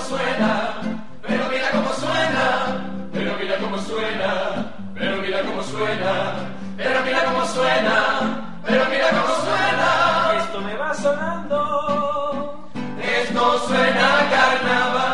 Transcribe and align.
cómo 0.00 0.18
suena, 0.18 0.80
pero 1.22 1.48
mira 1.50 1.70
cómo 1.72 1.92
suena, 1.92 3.08
pero 3.12 3.36
mira 3.38 3.58
cómo 3.58 3.78
suena, 3.78 4.72
pero 4.94 5.20
mira 5.22 5.42
cómo 5.42 5.62
suena, 5.62 6.34
pero 6.76 7.02
mira 7.04 7.24
cómo 7.24 7.44
suena, 7.46 8.60
pero 8.64 8.84
mira 8.90 9.10
cómo 9.10 9.34
suena. 9.44 10.32
Esto 10.42 10.60
me 10.62 10.74
va 10.76 10.94
sonando. 10.94 12.70
Esto 13.02 13.58
suena 13.68 14.18
a 14.20 14.30
carnaval. 14.30 15.10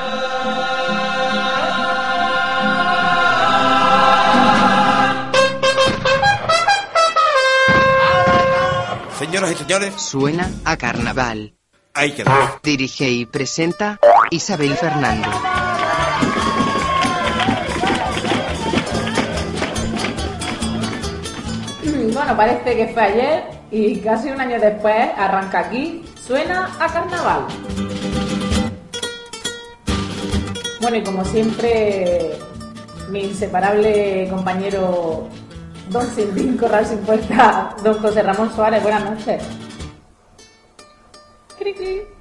Señoras 9.19 9.51
y 9.53 9.55
señores, 9.57 9.95
Suena 10.01 10.51
a 10.65 10.77
carnaval. 10.77 11.55
ahí 11.95 12.13
quedamos. 12.13 12.51
Dirige 12.63 13.09
y 13.11 13.27
presenta 13.27 13.99
Isabel 14.31 14.75
Fernando. 14.77 15.29
Bueno, 22.13 22.35
parece 22.37 22.77
que 22.77 22.89
fue 22.89 23.03
ayer 23.03 23.45
y 23.71 23.99
casi 24.01 24.31
un 24.31 24.41
año 24.41 24.59
después 24.59 25.11
arranca 25.17 25.61
aquí, 25.61 26.03
suena 26.27 26.71
a 26.81 26.87
carnaval. 26.87 27.47
Bueno, 30.81 30.97
y 30.97 31.03
como 31.03 31.25
siempre, 31.25 32.39
mi 33.11 33.25
inseparable 33.25 34.29
compañero 34.31 35.29
Don 35.91 36.07
Sindín 36.11 36.57
Corral 36.57 36.87
sin 36.87 36.99
puerta, 36.99 37.77
Don 37.85 37.99
José 38.01 38.23
Ramón 38.23 38.53
Suárez, 38.55 38.83
buenas 38.83 39.05
noches. 39.05 39.43
Cri, 41.59 41.75
cri. 41.75 42.16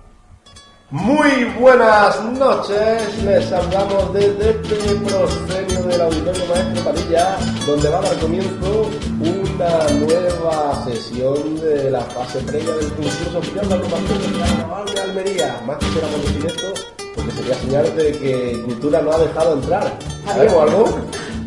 Muy 0.92 1.46
buenas 1.60 2.24
noches, 2.24 3.24
les 3.24 3.52
hablamos 3.52 4.14
desde 4.14 4.52
este 4.52 4.76
proscenio 4.76 5.82
del 5.82 6.00
Auditorio 6.00 6.46
Maestro 6.46 6.84
Padilla, 6.84 7.38
donde 7.66 7.90
va 7.90 7.98
a 7.98 8.02
dar 8.04 8.20
comienzo 8.20 8.92
una 9.20 9.90
nueva 10.06 10.86
sesión 10.86 11.60
de 11.60 11.90
la 11.90 12.02
fase 12.02 12.38
previa 12.42 12.76
del 12.76 12.90
concurso 12.94 13.40
oficial 13.40 13.68
de 13.68 13.82
Carnaval 13.82 14.86
de 14.94 15.02
Almería. 15.02 15.60
Más 15.66 15.78
quisiéramos 15.80 16.22
decir 16.22 16.46
esto, 16.46 16.74
porque 17.16 17.32
sería 17.32 17.56
señal 17.56 17.96
de 17.96 18.12
que 18.20 18.62
Cultura 18.66 19.02
no 19.02 19.12
ha 19.12 19.18
dejado 19.18 19.54
entrar. 19.54 19.98
¿Sabemos 20.24 20.70
algo? 20.70 21.00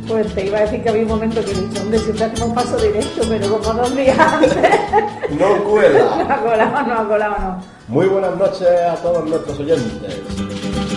Pues 0.09 0.34
te 0.34 0.47
iba 0.47 0.59
a 0.59 0.61
decir 0.62 0.83
que 0.83 0.89
había 0.89 1.03
un 1.03 1.09
momento 1.09 1.41
que 1.45 1.53
dicho, 1.53 1.83
hombre, 1.83 1.98
siempre 1.98 2.25
hacemos 2.25 2.55
paso 2.55 2.77
directo, 2.78 3.23
pero 3.28 3.59
como 3.59 3.73
dos 3.75 3.95
días. 3.97 4.17
No 5.39 5.56
No 5.59 5.65
cuela. 5.65 6.00
ha 6.28 6.37
colado, 6.41 6.83
no 6.87 6.95
ha 7.00 7.09
colado, 7.09 7.37
no. 7.39 7.59
Muy 7.89 8.06
buenas 8.06 8.37
noches 8.37 8.67
a 8.91 8.95
todos 8.97 9.28
nuestros 9.28 9.59
oyentes. 9.61 10.17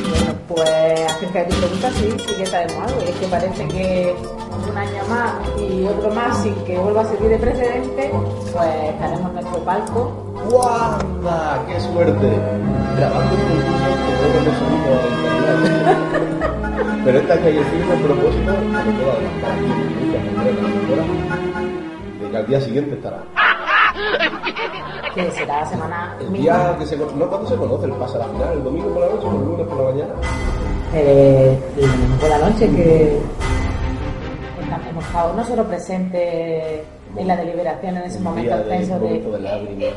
Bueno, 0.09 0.33
pues 0.47 1.11
acerca 1.11 1.39
de 1.39 1.45
tu 1.45 1.55
pregunta 1.57 1.89
sí, 1.95 2.09
sí 2.25 2.35
que 2.35 2.45
sabemos 2.45 2.77
algo. 2.87 3.01
Y 3.05 3.09
es 3.09 3.15
que 3.15 3.27
parece 3.27 3.67
que 3.67 4.15
un 4.69 4.77
año 4.77 5.03
más 5.09 5.33
y 5.59 5.85
otro 5.85 6.09
más 6.13 6.37
sin 6.41 6.55
que 6.63 6.77
vuelva 6.77 7.01
a 7.01 7.05
servir 7.05 7.29
de 7.29 7.37
precedente, 7.37 8.11
pues 8.53 8.65
estaremos 8.89 9.27
en 9.29 9.33
nuestro 9.33 9.59
palco. 9.65 10.11
¡Guanda! 10.49 11.63
¡Qué 11.67 11.79
suerte! 11.81 12.29
Grabando 12.97 13.35
un 13.35 13.41
concurso 13.41 14.25
que 14.31 14.39
no 14.41 14.51
a 14.99 15.57
internet. 15.57 16.70
Pero 17.03 17.19
año 17.19 17.47
hay 17.47 17.57
el 17.57 18.01
propósito, 18.01 18.53
que 18.55 18.61
me 18.61 18.93
puedo 18.93 19.11
adelantar 19.11 19.51
aquí 19.51 19.65
en 19.65 19.77
noticias 19.93 20.23
concretas 20.25 21.07
de 22.19 22.29
que 22.29 22.37
al 22.37 22.47
día 22.47 22.61
siguiente 22.61 22.95
estará. 22.95 23.23
Que 25.13 25.29
será 25.31 25.59
la 25.59 25.65
semana 25.65 26.15
El 26.21 26.33
día 26.33 26.75
que 26.79 26.85
se 26.85 26.97
conoce, 26.97 27.17
no 27.17 27.27
cuando 27.27 27.49
se 27.49 27.55
conoce 27.55 27.85
el 27.85 27.91
pase 27.93 28.15
a 28.15 28.19
la 28.19 28.27
final, 28.27 28.53
el 28.53 28.63
domingo 28.63 28.93
por 28.93 29.01
la 29.01 29.13
noche 29.13 29.27
o 29.27 29.31
el 29.31 29.45
lunes 29.45 29.67
por 29.67 29.77
la 29.77 29.91
mañana. 29.91 30.13
Eh, 30.93 31.59
el 31.77 31.91
domingo 31.91 32.15
por 32.17 32.29
la 32.29 32.37
noche 32.37 32.69
que 32.69 33.21
hemos 34.89 35.05
estado 35.05 35.33
no 35.33 35.43
solo 35.43 35.63
presentes 35.65 36.81
en 37.17 37.27
la 37.27 37.35
deliberación 37.35 37.97
en 37.97 38.03
ese 38.03 38.19
momento 38.19 38.55
tenso 38.63 38.99
de... 38.99 39.19
de 39.19 39.39
lágrimas. 39.39 39.93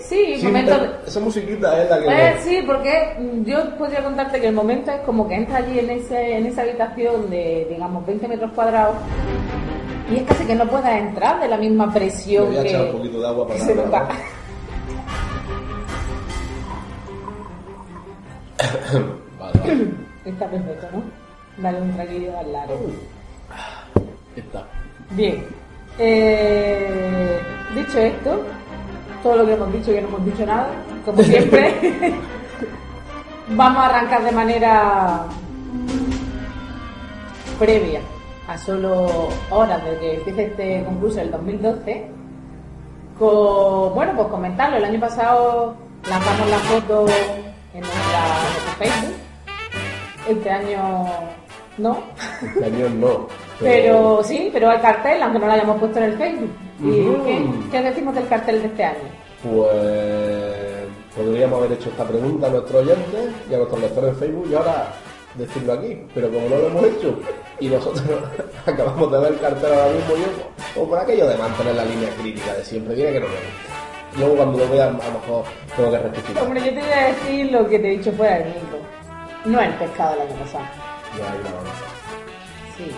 Sí, 0.00 0.36
Sí, 0.36 0.46
momento... 0.46 0.74
esa- 1.06 1.20
musiquita 1.20 1.82
es 1.82 1.90
la 1.90 1.98
que... 2.00 2.06
Eh, 2.06 2.34
sí, 2.42 2.62
porque 2.66 3.16
mm, 3.18 3.44
yo 3.44 3.76
podría 3.76 4.02
contarte 4.04 4.40
que 4.40 4.48
el 4.48 4.54
momento 4.54 4.90
es 4.90 5.00
como 5.00 5.26
que 5.26 5.34
entra 5.34 5.58
allí 5.58 5.78
en, 5.78 5.90
ese, 5.90 6.36
en 6.36 6.46
esa 6.46 6.62
habitación 6.62 7.30
de, 7.30 7.66
digamos, 7.70 8.04
20 8.06 8.28
metros 8.28 8.52
cuadrados 8.52 8.96
y 10.10 10.16
es 10.16 10.22
casi 10.24 10.44
que 10.44 10.54
no 10.54 10.66
puedas 10.68 10.96
entrar 10.98 11.40
de 11.40 11.48
la 11.48 11.56
misma 11.56 11.92
presión 11.92 12.46
voy 12.46 12.58
a 12.58 12.62
echar 12.62 12.80
un 12.82 12.86
que, 12.86 12.92
poquito 12.98 13.20
de 13.20 13.26
agua 13.26 13.46
que 13.48 13.52
para 13.54 13.64
se. 13.64 13.74
Vale, 19.38 19.60
vale. 19.60 19.90
Está 20.24 20.46
perfecto, 20.48 20.86
¿no? 20.92 21.02
Dale 21.62 21.80
un 21.80 21.92
traguillo 21.94 22.38
al 22.38 22.52
lado. 22.52 22.78
Está. 24.34 24.64
Bien. 25.10 25.44
Eh, 25.98 27.40
dicho 27.74 27.98
esto, 27.98 28.44
todo 29.22 29.36
lo 29.36 29.46
que 29.46 29.52
hemos 29.54 29.72
dicho 29.72 29.92
que 29.92 30.02
no 30.02 30.08
hemos 30.08 30.24
dicho 30.24 30.46
nada, 30.46 30.68
como 31.04 31.22
siempre, 31.22 31.74
vamos 33.48 33.82
a 33.82 33.86
arrancar 33.86 34.24
de 34.24 34.32
manera 34.32 35.24
previa 37.58 38.00
a 38.48 38.58
solo 38.58 39.28
horas 39.50 39.82
de 39.84 39.98
que 39.98 40.14
empiece 40.16 40.44
este 40.44 40.84
concurso 40.84 41.16
del 41.16 41.30
2012. 41.30 42.10
Con, 43.18 43.94
bueno, 43.94 44.12
pues 44.14 44.28
comentarlo. 44.28 44.76
El 44.76 44.84
año 44.84 45.00
pasado 45.00 45.74
lanzamos 46.08 46.50
la 46.50 46.58
foto 46.58 47.06
en 47.72 47.80
nuestra, 47.80 48.20
en 48.36 48.52
nuestro 48.52 48.72
Facebook. 48.78 49.14
Este 50.28 50.50
año 50.50 51.06
no. 51.78 51.98
Este 52.42 52.64
año 52.64 52.88
no. 52.90 53.45
Pero 53.60 54.22
sí, 54.22 54.50
pero 54.52 54.70
hay 54.70 54.78
cartel, 54.78 55.22
aunque 55.22 55.38
no 55.38 55.46
lo 55.46 55.52
hayamos 55.52 55.78
puesto 55.78 55.98
en 55.98 56.04
el 56.04 56.18
Facebook. 56.18 56.50
¿Y 56.80 57.24
qué, 57.24 57.44
qué 57.70 57.82
decimos 57.82 58.14
del 58.14 58.28
cartel 58.28 58.60
de 58.60 58.68
este 58.68 58.84
año? 58.84 58.98
Pues 59.42 60.66
podríamos 61.16 61.58
haber 61.58 61.72
hecho 61.72 61.88
esta 61.88 62.04
pregunta 62.04 62.46
a 62.46 62.50
nuestros 62.50 62.82
oyentes 62.82 63.30
y 63.50 63.54
a 63.54 63.56
nuestros 63.56 63.80
lectores 63.80 64.10
en 64.10 64.16
Facebook 64.16 64.48
y 64.50 64.54
ahora 64.54 64.88
decirlo 65.34 65.72
aquí, 65.72 65.98
pero 66.14 66.30
como 66.30 66.48
no 66.48 66.56
lo 66.56 66.66
hemos 66.66 66.84
hecho 66.84 67.18
y 67.60 67.68
nosotros 67.68 68.04
acabamos 68.66 69.10
de 69.12 69.18
ver 69.18 69.32
el 69.32 69.40
cartel 69.40 69.72
ahora 69.72 69.92
mismo 69.94 70.14
yo, 70.16 70.82
o 70.82 70.88
por 70.88 70.98
aquello 70.98 71.26
de 71.26 71.36
mantener 71.36 71.74
la 71.74 71.84
línea 71.84 72.10
crítica 72.20 72.54
de 72.54 72.64
siempre, 72.64 72.94
viene 72.94 73.12
que 73.12 73.20
no 73.20 73.26
me 73.26 73.32
gusta. 73.32 74.18
Luego 74.18 74.36
cuando 74.36 74.58
lo 74.58 74.70
vea 74.70 74.84
a 74.84 74.90
lo 74.90 74.94
mejor 74.94 75.44
tengo 75.76 75.90
que 75.90 75.98
rectificar. 75.98 76.42
Hombre, 76.42 76.60
yo 76.60 76.66
te 76.70 76.80
voy 76.80 76.92
a 76.92 77.06
decir 77.08 77.52
lo 77.52 77.68
que 77.68 77.78
te 77.78 77.88
he 77.88 77.98
dicho 77.98 78.12
fuera 78.12 78.38
del 78.38 78.48
micro. 78.48 78.78
No 79.44 79.60
el 79.60 79.74
pescado 79.74 80.12
del 80.12 80.28
año 80.28 80.36
pasado. 80.40 80.64
Ya, 81.18 81.24
la 81.24 81.56
vamos. 81.56 81.70
Sí, 82.76 82.90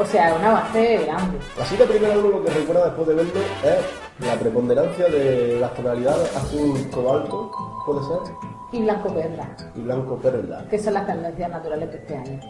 O 0.00 0.04
sea, 0.04 0.34
una 0.34 0.52
base 0.52 0.98
grande. 1.04 1.38
Así 1.60 1.76
de 1.76 1.84
primera 1.86 2.18
uno 2.18 2.28
lo 2.28 2.44
que 2.44 2.50
recuerda 2.50 2.84
después 2.86 3.08
de 3.08 3.14
verlo 3.14 3.32
es 3.64 4.26
la 4.26 4.34
preponderancia 4.38 5.06
de 5.08 5.58
las 5.60 5.74
tonalidades 5.74 6.36
azul 6.36 6.90
cobalto, 6.92 7.50
puede 7.86 8.00
ser, 8.02 8.34
Y 8.72 8.82
blanco 8.82 9.08
perla, 9.14 9.56
y 9.74 9.80
blanco 9.80 10.16
perla. 10.18 10.64
que 10.68 10.78
son 10.78 10.94
las 10.94 11.06
tendencias 11.06 11.50
naturales 11.50 11.90
de 11.90 11.96
este 11.98 12.16
año. 12.16 12.40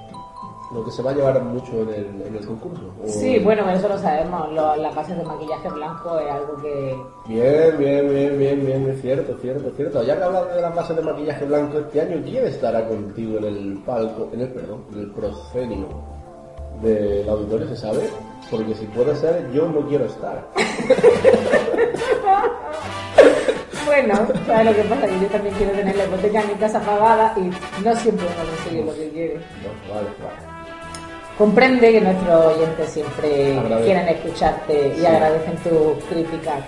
Lo 0.74 0.84
que 0.84 0.90
se 0.90 1.00
va 1.02 1.12
a 1.12 1.14
llevar 1.14 1.42
mucho 1.44 1.72
en 1.80 1.88
el, 1.88 2.22
en 2.26 2.36
el 2.36 2.46
concurso. 2.46 2.92
O- 3.02 3.08
Sí, 3.08 3.38
bueno, 3.38 3.70
eso 3.70 3.88
lo 3.88 3.96
sabemos. 3.96 4.52
Lo- 4.52 4.76
las 4.76 4.94
bases 4.94 5.16
de 5.16 5.24
maquillaje 5.24 5.66
blanco 5.70 6.18
es 6.18 6.30
algo 6.30 6.56
que. 6.60 6.96
Bien, 7.26 7.78
bien, 7.78 8.10
bien, 8.10 8.38
bien, 8.38 8.66
bien, 8.66 8.90
es 8.90 9.00
cierto, 9.00 9.34
cierto, 9.40 9.70
cierto. 9.76 10.02
Ya 10.02 10.18
que 10.18 10.24
hablas 10.24 10.54
de 10.54 10.60
las 10.60 10.74
bases 10.74 10.96
de 10.96 11.02
maquillaje 11.02 11.44
blanco 11.46 11.78
este 11.78 12.02
año, 12.02 12.20
¿quién 12.22 12.44
estará 12.46 12.86
contigo 12.86 13.38
en 13.38 13.44
el 13.44 13.82
palco, 13.86 14.28
en 14.34 14.40
el, 14.42 14.48
perdón, 14.50 14.84
en 14.92 14.98
el 14.98 15.10
proscenio 15.12 15.86
del 16.82 17.28
auditorio, 17.28 17.68
se 17.68 17.76
sabe? 17.76 18.08
Porque 18.50 18.74
si 18.74 18.86
puede 18.86 19.14
ser, 19.16 19.50
yo 19.52 19.68
no 19.68 19.86
quiero 19.88 20.06
estar. 20.06 20.46
Bueno, 23.86 24.14
¿sabes 24.46 24.66
lo 24.66 24.74
que 24.76 24.82
pasa? 24.88 25.06
Que 25.06 25.20
yo 25.20 25.26
también 25.28 25.54
quiero 25.56 25.72
tener 25.72 25.96
la 25.96 26.04
hipoteca 26.04 26.40
en 26.42 26.48
mi 26.48 26.54
casa 26.54 26.80
pagada 26.80 27.34
y 27.36 27.40
no 27.82 27.96
siempre 27.96 28.26
uno 28.26 28.50
consigue 28.50 28.84
lo 28.84 28.94
que 28.94 29.08
quiere. 29.10 29.34
No, 29.34 29.94
vale, 29.94 30.08
vale. 30.22 30.58
Comprende 31.38 31.92
que 31.92 32.00
nuestros 32.02 32.46
oyentes 32.56 32.90
siempre 32.90 33.58
Agradece. 33.58 33.84
quieren 33.86 34.08
escucharte 34.08 34.88
y 34.94 35.00
Sí. 35.00 35.06
agradecen 35.06 35.56
tus 35.56 36.04
críticas. 36.04 36.58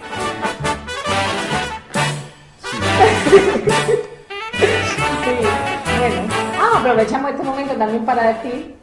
Sí, 4.61 5.97
bueno. 5.99 6.23
Ah, 6.59 6.79
aprovechamos 6.81 7.31
este 7.31 7.43
momento 7.43 7.75
también 7.75 8.05
para 8.05 8.35
decir 8.35 8.75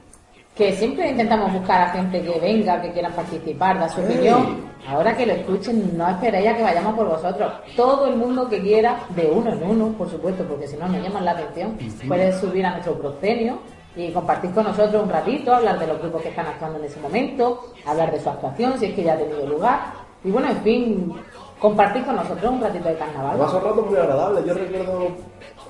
que 0.57 0.73
siempre 0.73 1.11
intentamos 1.11 1.53
buscar 1.53 1.81
a 1.81 1.89
gente 1.91 2.21
que 2.21 2.39
venga, 2.39 2.81
que 2.81 2.91
quieran 2.91 3.13
participar, 3.13 3.79
dar 3.79 3.89
su 3.91 4.01
opinión. 4.01 4.65
Ahora 4.87 5.15
que 5.15 5.25
lo 5.25 5.33
escuchen, 5.33 5.95
no 5.95 6.09
esperéis 6.09 6.47
a 6.49 6.55
que 6.55 6.63
vayamos 6.63 6.95
por 6.95 7.07
vosotros. 7.07 7.53
Todo 7.75 8.07
el 8.07 8.15
mundo 8.15 8.49
que 8.49 8.59
quiera, 8.59 8.99
de 9.09 9.27
uno 9.27 9.51
en 9.51 9.63
uno, 9.63 9.89
por 9.89 10.09
supuesto, 10.09 10.43
porque 10.45 10.67
si 10.67 10.75
no 10.77 10.87
nos 10.87 11.03
llaman 11.03 11.25
la 11.25 11.31
atención, 11.31 11.77
puede 12.07 12.33
subir 12.39 12.65
a 12.65 12.71
nuestro 12.71 12.97
proscenio 12.97 13.59
y 13.95 14.11
compartir 14.11 14.51
con 14.51 14.63
nosotros 14.63 15.03
un 15.03 15.09
ratito, 15.09 15.53
hablar 15.53 15.77
de 15.77 15.87
los 15.87 15.99
grupos 15.99 16.23
que 16.23 16.29
están 16.29 16.47
actuando 16.47 16.79
en 16.79 16.85
ese 16.85 16.99
momento, 17.01 17.73
hablar 17.85 18.11
de 18.11 18.19
su 18.19 18.29
actuación, 18.29 18.79
si 18.79 18.85
es 18.85 18.95
que 18.95 19.03
ya 19.03 19.13
ha 19.13 19.17
tenido 19.17 19.45
lugar. 19.45 19.79
Y 20.23 20.31
bueno, 20.31 20.49
en 20.49 20.61
fin, 20.61 21.13
compartir 21.59 22.05
con 22.05 22.15
nosotros 22.15 22.51
un 22.51 22.61
ratito 22.61 22.87
de 22.87 22.95
carnaval. 22.95 23.31
Además 23.31 23.51
son 23.51 23.63
ratos 23.63 23.85
muy 23.85 23.97
agradables. 23.97 24.45
Yo 24.45 24.53
recuerdo 24.53 25.07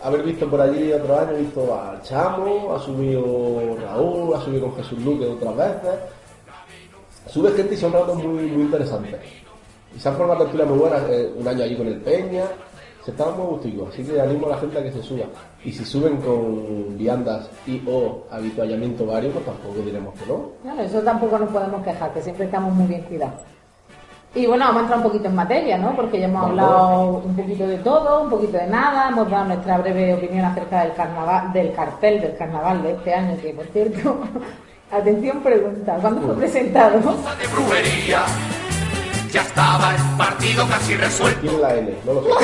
haber 0.04 0.24
visto 0.24 0.50
por 0.50 0.62
allí 0.62 0.92
otro 0.94 1.20
año, 1.20 1.32
he 1.32 1.42
visto 1.42 1.80
al 1.80 2.02
Chamo, 2.02 2.74
ha 2.74 2.80
subido 2.80 3.78
Raúl, 3.82 4.36
ha 4.36 4.42
subido 4.42 4.68
con 4.68 4.76
Jesús 4.78 5.04
Luque 5.04 5.26
otras 5.26 5.56
veces. 5.56 6.00
Sube 7.28 7.52
gente 7.52 7.74
y 7.74 7.78
son 7.78 7.94
ratos 7.94 8.16
muy, 8.24 8.44
muy 8.44 8.64
interesantes. 8.64 9.20
Y 9.96 10.00
se 10.00 10.10
han 10.10 10.16
formado 10.16 10.44
tertulias 10.44 10.70
muy 10.70 10.80
buenas, 10.80 11.02
eh, 11.10 11.34
un 11.36 11.48
año 11.48 11.64
allí 11.64 11.76
con 11.76 11.88
el 11.88 12.00
Peña, 12.02 12.44
se 13.04 13.12
estaban 13.12 13.38
muy 13.38 13.48
gusticos, 13.48 13.90
así 13.94 14.04
que 14.04 14.20
animo 14.20 14.48
a 14.48 14.50
la 14.50 14.58
gente 14.58 14.78
a 14.78 14.84
que 14.84 14.92
se 14.92 15.02
suba. 15.02 15.26
Y 15.64 15.72
si 15.72 15.86
suben 15.86 16.18
con 16.18 16.98
viandas 16.98 17.50
y 17.66 17.82
o 17.88 18.26
habituallamiento 18.30 19.06
varios, 19.06 19.34
pues 19.34 19.46
tampoco 19.46 19.80
diremos 19.80 20.14
que 20.16 20.26
no. 20.26 20.52
Bueno, 20.62 20.82
eso 20.82 21.00
tampoco 21.00 21.40
nos 21.40 21.50
podemos 21.50 21.82
quejar, 21.84 22.14
que 22.14 22.22
siempre 22.22 22.46
estamos 22.46 22.74
muy 22.74 22.86
bien 22.88 23.02
cuidados. 23.04 23.40
Y 24.38 24.46
bueno, 24.46 24.66
vamos 24.66 24.78
a 24.78 24.82
entrar 24.84 25.00
un 25.00 25.06
poquito 25.06 25.28
en 25.30 25.36
materia, 25.36 25.78
¿no? 25.80 25.96
Porque 25.96 26.20
ya 26.20 26.26
hemos 26.26 26.46
hablado 26.46 27.24
un 27.26 27.36
poquito 27.36 27.66
de 27.66 27.78
todo, 27.78 28.22
un 28.22 28.30
poquito 28.30 28.60
de 28.60 28.68
nada, 28.68 29.10
hemos 29.10 29.32
dado 29.32 29.46
nuestra 29.46 29.80
breve 29.80 30.14
opinión 30.14 30.46
acerca 30.46 30.84
del 30.84 30.94
carnaval, 30.94 31.52
del 31.54 31.74
cartel 31.74 32.22
del 32.22 32.38
carnaval 32.38 32.84
de 32.84 32.92
este 32.92 33.16
año, 33.16 33.36
que 33.42 33.50
por 33.54 33.66
cierto, 33.66 34.20
atención 34.92 35.40
pregunta, 35.40 35.98
¿cuándo 36.00 36.22
fue 36.22 36.36
presentado? 36.36 37.00
de 37.00 37.48
brujería. 37.48 38.26
Ya 39.32 39.42
estaba 39.42 39.96
el 39.96 40.18
partido 40.18 40.68
casi 40.68 40.96
resuelto. 40.96 41.42
Tiene 41.42 41.58
la 41.58 41.76
N, 41.76 41.96
no 42.06 42.14
lo 42.14 42.22
sé. 42.22 42.30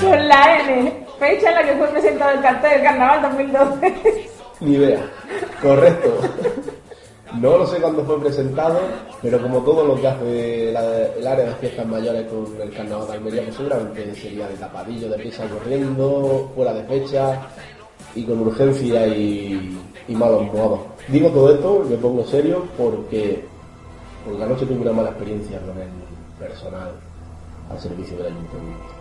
Con 0.00 0.28
la 0.28 0.60
N, 0.60 1.06
fecha 1.18 1.50
en 1.50 1.54
la 1.54 1.62
que 1.62 1.74
fue 1.74 1.88
presentado 1.88 2.30
el 2.30 2.40
cartel 2.40 2.70
del 2.70 2.82
carnaval 2.82 3.20
2012. 3.20 4.30
Ni 4.60 4.72
idea. 4.72 5.00
Correcto. 5.60 6.20
No 7.34 7.58
lo 7.58 7.66
sé 7.66 7.78
cuándo 7.80 8.04
fue 8.04 8.18
presentado, 8.20 8.78
pero 9.20 9.40
como 9.42 9.58
todo 9.60 9.84
lo 9.84 10.00
que 10.00 10.08
hace 10.08 10.72
la- 10.72 11.06
el 11.14 11.26
área 11.26 11.44
de 11.46 11.54
fiestas 11.56 11.86
mayores 11.86 12.26
con 12.26 12.46
el 12.60 12.72
carnaval 12.72 13.06
de 13.06 13.12
Almería, 13.14 13.42
pues 13.44 13.56
seguramente 13.56 14.14
sería 14.14 14.48
de 14.48 14.54
tapadillo, 14.54 15.10
de 15.10 15.18
prisa 15.18 15.44
corriendo, 15.46 16.50
fuera 16.54 16.72
de 16.72 16.84
fecha 16.84 17.40
y 18.14 18.24
con 18.24 18.40
urgencia 18.40 19.06
y, 19.06 19.78
y 20.08 20.14
malos 20.14 20.42
modos. 20.54 20.80
Digo 21.08 21.28
todo 21.28 21.52
esto, 21.52 21.84
me 21.88 21.96
pongo 21.96 22.24
serio, 22.24 22.64
porque 22.78 23.44
por 24.24 24.34
la 24.38 24.46
noche 24.46 24.64
tuve 24.64 24.80
una 24.80 24.92
mala 24.92 25.10
experiencia 25.10 25.58
con 25.60 25.78
el 25.78 25.88
personal 26.38 26.92
al 27.70 27.78
servicio 27.78 28.16
del 28.16 28.26
ayuntamiento. 28.28 28.98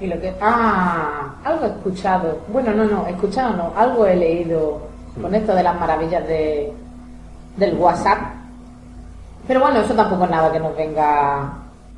Y 0.00 0.06
lo 0.06 0.20
que. 0.20 0.32
Ah, 0.40 1.34
algo 1.44 1.64
he 1.64 1.68
escuchado. 1.68 2.38
Bueno, 2.48 2.72
no, 2.74 2.84
no, 2.84 3.06
escuchado 3.06 3.56
no, 3.56 3.72
algo 3.74 4.06
he 4.06 4.14
leído 4.14 4.80
con 5.20 5.34
esto 5.34 5.54
de 5.54 5.62
las 5.62 5.78
maravillas 5.80 6.26
de, 6.28 6.72
del 7.56 7.74
WhatsApp. 7.76 8.18
Pero 9.46 9.60
bueno, 9.60 9.80
eso 9.80 9.94
tampoco 9.94 10.24
es 10.24 10.30
nada 10.30 10.52
que 10.52 10.60
nos 10.60 10.76
venga 10.76 11.52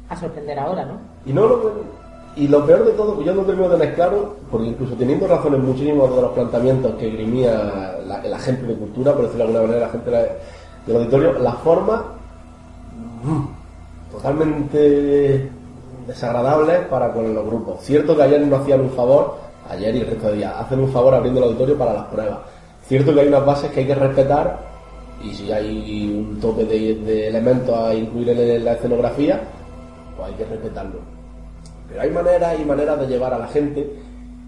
a 0.08 0.16
sorprender 0.16 0.58
ahora, 0.58 0.84
¿no? 0.84 0.98
Y 1.26 1.32
no 1.32 1.46
lo 1.46 1.72
y 2.36 2.48
lo 2.48 2.66
peor 2.66 2.84
de 2.84 2.92
todo, 2.92 3.16
que 3.16 3.24
yo 3.24 3.32
no 3.32 3.42
termino 3.42 3.68
de 3.68 3.78
tener 3.78 3.94
claro, 3.94 4.34
porque 4.50 4.66
incluso 4.66 4.94
teniendo 4.94 5.28
razones 5.28 5.60
muchísimos 5.60 6.14
de 6.14 6.20
los 6.20 6.32
planteamientos 6.32 6.96
que 6.96 7.10
grimía 7.10 7.96
la, 8.04 8.38
gente 8.40 8.66
de 8.66 8.74
cultura, 8.74 9.12
por 9.12 9.22
decirlo 9.22 9.44
de 9.44 9.50
alguna 9.50 9.66
manera, 9.68 9.86
la 9.86 9.92
gente 9.92 10.10
del 10.86 10.96
auditorio, 10.96 11.38
la 11.38 11.52
forma 11.52 12.04
mm, 13.22 14.12
totalmente 14.12 15.48
desagradable 16.08 16.80
para 16.90 17.12
con 17.12 17.32
los 17.32 17.46
grupos. 17.46 17.80
Cierto 17.82 18.16
que 18.16 18.22
ayer 18.24 18.40
nos 18.40 18.62
hacían 18.62 18.80
un 18.80 18.90
favor, 18.90 19.36
ayer 19.70 19.94
y 19.94 20.00
el 20.00 20.06
resto 20.08 20.26
de 20.26 20.34
días, 20.34 20.54
hacen 20.58 20.80
un 20.80 20.88
favor 20.88 21.14
abriendo 21.14 21.38
el 21.38 21.46
auditorio 21.46 21.78
para 21.78 21.92
las 21.92 22.04
pruebas. 22.06 22.38
Cierto 22.88 23.14
que 23.14 23.20
hay 23.20 23.28
unas 23.28 23.46
bases 23.46 23.70
que 23.70 23.80
hay 23.80 23.86
que 23.86 23.94
respetar 23.94 24.73
y 25.24 25.34
si 25.34 25.50
hay 25.52 26.12
un 26.14 26.38
tope 26.40 26.64
de, 26.64 26.94
de 26.96 27.28
elementos 27.28 27.76
a 27.76 27.94
incluir 27.94 28.28
en 28.30 28.64
la 28.64 28.72
escenografía, 28.74 29.40
pues 30.16 30.28
hay 30.28 30.34
que 30.34 30.44
respetarlo. 30.44 31.00
Pero 31.88 32.00
hay 32.02 32.10
maneras 32.10 32.58
y 32.60 32.64
maneras 32.64 33.00
de 33.00 33.06
llevar 33.06 33.34
a 33.34 33.38
la 33.38 33.48
gente 33.48 33.88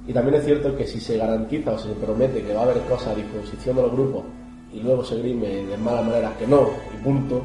y 0.06 0.12
también 0.12 0.37
es 0.37 0.44
cierto 0.44 0.76
que 0.76 0.87
si 0.87 1.00
se 1.00 1.17
garantiza 1.17 1.73
o 1.73 1.78
se 1.78 1.90
promete 1.90 2.43
que 2.43 2.55
va 2.55 2.61
a 2.61 2.64
haber 2.64 2.78
cosas 2.82 3.08
a 3.08 3.14
disposición 3.14 3.76
de 3.76 3.82
los 3.82 3.93
grupos 3.93 4.25
y 4.73 4.81
luego 4.81 5.05
se 5.05 5.19
grime 5.19 5.49
de 5.49 5.76
mala 5.76 6.02
manera 6.02 6.32
que 6.38 6.46
no 6.46 6.69
y 6.94 7.02
punto, 7.02 7.43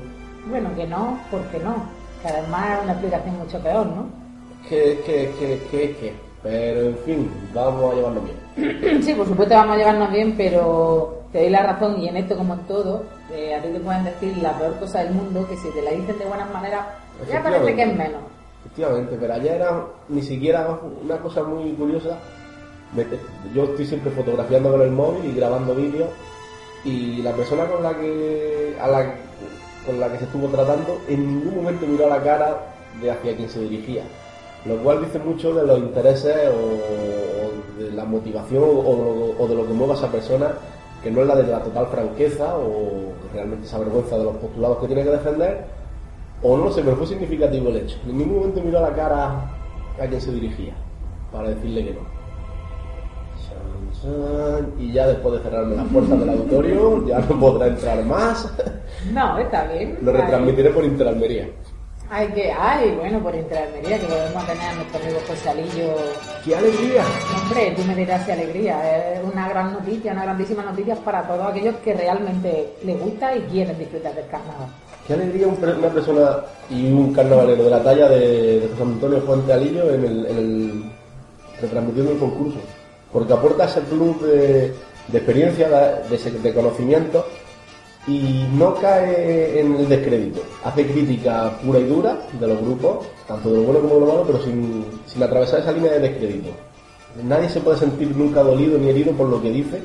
Bueno, 0.50 0.70
que 0.76 0.86
no, 0.88 1.20
porque 1.30 1.60
no. 1.60 1.76
Que 2.22 2.28
además 2.28 2.78
es 2.78 2.84
una 2.84 2.92
explicación 2.94 3.38
mucho 3.38 3.60
peor, 3.60 3.86
¿no? 3.88 4.22
que, 4.70 5.00
que, 5.06 5.32
que, 5.40 5.60
que, 5.72 5.96
que. 5.98 6.14
Pero 6.44 6.82
en 6.82 6.98
fin, 7.00 7.32
vamos 7.54 7.92
a 7.92 7.96
llevarnos 7.96 8.24
bien. 8.24 9.04
Sí, 9.04 9.14
por 9.14 9.28
supuesto 9.28 9.54
vamos 9.56 9.76
a 9.76 9.78
llevarnos 9.80 10.12
bien, 10.12 10.34
pero 10.36 11.21
te 11.32 11.40
doy 11.40 11.50
la 11.50 11.64
razón 11.64 12.02
y 12.02 12.10
en 12.10 12.18
esto 12.18 12.36
como 12.36 12.56
en 12.56 12.60
todo, 12.62 13.04
eh, 13.32 13.56
a 13.56 13.62
ti 13.62 13.70
te 13.70 13.80
pueden 13.80 14.04
decir 14.04 14.38
la 14.38 14.58
peor 14.58 14.78
cosa 14.80 15.00
del 15.04 15.14
mundo, 15.14 15.48
que 15.48 15.56
si 15.56 15.70
te 15.70 15.82
la 15.82 15.92
dicen 15.92 16.18
de 16.20 16.26
buenas 16.26 16.52
maneras, 16.52 16.88
ya 17.30 17.42
parece 17.42 17.76
que 17.76 17.84
es 17.84 17.96
menos. 17.96 18.22
Efectivamente, 18.66 19.18
pero 19.20 19.34
ayer 19.34 19.56
era 19.56 19.86
ni 20.10 20.22
siquiera 20.22 20.78
una 21.04 21.18
cosa 21.18 21.44
muy 21.44 21.72
curiosa. 21.74 22.18
Yo 23.56 23.64
estoy 23.64 23.86
siempre 23.86 24.12
fotografiando 24.12 24.72
con 24.72 24.82
el 24.82 24.92
móvil 24.92 25.32
y 25.32 25.36
grabando 25.36 25.74
vídeos 25.74 26.10
y 26.84 27.22
la 27.22 27.32
persona 27.32 27.66
con 27.66 27.82
la 27.82 27.98
que 27.98 28.76
con 29.86 30.00
la 30.00 30.12
que 30.12 30.18
se 30.18 30.26
estuvo 30.26 30.48
tratando 30.48 31.00
en 31.08 31.26
ningún 31.26 31.56
momento 31.64 31.88
miró 31.88 32.08
la 32.10 32.22
cara 32.22 32.74
de 33.02 33.10
hacia 33.10 33.36
quien 33.36 33.50
se 33.50 33.62
dirigía, 33.62 34.04
lo 34.66 34.78
cual 34.84 35.06
dice 35.06 35.18
mucho 35.20 35.54
de 35.54 35.66
los 35.66 35.80
intereses 35.80 36.36
o, 36.50 37.80
o 37.80 37.82
de 37.82 37.92
la 37.92 38.04
motivación 38.04 38.64
o, 38.64 39.36
o 39.40 39.48
de 39.48 39.56
lo 39.56 39.66
que 39.66 39.74
mueve 39.74 39.94
a 39.94 39.96
esa 39.96 40.12
persona 40.12 40.52
que 41.04 41.12
no 41.12 41.22
es 41.22 41.28
la 41.28 41.36
de 41.36 41.48
la 41.48 41.60
total 41.60 41.88
franqueza 41.88 42.56
o 42.58 43.14
realmente 43.34 43.66
esa 43.66 43.80
vergüenza 43.80 44.18
de 44.18 44.24
los 44.24 44.36
postulados 44.38 44.78
que 44.80 44.88
tiene 44.88 45.04
que 45.04 45.10
defender 45.10 45.66
o 46.44 46.58
no 46.58 46.72
sé, 46.72 46.82
pero 46.82 46.96
fue 46.96 47.08
significativo 47.08 47.70
el 47.70 47.78
hecho. 47.78 47.98
En 48.08 48.18
ningún 48.18 48.38
momento 48.38 48.62
miró 48.62 48.80
a 48.80 48.90
la 48.90 48.96
cara 48.96 49.52
a 50.02 50.08
quien 50.08 50.22
se 50.22 50.32
dirigía 50.32 50.74
para 51.32 51.50
decirle 51.50 51.86
que 51.86 51.94
no. 51.94 52.22
Y 54.80 54.92
ya 54.94 55.08
después 55.08 55.36
de 55.36 55.42
cerrarme 55.42 55.76
las 55.76 55.86
puertas 55.86 56.20
del 56.20 56.30
auditorio, 56.30 57.06
ya 57.06 57.20
no 57.20 57.40
podrá 57.40 57.68
entrar 57.68 58.04
más. 58.06 58.52
No, 59.14 59.38
está 59.38 59.66
bien. 59.66 60.00
Lo 60.02 60.12
retransmitiré 60.12 60.72
por 60.72 60.84
Interalmería. 60.84 61.50
Hay 62.14 62.28
que, 62.34 62.52
ay, 62.52 62.94
bueno, 63.00 63.24
por 63.24 63.34
Interalmería, 63.34 63.98
que 63.98 64.06
podemos 64.06 64.46
tener 64.46 64.64
a 64.64 64.74
nuestro 64.74 65.02
amigo 65.02 65.20
José 65.30 65.50
Alillo. 65.50 65.96
¡Qué 66.44 66.54
alegría! 66.58 67.06
Hombre, 67.42 67.74
tú 67.74 67.84
me 67.86 67.96
dirás 67.96 68.26
si 68.26 68.32
alegría, 68.32 69.14
es 69.14 69.22
una 69.24 69.48
gran 69.48 69.72
noticia, 69.72 70.12
una 70.12 70.24
grandísima 70.24 70.62
noticia 70.62 70.96
para 70.96 71.26
todos 71.26 71.48
aquellos 71.48 71.76
que 71.78 71.94
realmente 71.94 72.74
les 72.84 73.00
gusta 73.00 73.34
y 73.34 73.40
quieren 73.44 73.80
disfrutar 73.80 74.14
del 74.14 74.28
carnaval. 74.28 74.68
¡Qué 75.08 75.14
alegría 75.14 75.48
una 75.48 75.88
persona 75.88 76.40
y 76.70 76.92
un 76.92 77.14
carnavalero 77.14 77.64
de 77.64 77.70
la 77.70 77.82
talla 77.82 78.10
de, 78.10 78.60
de 78.60 78.68
José 78.68 78.84
Antonio 78.84 79.22
Fuente 79.22 79.54
Alillo 79.54 79.94
en 79.94 80.04
el, 80.04 80.26
en 80.26 80.38
el 80.38 80.84
retransmitiendo 81.62 82.12
el 82.12 82.20
concurso? 82.20 82.60
Porque 83.14 83.32
aporta 83.32 83.64
ese 83.64 83.80
plus 83.84 84.22
de, 84.22 84.74
de 85.08 85.18
experiencia, 85.18 85.70
de 85.70 86.54
conocimiento 86.54 87.26
y 88.08 88.46
no 88.54 88.76
cae 88.76 89.60
en 89.60 89.76
el 89.76 89.90
descrédito. 89.90 90.42
Hace 90.64 90.88
crítica 90.88 91.52
pura 91.64 91.80
y 91.80 91.84
dura 91.84 92.18
de 92.40 92.48
los 92.48 92.62
grupos, 92.62 93.06
tanto 93.28 93.50
de 93.52 93.58
lo 93.58 93.64
bueno 93.64 93.80
como 93.82 93.94
de 93.96 94.00
lo 94.02 94.08
malo, 94.08 94.24
pero 94.26 94.44
sin, 94.44 94.86
sin 95.06 95.22
atravesar 95.22 95.60
esa 95.60 95.72
línea 95.72 95.92
de 95.94 96.00
descrédito. 96.00 96.50
Nadie 97.24 97.50
se 97.50 97.60
puede 97.60 97.78
sentir 97.78 98.16
nunca 98.16 98.42
dolido 98.42 98.78
ni 98.78 98.90
herido 98.90 99.12
por 99.12 99.28
lo 99.28 99.42
que 99.42 99.52
dice, 99.52 99.82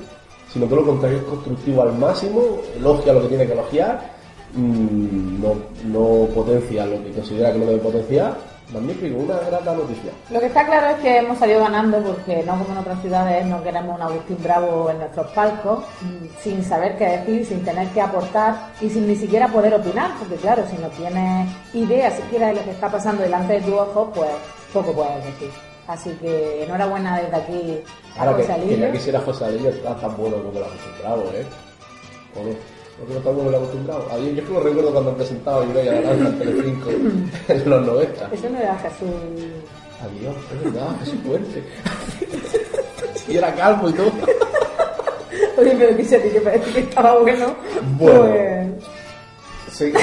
sino 0.53 0.67
todo 0.67 0.77
lo 0.77 0.87
contrario, 0.87 1.19
es 1.19 1.25
constructivo 1.25 1.83
al 1.83 1.99
máximo, 1.99 2.59
elogia 2.77 3.13
lo 3.13 3.23
que 3.23 3.29
tiene 3.29 3.47
que 3.47 3.53
elogiar, 3.53 4.13
mm, 4.55 5.43
no, 5.43 5.55
no 5.85 6.27
potencia 6.35 6.87
lo 6.87 7.03
que 7.03 7.11
considera 7.11 7.53
que 7.53 7.59
no 7.59 7.67
debe 7.67 7.79
potenciar. 7.79 8.56
Magnífico, 8.73 9.19
una 9.19 9.39
grata 9.39 9.75
noticia. 9.75 10.11
Lo 10.31 10.41
que 10.41 10.47
está 10.47 10.67
claro 10.67 10.89
es 10.89 10.97
que 11.03 11.19
hemos 11.19 11.39
salido 11.39 11.61
ganando 11.61 11.99
porque 12.03 12.43
no 12.43 12.59
como 12.59 12.73
en 12.73 12.79
otras 12.79 13.01
ciudades 13.01 13.47
no 13.47 13.63
queremos 13.63 13.95
un 13.95 14.03
Agustín 14.03 14.39
Bravo 14.43 14.91
en 14.91 14.99
nuestros 14.99 15.27
palcos, 15.29 15.85
mm, 16.03 16.27
sin 16.43 16.65
saber 16.65 16.97
qué 16.99 17.05
decir, 17.19 17.47
sin 17.47 17.65
tener 17.65 17.87
que 17.91 18.01
aportar 18.01 18.73
y 18.81 18.91
sin 18.91 19.07
ni 19.07 19.15
siquiera 19.15 19.47
poder 19.49 19.75
opinar, 19.75 20.11
porque 20.19 20.35
claro, 20.35 20.65
si 20.69 20.77
no 20.79 20.89
tienes 20.89 21.49
idea 21.75 22.11
siquiera 22.11 22.49
de 22.49 22.55
lo 22.55 22.65
que 22.65 22.71
está 22.73 22.91
pasando 22.91 23.23
delante 23.23 23.53
de 23.55 23.61
tus 23.61 23.75
ojos, 23.75 24.09
pues 24.15 24.31
poco 24.73 24.93
puedes 24.93 25.25
decir. 25.25 25.51
Así 25.87 26.11
que 26.21 26.65
enhorabuena 26.65 27.21
desde 27.21 27.37
aquí 27.37 27.81
a 28.17 28.23
Ahora 28.23 28.37
que, 28.37 28.43
José 28.43 28.47
que 28.47 28.63
Alillo. 28.63 28.77
ya 28.87 28.93
quisiera 28.93 29.21
José 29.21 29.45
Alillo 29.45 29.69
estar 29.69 30.01
tan 30.01 30.17
bueno 30.17 30.39
como 30.39 30.59
el 30.59 30.65
acostumbrado, 30.65 31.23
¿eh? 31.33 31.47
¿O 32.35 32.76
no? 32.99 33.05
¿No 33.05 33.11
que 33.13 33.19
está 33.19 33.31
bueno 33.31 33.49
el 33.51 33.57
acostumbrado? 33.57 34.09
A 34.11 34.17
mí, 34.17 34.35
yo 34.35 34.43
es 34.43 34.49
que 34.49 34.55
lo 34.55 34.61
recuerdo 34.61 34.93
cuando 34.93 35.15
presentaba 35.15 35.65
yo 35.65 35.83
y 35.83 35.89
a 35.89 36.01
la 36.01 36.13
en 36.13 36.39
Telecinco 36.39 36.91
en 37.49 37.71
los 37.71 37.87
90. 37.87 38.31
Eso 38.33 38.51
no 38.51 38.59
era 38.59 38.79
Jesús. 38.79 39.11
Adiós, 40.03 40.37
es 40.53 40.65
verdad, 40.65 40.89
Jesús 41.01 41.19
Puente. 41.27 41.63
y 43.29 43.37
era 43.37 43.55
calvo 43.55 43.89
y 43.89 43.93
todo. 43.93 44.13
Oye, 45.59 45.75
pero 45.79 45.97
que 45.97 46.05
se 46.05 46.19
te 46.19 46.41
parece 46.41 46.71
que 46.71 46.81
estaba 46.81 47.19
bueno. 47.19 47.55
Bueno. 47.99 48.25
Pues, 48.25 48.67
Sí. 49.73 49.93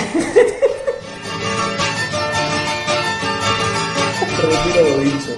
Retiro 4.44 4.82
lo 4.90 4.98
dicho. 5.00 5.32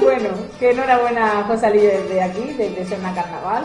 bueno, 0.00 0.28
que 0.58 0.70
enhorabuena 0.70 1.40
a 1.40 1.44
José 1.44 1.66
Alillo 1.66 1.88
desde 1.88 2.22
aquí, 2.22 2.54
desde 2.56 2.86
Serna 2.86 3.14
Carnaval. 3.14 3.64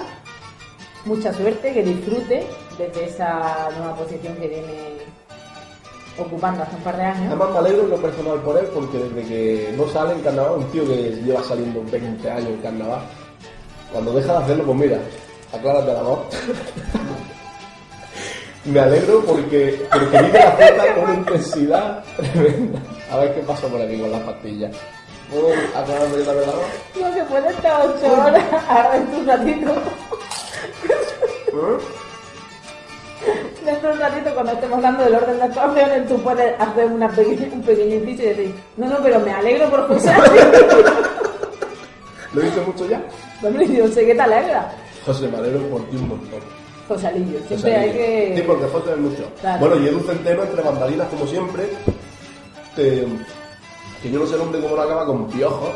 Mucha 1.06 1.34
suerte, 1.34 1.74
que 1.74 1.84
disfrute 1.84 2.46
desde 2.78 3.06
esa 3.06 3.70
nueva 3.78 3.96
posición 3.96 4.36
que 4.36 4.48
tiene 4.48 5.14
ocupando 6.18 6.64
hace 6.64 6.76
un 6.76 6.84
par 6.84 6.98
de 6.98 7.04
años. 7.04 7.28
Además 7.28 7.50
me 7.52 7.58
alegro 7.58 7.84
en 7.84 7.90
lo 7.90 7.98
personal 7.98 8.40
por 8.40 8.58
él 8.58 8.66
porque 8.74 8.98
desde 9.00 9.28
que 9.28 9.74
no 9.76 9.88
sale 9.90 10.14
en 10.14 10.22
carnaval, 10.22 10.60
un 10.60 10.72
tío 10.72 10.88
que 10.88 11.10
lleva 11.24 11.44
saliendo 11.44 11.84
20 11.92 12.30
años 12.30 12.48
en 12.48 12.62
carnaval, 12.62 13.02
cuando 13.92 14.14
deja 14.14 14.34
de 14.34 14.44
hacerlo, 14.44 14.64
pues 14.64 14.78
mira, 14.78 14.98
aclárate 15.52 15.94
la 15.94 16.02
voz. 16.02 16.20
me 18.66 18.80
alegro 18.80 19.22
porque, 19.26 19.86
porque 19.92 20.22
vive 20.22 20.40
la 20.40 20.52
fiesta 20.52 20.96
con 20.96 21.04
una 21.04 21.14
intensidad 21.16 22.04
tremenda. 22.16 22.80
A 23.12 23.18
ver 23.18 23.36
qué 23.36 23.42
pasa 23.42 23.68
por 23.68 23.82
aquí 23.82 24.00
con 24.00 24.12
las 24.12 24.22
pastillas. 24.22 24.72
¿Puedo 25.30 25.50
aclararme 25.76 26.18
yo 26.18 26.24
también 26.24 26.48
la 26.48 26.56
voz? 26.56 26.66
No 27.00 27.14
se 27.14 27.24
puede 27.24 27.50
estar 27.50 27.86
ocho 27.86 28.14
horas 28.14 28.44
ahora 28.70 29.04
un 29.18 29.28
ratito. 29.28 29.72
Dentro 33.66 33.90
de 33.90 33.94
un 33.96 34.00
ratito, 34.02 34.34
cuando 34.34 34.52
estemos 34.52 34.76
hablando 34.78 35.04
del 35.06 35.16
orden 35.16 35.38
de 35.38 35.44
actuaciones, 35.44 36.08
tú 36.08 36.18
puedes 36.22 36.60
hacer 36.60 36.86
una 36.88 37.10
pequeña, 37.10 37.48
un 37.54 37.62
pequeño 37.62 37.96
inciso 37.96 38.24
y 38.24 38.26
decir, 38.26 38.54
no, 38.76 38.88
no, 38.88 38.98
pero 39.02 39.20
me 39.22 39.32
alegro 39.32 39.70
por 39.70 39.88
José. 39.88 40.14
¿Lo 42.34 42.42
he 42.42 42.46
dicho 42.46 42.64
mucho 42.66 42.86
ya? 42.90 43.02
Hombre, 43.42 43.66
yo 43.68 43.88
sé 43.88 44.06
que 44.06 44.16
te 44.16 44.22
alegra. 44.22 44.70
José, 45.06 45.30
me 45.30 45.38
alegro 45.38 45.62
por 45.70 45.90
ti 45.90 45.96
un 45.96 46.10
montón. 46.10 46.42
Josalillo, 46.88 47.40
siempre 47.48 47.56
José 47.56 47.76
hay 47.76 47.92
que... 47.92 48.34
Sí, 48.36 48.44
porque 48.46 48.66
José 48.66 48.92
es 48.92 48.98
mucho. 48.98 49.24
Claro. 49.40 49.60
Bueno, 49.60 49.78
y 49.78 49.88
Edu 49.88 50.02
Centeno, 50.02 50.44
entre 50.44 50.62
bambalinas, 50.62 51.08
como 51.08 51.26
siempre, 51.26 51.70
que, 52.76 53.08
que 54.02 54.12
yo 54.12 54.20
no 54.20 54.26
sé 54.26 54.36
el 54.36 54.42
hombre 54.42 54.60
cómo 54.60 54.76
lo 54.76 54.82
acaba 54.82 55.06
con 55.06 55.30
piojos, 55.30 55.70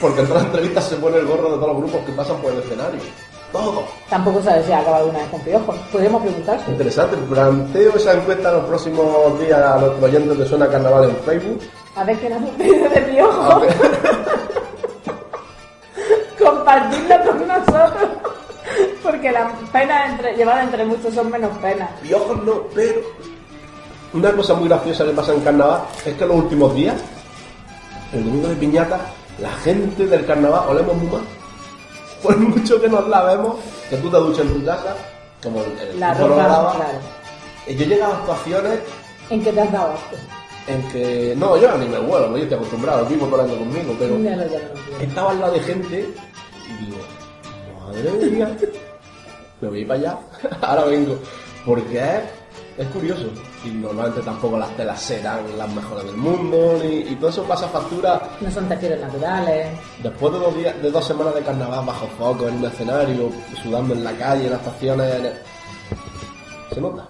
porque 0.00 0.20
en 0.20 0.26
todas 0.28 0.44
las 0.44 0.52
entrevistas 0.52 0.84
se 0.88 0.96
pone 0.96 1.18
el 1.18 1.26
gorro 1.26 1.50
de 1.50 1.56
todos 1.56 1.68
los 1.68 1.76
grupos 1.76 2.00
que 2.06 2.12
pasan 2.12 2.40
por 2.40 2.52
el 2.52 2.60
escenario. 2.60 3.00
Todo. 3.52 3.84
Tampoco 4.08 4.42
sabes 4.42 4.66
si 4.66 4.72
ha 4.72 4.78
acabado 4.78 5.08
una 5.08 5.18
vez 5.18 5.28
con 5.28 5.40
piojos. 5.40 5.76
Podríamos 5.92 6.22
preguntarse. 6.22 6.70
Interesante, 6.70 7.16
planteo 7.16 7.96
esa 7.96 8.14
encuesta 8.14 8.48
en 8.48 8.54
los 8.56 8.64
próximos 8.66 9.40
días 9.40 9.58
a 9.58 9.78
nuestros 9.78 10.02
oyentes 10.02 10.38
de 10.38 10.46
Suena 10.46 10.68
Carnaval 10.68 11.10
en 11.10 11.16
Facebook. 11.16 11.60
A 11.96 12.04
ver 12.04 12.18
qué 12.18 12.30
nos 12.30 12.50
pedido 12.50 12.88
de 12.88 13.00
piojos. 13.00 13.64
Compartirlo 16.38 17.16
con 17.26 17.48
nosotros. 17.48 18.08
Porque 19.02 19.32
las 19.32 19.52
penas 19.72 20.10
entre, 20.10 20.36
llevadas 20.36 20.64
entre 20.64 20.84
muchos 20.84 21.12
son 21.12 21.30
menos 21.30 21.50
penas. 21.58 21.90
piojos 22.02 22.42
no, 22.44 22.62
pero 22.74 23.00
una 24.12 24.32
cosa 24.32 24.54
muy 24.54 24.68
graciosa 24.68 25.04
que 25.04 25.10
pasa 25.10 25.32
en 25.34 25.40
Carnaval 25.40 25.82
es 26.04 26.14
que 26.14 26.26
los 26.26 26.36
últimos 26.36 26.74
días, 26.74 26.96
el 28.12 28.24
domingo 28.24 28.48
de 28.48 28.56
piñata, 28.56 29.00
la 29.40 29.50
gente 29.64 30.06
del 30.06 30.24
Carnaval 30.24 30.68
olemos 30.68 30.96
muy 30.96 31.08
mal. 31.08 31.39
Por 32.22 32.36
mucho 32.36 32.80
que 32.80 32.88
nos 32.88 33.08
lavemos, 33.08 33.56
que 33.88 33.96
tú 33.96 34.10
te 34.10 34.16
duches 34.16 34.40
en 34.40 34.60
tu 34.60 34.64
casa, 34.64 34.94
como 35.42 35.62
el, 35.62 35.88
el 35.88 36.00
La 36.00 36.14
ropa, 36.14 36.74
claro. 36.76 36.98
y 37.66 37.74
yo 37.76 37.86
llego 37.86 38.04
a 38.04 38.08
actuaciones 38.08 38.80
¿En 39.30 39.44
qué 39.44 39.52
te 39.52 39.60
has 39.60 39.72
dado 39.72 39.94
en 40.66 40.88
que, 40.88 41.34
no, 41.36 41.56
yo 41.56 41.76
ni 41.78 41.86
me 41.86 41.98
huelo, 41.98 42.28
no, 42.28 42.36
yo 42.36 42.42
estoy 42.44 42.58
acostumbrado, 42.58 43.06
vivo 43.06 43.24
año 43.26 43.56
conmigo, 43.56 43.96
pero 43.98 44.18
ya 44.20 44.36
lo 44.36 44.42
entiendo. 44.42 44.74
estaba 45.00 45.30
al 45.30 45.40
lado 45.40 45.52
de 45.54 45.60
gente 45.60 46.08
y 46.68 46.84
digo, 46.84 46.98
madre 47.86 48.30
mía, 48.30 48.56
me 49.60 49.68
voy 49.68 49.84
para 49.84 50.00
allá, 50.00 50.18
ahora 50.60 50.84
vengo, 50.84 51.18
porque 51.64 51.98
es, 51.98 52.20
es 52.78 52.86
curioso. 52.88 53.30
Y 53.64 53.68
normalmente 53.68 54.22
tampoco 54.22 54.56
las 54.58 54.74
telas 54.76 55.00
serán 55.02 55.40
las 55.58 55.68
mejores 55.74 56.04
del 56.06 56.16
mundo, 56.16 56.78
ni, 56.82 57.00
y 57.12 57.16
todo 57.16 57.28
eso 57.28 57.44
pasa 57.44 57.68
factura 57.68 58.18
No 58.40 58.50
son 58.50 58.66
tejidos 58.68 58.98
naturales. 59.00 59.68
después 60.02 60.32
de 60.32 60.38
dos, 60.38 60.56
días, 60.56 60.82
de 60.82 60.90
dos 60.90 61.04
semanas 61.06 61.34
de 61.34 61.42
carnaval 61.42 61.84
bajo 61.84 62.06
foco, 62.18 62.48
en 62.48 62.56
un 62.56 62.64
escenario, 62.64 63.30
sudando 63.62 63.92
en 63.92 64.02
la 64.02 64.12
calle, 64.12 64.46
en 64.46 64.52
las 64.52 64.60
estaciones, 64.60 65.14
en 65.14 65.26
el- 65.26 65.34
se 66.72 66.80
nota. 66.80 67.06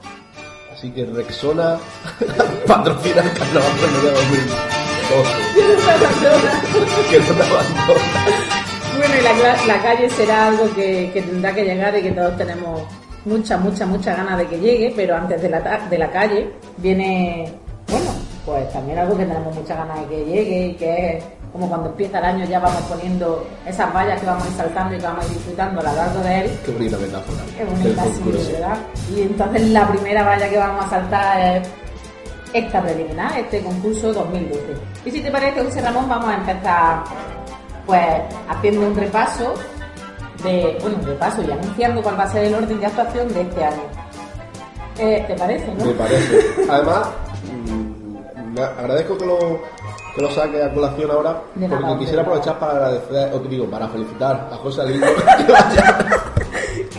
Así 0.73 0.91
que 0.91 1.05
Rexona 1.07 1.79
patrocina 2.67 3.23
el 3.23 3.33
carnaval 3.33 3.73
de 4.03 4.11
2012. 4.11 5.31
que 7.11 7.19
no 7.21 7.27
te 7.27 7.43
abandona. 7.43 8.01
Bueno, 8.97 9.15
y 9.19 9.23
la, 9.69 9.83
calle 9.83 10.11
será 10.11 10.49
algo 10.49 10.73
que, 10.75 11.11
que 11.13 11.23
tendrá 11.23 11.55
que 11.55 11.65
llegar 11.65 11.97
y 11.97 12.03
que 12.03 12.11
todos 12.11 12.37
tenemos 12.37 12.83
mucha, 13.25 13.57
mucha, 13.59 13.87
mucha 13.87 14.15
ganas 14.17 14.39
de 14.39 14.47
que 14.47 14.59
llegue, 14.59 14.93
pero 14.97 15.17
antes 15.17 15.41
de 15.43 15.49
la, 15.49 15.63
ta- 15.63 15.81
de 15.89 15.99
la 15.99 16.11
calle 16.11 16.51
viene, 16.79 17.53
bueno, 17.89 18.11
pues 18.45 18.73
también 18.73 18.99
algo 18.99 19.17
que 19.17 19.25
tenemos 19.25 19.55
muchas 19.55 19.77
ganas 19.77 20.01
de 20.01 20.07
que 20.07 20.25
llegue 20.25 20.67
y 20.67 20.75
que 20.75 21.17
es 21.19 21.25
como 21.53 21.69
cuando 21.69 21.89
empieza 21.89 22.19
el 22.21 22.25
año 22.25 22.45
ya 22.47 22.61
vamos 22.61 22.81
poniendo 22.83 23.45
esas 23.67 23.93
vallas 23.93 24.21
que 24.21 24.27
vamos 24.27 24.45
a 24.45 24.49
ir 24.49 24.55
saltando 24.55 24.95
y 24.95 24.99
que 24.99 25.05
vamos 25.07 25.25
a 25.25 25.29
ir 25.29 25.35
disfrutando 25.35 25.81
a 25.81 25.85
lo 25.85 25.93
largo 25.95 26.21
de 26.23 26.41
él. 26.43 26.51
Qué 26.65 26.71
bonita 26.73 26.97
metáfora. 26.99 27.39
Qué 27.59 27.65
bonita, 27.65 28.05
sí. 28.05 28.53
¿verdad? 28.53 28.79
Y 29.17 29.23
entonces 29.23 29.69
la 29.71 29.89
primera 29.89 30.23
valla 30.23 30.49
que 30.49 30.57
vamos 30.59 30.85
a 30.87 30.91
saltar 30.91 31.41
es 31.57 31.69
esta 32.53 32.81
preliminar, 32.83 33.37
este 33.39 33.61
concurso 33.63 34.13
2012. 34.13 34.61
Y 35.05 35.11
si 35.11 35.21
te 35.21 35.31
parece, 35.31 35.63
José 35.65 35.81
Ramón, 35.83 36.09
vamos 36.09 36.29
a 36.31 36.35
empezar 36.37 37.03
pues 37.87 38.05
haciendo 38.49 38.87
un 38.87 38.95
repaso 38.97 39.55
de, 40.43 40.79
bueno, 40.81 40.97
un 40.99 41.07
repaso 41.07 41.43
y 41.43 41.51
anunciando 41.51 42.03
cuál 42.03 42.19
va 42.19 42.25
a 42.25 42.31
ser 42.31 42.45
el 42.45 42.55
orden 42.55 42.81
de 42.81 42.87
actuación 42.87 43.33
de 43.33 43.41
este 43.43 43.65
año. 43.65 43.83
Eh, 44.99 45.25
¿Te 45.27 45.35
parece, 45.35 45.75
no? 45.75 45.85
Me 45.87 45.93
parece. 45.93 46.47
Además, 46.69 47.09
mm, 47.51 48.55
me 48.55 48.63
agradezco 48.63 49.17
que 49.17 49.27
lo, 49.27 49.39
que 50.15 50.23
lo 50.23 50.31
saque 50.31 50.63
a 50.63 50.73
colación 50.73 51.11
ahora, 51.11 51.43
De 51.55 51.69
nada, 51.69 51.81
porque 51.81 52.01
quisiera 52.01 52.23
de 52.23 52.29
aprovechar 52.29 52.59
para 52.59 52.73
agradecer, 52.73 53.35
o 53.35 53.41
te 53.41 53.49
digo, 53.49 53.67
para 53.67 53.89
felicitar 53.89 54.49
a 54.53 54.57
José 54.57 54.83
Alillo 54.83 55.07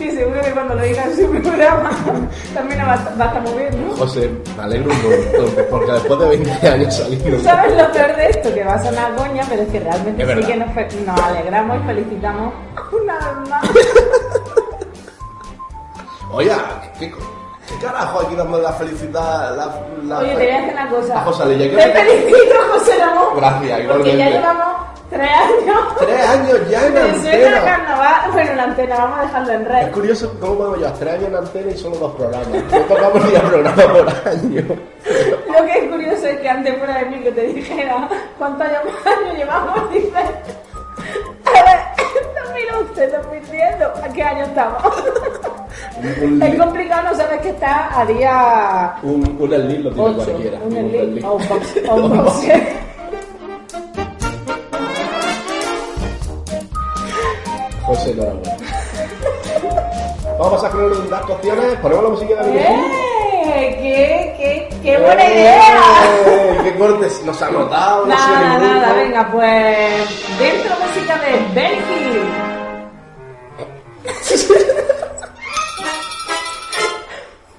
que 0.02 0.10
seguro 0.12 0.40
que 0.42 0.50
cuando 0.52 0.74
lo 0.74 0.82
diga 0.82 1.04
en 1.04 1.16
su 1.16 1.30
programa 1.42 1.90
también 2.54 2.80
va, 2.80 2.92
a- 2.94 3.14
va 3.18 3.24
a 3.24 3.28
estar 3.28 3.42
muy 3.42 3.52
bien, 3.62 3.88
¿no? 3.88 3.96
José, 3.96 4.30
me 4.56 4.62
alegro 4.62 4.90
un 4.92 5.02
montón, 5.02 5.64
porque 5.70 5.92
después 5.92 6.20
de 6.20 6.28
20 6.28 6.68
años 6.68 6.96
saliendo. 6.96 7.40
¿Sabes 7.40 7.76
lo 7.76 7.92
peor 7.92 8.16
de 8.16 8.26
esto? 8.30 8.54
Que 8.54 8.64
va 8.64 8.74
a 8.74 8.84
sonar 8.84 9.14
coña, 9.16 9.42
pero 9.48 9.62
es 9.62 9.68
que 9.68 9.80
realmente 9.80 10.22
Es 10.22 10.28
sí 10.38 10.44
que 10.52 10.56
nos, 10.56 11.20
alegramos 11.20 11.78
y 11.82 11.86
felicitamos 11.86 12.54
una 12.92 13.14
vez 13.18 13.48
más. 13.50 13.62
Oye, 16.32 16.50
¿qué, 16.98 17.10
qué 17.10 17.74
carajo 17.86 18.20
aquí 18.20 18.34
dando 18.34 18.58
la 18.60 18.72
felicidad? 18.72 19.54
La, 19.56 19.66
la 20.06 20.18
Oye, 20.20 20.28
te 20.30 20.34
voy 20.36 20.46
a 20.50 20.56
decir 20.60 20.72
una 20.72 20.88
cosa. 20.88 21.18
A 21.20 21.24
José 21.24 21.42
Alillo, 21.42 21.64
Te 21.64 21.70
¿qué 21.70 21.76
me- 21.76 21.92
felicito, 21.92 22.54
José 22.72 22.98
Ramón. 22.98 23.24
Gracias, 23.36 23.80
Porque 23.88 24.16
ya 24.16 24.30
llevamos 24.30 24.71
tres 25.12 25.30
años 25.30 25.96
Tres 25.98 26.28
años 26.28 26.58
ya 26.70 26.86
en 26.86 26.96
antena. 26.98 27.64
carnaval. 27.64 28.30
Bueno, 28.32 28.50
en 28.52 28.60
antena, 28.60 28.96
vamos 28.96 29.18
a 29.18 29.22
dejarlo 29.22 29.52
en 29.52 29.62
Es 29.62 29.68
red. 29.68 29.92
curioso 29.92 30.36
cómo 30.40 30.54
podemos 30.56 30.78
llevar 30.78 30.94
tres 30.98 31.12
años 31.14 31.28
en 31.28 31.36
antena 31.36 31.70
y 31.70 31.76
solo 31.76 31.96
dos 31.96 32.14
programas. 32.14 32.48
No 32.48 32.78
tocamos 32.80 33.30
ni 33.30 33.36
a 33.36 33.40
programa 33.42 33.82
por 33.82 34.28
año. 34.28 34.62
Lo 35.58 35.64
que 35.66 35.78
es 35.78 35.90
curioso 35.90 36.26
es 36.26 36.40
que 36.40 36.48
antes 36.48 36.78
fuera 36.78 36.98
de 36.98 37.04
mí 37.06 37.20
que 37.22 37.32
te 37.32 37.42
dijera 37.48 38.08
cuántos 38.38 38.66
años, 38.66 38.82
llevamos, 39.36 39.92
dices. 39.92 40.12
A 41.44 41.62
ver, 41.64 41.78
2011, 42.94 43.06
2010, 43.08 43.74
¿a 44.02 44.08
qué 44.12 44.22
año 44.22 44.44
estamos? 44.44 44.82
Un, 46.22 46.42
Es 46.42 46.58
complicado 46.58 47.10
no 47.10 47.14
saber 47.16 47.40
que 47.40 47.50
está 47.50 48.00
a 48.00 48.04
día 48.06 48.94
un, 49.02 49.36
un 49.38 49.50
lo 49.50 49.56
tiene 49.58 49.90
8, 49.98 50.14
cualquiera. 50.24 50.58
un 50.64 50.76
un 50.76 51.24
o 51.24 51.94
un 51.96 52.24
boxer. 52.24 52.91
José, 57.94 58.12
enhorabuena. 58.12 58.56
Vamos 60.38 60.64
a 60.64 60.70
de 60.70 61.10
las 61.10 61.22
cuestiones. 61.26 61.78
Ponemos 61.80 62.04
la 62.04 62.10
música 62.10 62.42
de 62.42 62.50
Miguel. 62.50 62.66
¡Eh! 62.66 63.76
¡Qué, 63.82 64.34
qué, 64.38 64.80
qué 64.82 64.98
buena 64.98 65.24
idea! 65.26 65.74
¡Eh! 66.26 66.60
¡Qué 66.64 66.74
cortes! 66.78 67.22
Nos 67.26 67.42
ha 67.42 67.50
notado. 67.50 68.06
no 68.06 68.14
Nada, 68.14 68.58
nada, 68.58 68.94
venga, 68.94 69.30
pues 69.30 70.38
dentro 70.38 70.74
música 70.80 71.18
de 71.18 71.32
Benji. 71.54 72.22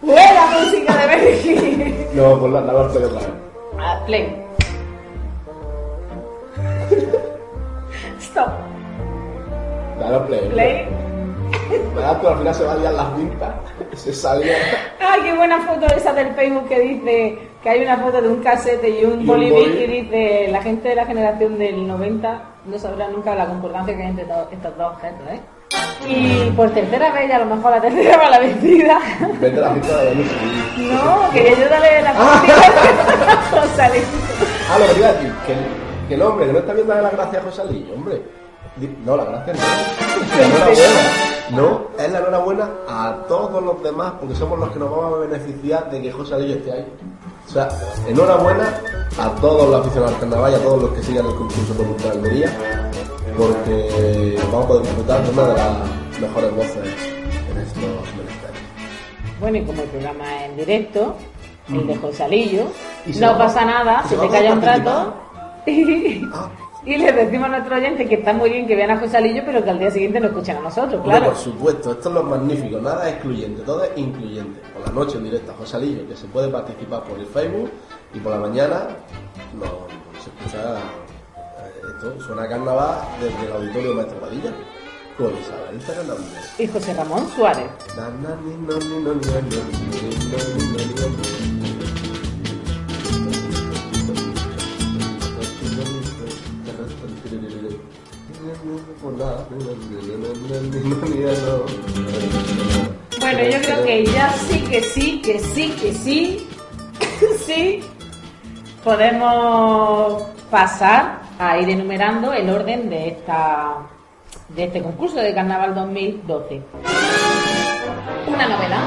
Buena 0.01 0.45
música 0.47 0.97
de 0.97 1.07
Benji. 1.07 2.07
No, 2.15 2.39
pues 2.39 2.53
la, 2.53 2.61
la 2.61 2.73
parte 2.73 2.99
de 2.99 3.05
otra 3.05 3.19
vez. 3.19 3.29
Ah, 3.79 4.01
play. 4.07 4.35
Stop. 8.19 8.72
Play. 10.27 10.49
Play. 10.49 10.87
¿Verdad? 11.95 12.17
Pero 12.19 12.29
al 12.33 12.37
final 12.39 12.55
se 12.55 12.63
valían 12.63 12.97
las 12.97 13.05
pintas. 13.11 13.49
Se 13.95 14.13
salía. 14.13 14.55
Ay, 14.99 15.21
qué 15.23 15.33
buena 15.33 15.59
foto 15.61 15.85
esa 15.95 16.13
del 16.13 16.33
Facebook 16.33 16.67
que 16.67 16.79
dice 16.79 17.37
que 17.61 17.69
hay 17.69 17.83
una 17.83 17.97
foto 17.97 18.21
de 18.21 18.27
un 18.29 18.43
casete 18.43 18.89
y 18.89 19.05
un 19.05 19.21
Y 19.21 19.25
bolivic 19.25 19.75
y 19.75 19.87
dice 19.87 20.47
la 20.51 20.61
gente 20.61 20.89
de 20.89 20.95
la 20.95 21.05
generación 21.05 21.57
del 21.57 21.87
90 21.87 22.41
no 22.65 22.79
sabrá 22.79 23.07
nunca 23.09 23.35
la 23.35 23.45
concordancia 23.45 23.95
que 23.95 24.01
hay 24.03 24.09
entre 24.09 24.25
to- 24.25 24.47
estos 24.51 24.77
dos 24.77 24.93
objetos, 24.93 25.21
¿eh? 25.31 25.39
Y 26.07 26.51
por 26.51 26.69
tercera 26.71 27.11
vez, 27.11 27.29
y 27.29 27.31
a 27.31 27.39
lo 27.39 27.45
mejor 27.55 27.71
la 27.71 27.81
tercera 27.81 28.17
va 28.23 28.29
la 28.29 28.39
vencida. 28.39 28.99
Vete 29.39 29.57
a 29.57 29.61
la 29.61 29.73
pinta 29.73 29.97
de 29.97 30.05
Benny. 30.09 30.25
No, 30.91 31.29
quería 31.31 31.53
yo 31.59 31.69
darle 31.69 32.01
la 32.01 32.13
Ah. 32.15 32.43
Rosalía. 33.51 34.01
Ah, 34.71 34.79
lo 34.79 34.93
que 34.93 34.99
iba 34.99 35.07
a 35.09 35.13
decir, 35.13 35.33
que, 35.47 36.09
que 36.09 36.17
no, 36.17 36.27
hombre, 36.27 36.47
que 36.47 36.53
no 36.53 36.59
está 36.59 36.73
viendo 36.73 36.93
la 36.95 37.09
gracia 37.09 37.39
a 37.39 37.43
José 37.43 37.61
Alillo, 37.61 37.93
hombre. 37.95 38.21
No, 39.05 39.15
la 39.15 39.25
gracia 39.25 39.53
no. 39.53 40.37
La 40.37 40.45
enhorabuena. 40.45 41.33
No, 41.51 41.81
es 41.99 42.11
la 42.11 42.19
enhorabuena 42.19 42.69
a 42.87 43.17
todos 43.27 43.63
los 43.63 43.83
demás, 43.83 44.13
porque 44.19 44.35
somos 44.35 44.57
los 44.57 44.71
que 44.71 44.79
nos 44.79 44.89
vamos 44.89 45.13
a 45.13 45.17
beneficiar 45.27 45.91
de 45.91 46.01
que 46.01 46.11
José 46.11 46.35
Alillo 46.35 46.55
esté 46.55 46.71
ahí. 46.71 46.85
O 47.47 47.51
sea, 47.51 47.69
enhorabuena 48.07 48.81
a 49.19 49.29
todos 49.35 49.69
los 49.69 49.81
aficionados 49.81 50.15
al 50.15 50.19
carnaval 50.21 50.53
y 50.53 50.55
a 50.55 50.59
todos 50.59 50.81
los 50.83 50.91
que 50.93 51.03
sigan 51.03 51.25
el 51.25 51.35
concurso 51.35 51.73
por 51.75 51.85
nuestra 51.85 52.11
Almería, 52.11 52.51
porque 53.37 54.39
vamos 54.51 54.65
a 54.65 54.67
poder 54.67 54.83
disfrutar 54.83 55.23
de 55.23 55.29
una 55.31 55.47
de 55.47 55.53
las 55.53 56.19
mejores 56.19 56.55
voces 56.55 56.75
en 57.51 57.57
estos 57.57 58.15
menesteres. 58.17 58.61
Bueno, 59.39 59.57
y 59.57 59.65
como 59.65 59.81
el 59.83 59.89
programa 59.89 60.35
es 60.37 60.49
en 60.49 60.57
directo, 60.57 61.15
el 61.69 61.87
de 61.87 61.95
Josalillo, 61.97 62.63
¿Y 63.05 63.13
se 63.13 63.19
no 63.19 63.37
pasa 63.37 63.65
nada, 63.65 64.01
se 64.03 64.09
se 64.09 64.15
va 64.15 64.23
te 64.23 64.29
calla 64.29 64.53
un 64.53 64.61
rato. 64.61 65.13
Ah. 66.33 66.49
Y 66.85 66.97
le 66.97 67.11
decimos 67.11 67.45
a 67.45 67.51
nuestro 67.51 67.75
oyente 67.75 68.07
que 68.07 68.15
está 68.15 68.33
muy 68.33 68.49
bien 68.49 68.67
que 68.67 68.75
vean 68.75 68.91
a 68.91 68.99
Josalillo, 68.99 69.43
pero 69.45 69.63
que 69.63 69.69
al 69.69 69.79
día 69.79 69.91
siguiente 69.91 70.19
nos 70.19 70.31
escuchen 70.31 70.57
a 70.57 70.61
nosotros, 70.61 71.01
claro. 71.03 71.25
por 71.25 71.35
supuesto, 71.37 71.91
esto 71.91 72.09
es 72.09 72.15
lo 72.15 72.23
magnífico, 72.23 72.79
nada 72.79 73.07
es 73.07 73.15
excluyente, 73.15 73.61
todo 73.63 73.83
es 73.83 73.91
incluyente. 73.95 74.59
Por 74.73 74.87
la 74.87 74.93
noche 74.93 75.17
en 75.17 75.23
directo 75.25 75.51
a 75.51 75.55
Josalillo, 75.55 76.07
que 76.07 76.15
se 76.15 76.27
puede 76.27 76.49
participar 76.49 77.03
por 77.03 77.17
el 77.19 77.25
Facebook, 77.25 77.71
y 78.13 78.19
por 78.19 78.33
la 78.33 78.39
mañana 78.39 78.87
no, 79.57 79.87
se 80.21 80.29
escucha 80.29 80.77
eh, 80.77 81.81
esto, 81.95 82.21
suena 82.21 82.47
carnaval 82.47 82.99
desde 83.19 83.45
el 83.45 83.53
auditorio 83.53 83.93
Maestro 83.95 84.19
Padilla, 84.19 84.51
con 85.17 85.31
Isabel 85.37 85.81
Fernández. 85.81 86.59
Y 86.59 86.67
José 86.67 86.93
Ramón 86.93 87.27
Suárez. 87.29 87.67
Bueno, 103.19 103.43
yo 103.43 103.61
creo 103.61 103.85
que 103.85 104.05
ya 104.05 104.31
sí, 104.31 104.59
que 104.61 104.81
sí, 104.81 105.21
que 105.21 105.39
sí, 105.39 105.75
que 105.81 105.93
sí, 105.93 106.47
sí, 107.45 107.83
podemos 108.81 110.23
pasar 110.49 111.19
a 111.37 111.57
ir 111.59 111.69
enumerando 111.69 112.31
el 112.31 112.49
orden 112.49 112.89
de 112.89 113.09
esta 113.09 113.75
de 114.47 114.65
este 114.65 114.81
concurso 114.81 115.17
de 115.17 115.33
Carnaval 115.33 115.75
2012. 115.75 116.61
Una 118.27 118.47
novedad, 118.47 118.83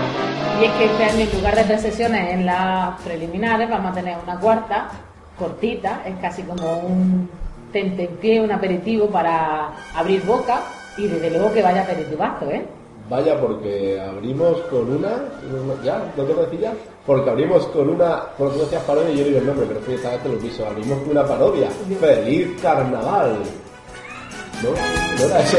y 0.61 0.65
es 0.65 0.73
que 0.73 0.85
este 0.87 1.05
año 1.05 1.27
en 1.31 1.37
lugar 1.37 1.57
de 1.57 1.65
tres 1.65 1.83
sesiones 1.83 2.33
en 2.33 2.47
las 2.47 2.99
preliminares 3.03 3.69
vamos 3.69 3.91
a 3.91 3.95
tener 3.95 4.17
una 4.23 4.39
cuarta, 4.39 4.89
cortita, 5.39 6.03
es 6.07 6.17
casi 6.21 6.43
como 6.43 6.79
un 6.79 7.29
tentempié, 7.77 8.41
un 8.41 8.51
aperitivo 8.51 9.07
para 9.09 9.71
abrir 9.95 10.25
boca 10.25 10.63
y 10.97 11.07
desde 11.09 11.31
luego 11.31 11.53
que 11.53 11.61
vaya 11.63 11.83
aperitivazo, 11.83 12.51
¿eh? 12.51 12.65
Vaya, 13.11 13.39
porque 13.39 14.01
abrimos 14.01 14.57
con 14.71 14.91
una. 14.91 15.23
¿Ya? 15.85 15.99
¿No 16.17 16.25
tengo 16.25 16.41
que 16.41 16.47
decir 16.47 16.61
ya? 16.61 16.73
Porque 17.05 17.31
abrimos 17.31 17.67
con 17.67 17.91
una. 17.91 18.25
Por 18.37 18.53
tú 18.53 18.61
decías 18.61 18.83
parodia 18.85 19.11
y 19.11 19.19
yo 19.19 19.25
digo 19.25 19.39
el 19.39 19.47
nombre, 19.47 19.67
pero 19.69 19.81
vez 19.87 20.23
te 20.23 20.29
lo 20.29 20.39
piso. 20.39 20.67
Abrimos 20.67 20.99
con 21.01 21.11
una 21.11 21.25
parodia. 21.25 21.69
¡Feliz 22.01 22.49
Carnaval! 22.63 23.37
¿No? 24.63 24.71
¿No 24.71 25.25
era 25.27 25.41
eso? 25.41 25.59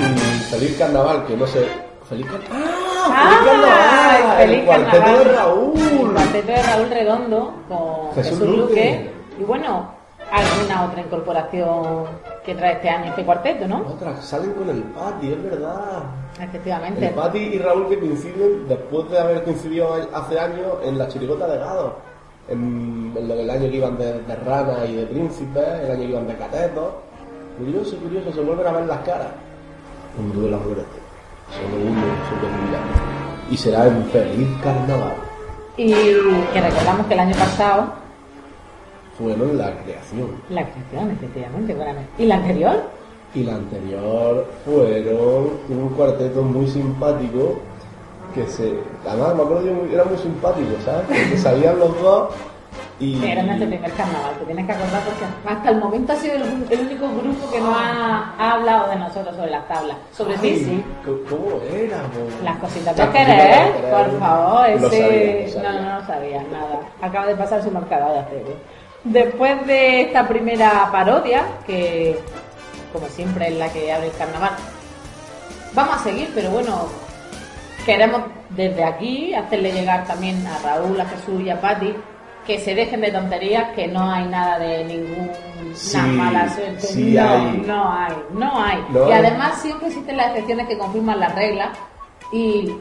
Mm, 0.00 0.40
Feliz 0.50 0.76
Carnaval, 0.76 1.24
que 1.26 1.36
no 1.36 1.46
sé. 1.46 1.64
¡Feliz 2.08 2.26
Carnaval! 2.26 2.79
¡Ah! 3.08 4.34
¡Feliz 4.38 4.58
El 4.60 4.64
cuarteto 4.66 5.18
de 5.18 5.24
Raúl! 5.36 5.78
El 5.78 6.12
cuarteto 6.12 6.46
de 6.52 6.62
Raúl 6.62 6.90
Redondo 6.90 7.52
con 7.68 8.14
Jesús 8.14 8.38
Jesús, 8.38 8.48
Luque. 8.48 8.58
Luque. 8.58 9.10
Y 9.40 9.44
bueno, 9.44 9.88
alguna 10.30 10.84
otra 10.84 11.00
incorporación 11.00 12.04
que 12.44 12.54
trae 12.54 12.72
este 12.74 12.88
año 12.88 13.10
este 13.10 13.24
cuarteto, 13.24 13.66
¿no? 13.68 13.78
Otras 13.88 14.24
salen 14.24 14.52
con 14.54 14.68
el 14.70 14.82
Pati, 14.82 15.32
es 15.32 15.42
verdad. 15.42 16.02
Efectivamente. 16.40 17.06
El 17.08 17.14
Pati 17.14 17.38
y 17.38 17.58
Raúl 17.58 17.88
que 17.88 17.98
coinciden 17.98 18.68
después 18.68 19.10
de 19.10 19.18
haber 19.18 19.42
coincidido 19.44 19.94
hace 20.12 20.38
años 20.38 20.74
en 20.84 20.98
la 20.98 21.08
chirigota 21.08 21.46
de 21.46 21.58
Gado. 21.58 21.94
En, 22.48 23.12
en 23.16 23.28
lo- 23.28 23.34
el 23.34 23.48
año 23.50 23.70
que 23.70 23.76
iban 23.76 23.96
de, 23.98 24.12
de 24.22 24.36
rana 24.36 24.84
y 24.86 24.96
de 24.96 25.06
príncipes, 25.06 25.64
el 25.84 25.90
año 25.90 26.00
que 26.00 26.08
iban 26.08 26.26
de 26.26 26.36
catetos. 26.36 26.92
Curioso, 27.58 27.96
curioso, 27.96 28.32
se 28.32 28.40
vuelven 28.40 28.66
a 28.66 28.72
ver 28.72 28.86
las 28.86 28.98
caras. 29.00 29.28
A 30.18 30.22
muerte. 30.22 30.99
Solo 31.56 31.76
uno 31.90 32.02
sobrevivirá. 32.28 32.80
Y 33.50 33.56
será 33.56 33.86
en 33.86 34.04
feliz 34.06 34.48
carnaval. 34.62 35.14
Y 35.76 35.92
que 35.92 36.60
recordamos 36.60 37.06
que 37.06 37.14
el 37.14 37.20
año 37.20 37.34
pasado, 37.36 37.92
Fueron 39.18 39.58
la 39.58 39.70
creación. 39.82 40.30
la 40.48 40.64
creación, 40.70 41.10
efectivamente. 41.10 41.76
¿Y 42.18 42.24
la 42.26 42.36
anterior? 42.36 42.82
Y 43.34 43.42
la 43.44 43.54
anterior 43.56 44.46
fueron 44.64 45.50
un 45.68 45.88
cuarteto 45.96 46.42
muy 46.42 46.66
simpático 46.66 47.58
que 48.34 48.46
se. 48.46 48.72
Además, 49.06 49.34
me 49.36 49.42
acuerdo 49.42 49.72
muy- 49.72 49.92
era 49.92 50.04
muy 50.04 50.16
simpático, 50.18 50.68
¿sabes? 50.84 51.02
Porque 51.06 51.36
salían 51.36 51.78
los 51.78 52.00
dos 52.00 52.28
y. 52.98 53.24
Era 53.24 53.42
nuestro 53.42 53.66
primer 53.68 53.90
carnaval, 53.92 54.32
te 54.38 54.44
tienes 54.44 54.66
que 54.66 54.72
acordar 54.72 55.02
porque 55.02 55.24
hasta 55.54 55.70
el 55.70 55.76
momento 55.78 56.12
ha 56.12 56.16
sido 56.16 56.34
el, 56.36 56.42
el 56.70 56.80
único 56.80 57.08
grupo 57.08 57.50
que 57.50 57.60
no 57.60 57.74
ha, 57.74 58.34
ha 58.38 58.52
hablado 58.52 58.90
de 58.90 58.96
nosotros 58.96 59.34
sobre 59.36 59.50
las 59.50 59.66
tablas. 59.68 59.96
Sobre 60.12 60.34
Ay, 60.34 60.40
sí, 60.40 60.64
sí. 60.64 60.84
¿cómo- 61.04 61.18
¿Cómo 61.28 61.60
éramos? 61.72 62.42
Las 62.44 62.56
cositas 62.58 62.94
cositas 62.94 63.08
querer, 63.10 63.72
por 63.90 64.18
favor, 64.18 64.68
ese... 64.68 64.88
sabía, 64.88 65.46
lo 65.46 65.52
sabía. 65.52 65.72
No, 65.72 65.80
no, 65.82 66.00
no 66.00 66.06
sabía 66.06 66.42
nada. 66.44 66.80
Acaba 67.00 67.26
de 67.26 67.36
pasar 67.36 67.62
su 67.62 67.70
marcador 67.70 68.12
de 68.12 68.18
acero. 68.20 68.54
Después 69.04 69.66
de 69.66 70.02
esta 70.02 70.28
primera 70.28 70.88
parodia, 70.92 71.42
que 71.66 72.18
como 72.92 73.06
siempre 73.08 73.48
es 73.48 73.54
la 73.56 73.68
que 73.72 73.90
abre 73.92 74.08
el 74.08 74.12
carnaval, 74.16 74.50
vamos 75.72 75.96
a 75.96 75.98
seguir, 76.00 76.30
pero 76.34 76.50
bueno, 76.50 76.86
queremos 77.86 78.22
desde 78.50 78.84
aquí 78.84 79.32
hacerle 79.34 79.72
llegar 79.72 80.04
también 80.06 80.44
a 80.46 80.58
Raúl, 80.58 81.00
a 81.00 81.06
Jesús 81.06 81.40
y 81.40 81.48
a 81.50 81.60
Patti 81.60 81.94
que 82.46 82.58
se 82.58 82.74
dejen 82.74 83.00
de 83.00 83.10
tonterías, 83.12 83.72
que 83.74 83.86
no 83.86 84.10
hay 84.10 84.26
nada 84.26 84.58
de 84.58 84.84
ninguna 84.84 85.32
Sí, 85.74 85.98
mala 85.98 86.48
suerte. 86.48 86.80
sí 86.80 87.12
no, 87.14 87.28
hay. 87.30 87.62
no 87.66 87.92
hay, 87.92 88.12
no 88.32 88.64
hay. 88.64 88.84
No 88.90 89.08
y 89.08 89.12
además 89.12 89.60
siempre 89.62 89.86
existen 89.88 90.16
las 90.16 90.28
excepciones 90.30 90.66
que 90.68 90.78
confirman 90.78 91.20
las 91.20 91.34
reglas 91.34 91.68
y 92.32 92.74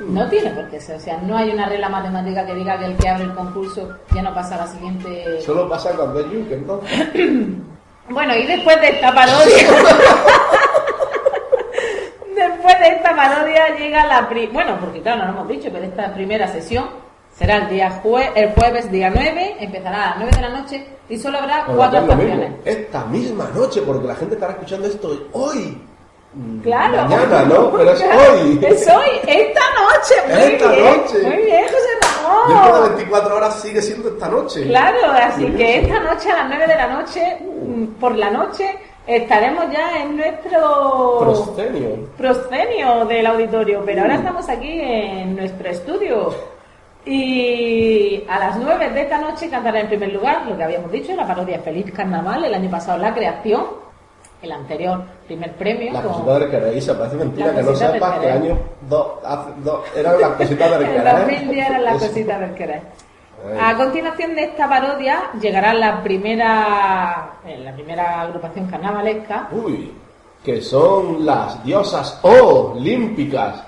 no 0.00 0.28
tiene 0.28 0.50
por 0.50 0.68
qué 0.70 0.80
ser. 0.80 0.96
O 0.96 1.00
sea, 1.00 1.18
no 1.18 1.36
hay 1.36 1.50
una 1.50 1.66
regla 1.68 1.88
matemática 1.88 2.46
que 2.46 2.54
diga 2.54 2.78
que 2.78 2.84
el 2.86 2.96
que 2.96 3.08
abre 3.08 3.24
el 3.24 3.34
concurso 3.34 3.96
ya 4.14 4.22
no 4.22 4.32
pasa 4.34 4.54
a 4.54 4.58
la 4.58 4.66
siguiente. 4.68 5.40
Solo 5.40 5.68
pasa 5.68 5.90
cuando 5.96 6.20
es 6.20 6.30
Yuke, 6.30 6.52
entonces. 6.52 7.08
Bueno, 8.08 8.36
y 8.36 8.46
después 8.46 8.80
de 8.80 8.88
esta 8.90 9.12
parodia. 9.12 9.66
después 12.36 12.78
de 12.78 12.88
esta 12.88 13.16
parodia 13.16 13.76
llega 13.76 14.06
la. 14.06 14.28
Pri... 14.28 14.46
Bueno, 14.46 14.76
porque 14.78 15.02
claro, 15.02 15.18
no 15.18 15.24
lo 15.24 15.30
hemos 15.32 15.48
dicho, 15.48 15.70
pero 15.72 15.84
esta 15.84 16.14
primera 16.14 16.46
sesión 16.46 16.86
será 17.38 17.56
el 17.58 17.68
día 17.68 17.90
jue... 18.02 18.30
el 18.34 18.52
jueves, 18.52 18.90
día 18.90 19.10
9, 19.14 19.56
empezará 19.60 19.96
a 20.04 20.06
las 20.10 20.16
9 20.18 20.32
de 20.36 20.42
la 20.42 20.48
noche 20.60 20.86
y 21.08 21.18
solo 21.18 21.38
habrá 21.38 21.64
cuatro 21.66 22.00
actuaciones. 22.00 22.52
Esta 22.64 23.04
misma 23.06 23.48
noche, 23.54 23.82
porque 23.82 24.06
la 24.06 24.14
gente 24.16 24.34
estará 24.34 24.52
escuchando 24.54 24.86
esto 24.88 25.28
hoy. 25.32 25.78
Mm, 26.34 26.60
Claro. 26.60 27.02
Mañana, 27.04 27.42
¿no? 27.44 27.70
Pero 27.76 27.90
es 27.92 28.02
hoy. 28.02 28.60
Es 28.66 28.88
hoy, 28.88 29.20
esta 29.26 29.60
noche. 29.80 30.14
Muy 30.28 30.42
Esta 30.54 30.70
bien, 30.72 30.84
noche. 30.96 31.22
Muy 31.22 31.36
bien, 31.44 31.64
José 31.64 31.88
Ramón. 32.02 32.48
Después 32.48 32.82
de 32.82 32.88
24 32.96 33.36
horas 33.36 33.60
sigue 33.62 33.82
siendo 33.82 34.08
esta 34.08 34.28
noche. 34.28 34.62
Claro, 34.66 34.98
así 35.12 35.42
Curioso. 35.42 35.56
que 35.58 35.78
esta 35.80 36.00
noche 36.00 36.30
a 36.30 36.36
las 36.36 36.48
9 36.48 36.66
de 36.66 36.74
la 36.74 36.86
noche, 36.88 37.36
mm, 37.40 37.84
por 38.00 38.16
la 38.16 38.30
noche, 38.30 38.78
estaremos 39.06 39.64
ya 39.72 40.02
en 40.02 40.16
nuestro 40.16 41.18
Proscenio. 41.20 42.08
proscenio 42.18 43.04
del 43.06 43.26
auditorio, 43.26 43.82
pero 43.86 44.02
ahora 44.02 44.16
estamos 44.16 44.48
aquí 44.48 44.80
en 44.80 45.36
nuestro 45.36 45.68
estudio. 45.70 46.34
Y 47.06 48.24
a 48.28 48.38
las 48.40 48.56
9 48.58 48.90
de 48.90 49.02
esta 49.02 49.18
noche 49.18 49.48
cantará 49.48 49.80
en 49.80 49.86
primer 49.88 50.12
lugar 50.12 50.44
lo 50.46 50.56
que 50.56 50.64
habíamos 50.64 50.90
dicho, 50.90 51.14
la 51.14 51.24
parodia 51.26 51.60
Feliz 51.60 51.90
Carnaval, 51.92 52.44
el 52.44 52.52
año 52.52 52.68
pasado 52.68 52.98
La 52.98 53.14
Creación, 53.14 53.64
el 54.42 54.50
anterior 54.50 55.04
primer 55.26 55.52
premio. 55.52 55.92
Las 55.92 56.02
con- 56.02 56.24
cositas 56.24 56.50
del 56.62 56.76
Isa, 56.78 56.98
parece 56.98 57.16
mentira 57.16 57.54
que 57.54 57.62
no 57.62 57.74
sepas 57.76 58.12
que 58.14 58.20
querer. 58.20 58.32
año 58.42 58.58
dos, 58.88 59.06
hace 59.24 59.50
dos, 59.58 59.80
eran 59.96 60.20
las 60.20 60.30
cositas 60.30 60.70
del 60.72 60.82
En 60.88 60.88
querer. 60.96 61.16
2010 61.20 61.70
eran 61.70 61.84
las 61.84 61.96
Eso. 62.02 62.06
cositas 62.08 62.40
del 62.40 62.54
querer. 62.54 62.82
A 63.60 63.74
continuación 63.76 64.34
de 64.34 64.42
esta 64.44 64.68
parodia 64.68 65.30
llegará 65.40 65.72
la 65.74 66.02
primera, 66.02 67.30
eh, 67.46 67.58
la 67.58 67.72
primera 67.72 68.22
agrupación 68.22 68.66
carnavalesca. 68.66 69.48
Uy, 69.52 69.92
que 70.42 70.60
son 70.60 71.24
las 71.24 71.62
diosas 71.62 72.18
olímpicas. 72.22 73.62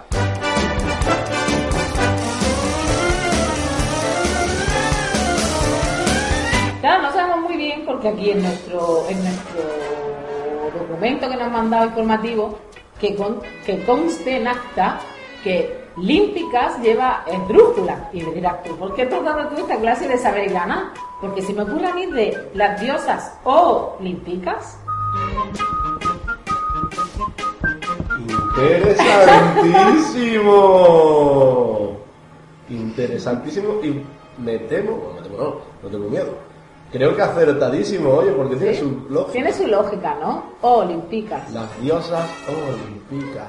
Porque 7.99 8.09
aquí 8.11 8.31
en 8.31 8.43
nuestro, 8.43 9.05
en 9.09 9.19
nuestro 9.25 9.61
documento 10.79 11.29
que 11.29 11.35
nos 11.35 11.43
han 11.47 11.53
mandado 11.53 11.87
informativo, 11.87 12.57
que, 13.01 13.17
con- 13.17 13.41
que 13.67 13.83
conste 13.85 14.37
en 14.37 14.47
acta 14.47 15.01
que 15.43 15.85
límpicas 15.97 16.81
lleva 16.81 17.25
esdrújula. 17.27 18.09
Y 18.13 18.23
me 18.23 18.31
dirás 18.35 18.63
tú, 18.63 18.77
¿por 18.77 18.95
qué 18.95 19.03
estás 19.03 19.25
dando 19.25 19.49
tú 19.49 19.63
esta 19.63 19.77
clase 19.81 20.07
de 20.07 20.17
saber 20.17 20.49
y 20.49 20.53
ganar? 20.53 20.93
Porque 21.21 21.43
si 21.43 21.53
me 21.53 21.63
ocurre 21.63 21.89
a 21.89 21.95
mí 21.95 22.07
de 22.07 22.51
las 22.55 22.81
diosas 22.81 23.33
olímpicas, 23.43 24.79
Interesantísimo. 30.69 31.97
Interesantísimo 32.69 33.81
y 33.83 34.05
me 34.41 34.59
temo, 34.61 34.93
bueno, 34.97 35.15
me 35.17 35.23
temo 35.23 35.37
no, 35.39 35.55
no 35.83 35.89
tengo 35.89 36.09
miedo. 36.11 36.48
Creo 36.91 37.15
que 37.15 37.23
acertadísimo, 37.23 38.11
oye, 38.11 38.31
porque 38.33 38.57
tiene 38.57 38.75
su 38.79 39.07
lógica. 39.11 39.33
Tiene 39.33 39.53
su 39.53 39.67
lógica, 39.67 40.15
¿no? 40.21 40.43
O 40.63 40.79
olimpicas. 40.79 41.53
Las 41.53 41.81
diosas 41.83 42.27
olímpicas, 42.49 43.49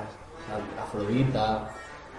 Afrodita. 0.84 1.69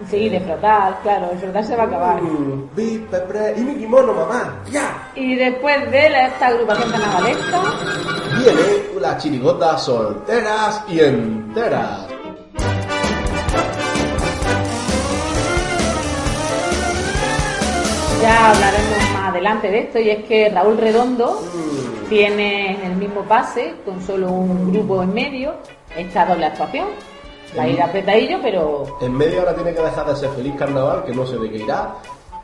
Sí, 0.09 0.31
de 0.31 0.41
frotar, 0.41 0.99
claro, 1.03 1.29
el 1.31 1.39
frotar 1.39 1.63
se 1.65 1.77
va 1.77 1.83
a 1.83 1.87
acabar. 1.87 2.23
Mm, 2.23 2.71
y 2.75 3.61
mi 3.61 3.75
kimono, 3.77 4.15
mamá. 4.15 4.63
¡Ya! 4.71 5.11
Y 5.15 5.35
después 5.37 5.91
de 5.91 6.09
la- 6.09 6.29
esta 6.29 6.47
agrupación 6.47 6.91
carnavalesca, 6.91 7.61
Viene 8.39 9.01
las 9.01 9.23
chirigotas 9.23 9.83
solteras 9.83 10.83
y 10.89 11.01
enteras. 11.01 12.07
ya 18.23 18.51
hablaremos 18.51 19.00
adelante 19.31 19.71
de 19.71 19.79
esto, 19.81 19.99
y 19.99 20.11
es 20.11 20.25
que 20.25 20.49
Raúl 20.51 20.77
Redondo 20.79 21.41
tiene 22.09 22.75
en 22.75 22.91
el 22.93 22.97
mismo 22.97 23.23
pase, 23.23 23.75
con 23.85 24.01
solo 24.03 24.31
un 24.31 24.73
grupo 24.73 25.03
en 25.03 25.13
medio, 25.15 25.55
esta 25.97 26.27
doble 26.27 26.47
actuación. 26.47 26.87
Va 27.59 27.65
a 27.65 27.69
ir 27.69 27.83
apretadillo, 27.83 28.39
pero 28.43 28.85
En 29.01 29.17
media 29.17 29.43
hora 29.43 29.55
tiene 29.55 29.75
que 29.75 29.81
dejar 29.83 30.07
de 30.07 30.15
ser 30.17 30.31
feliz 30.31 30.55
carnaval, 30.57 31.05
que 31.05 31.13
no 31.13 31.27
sé 31.27 31.37
de 31.37 31.51
qué 31.51 31.57
irá, 31.59 31.95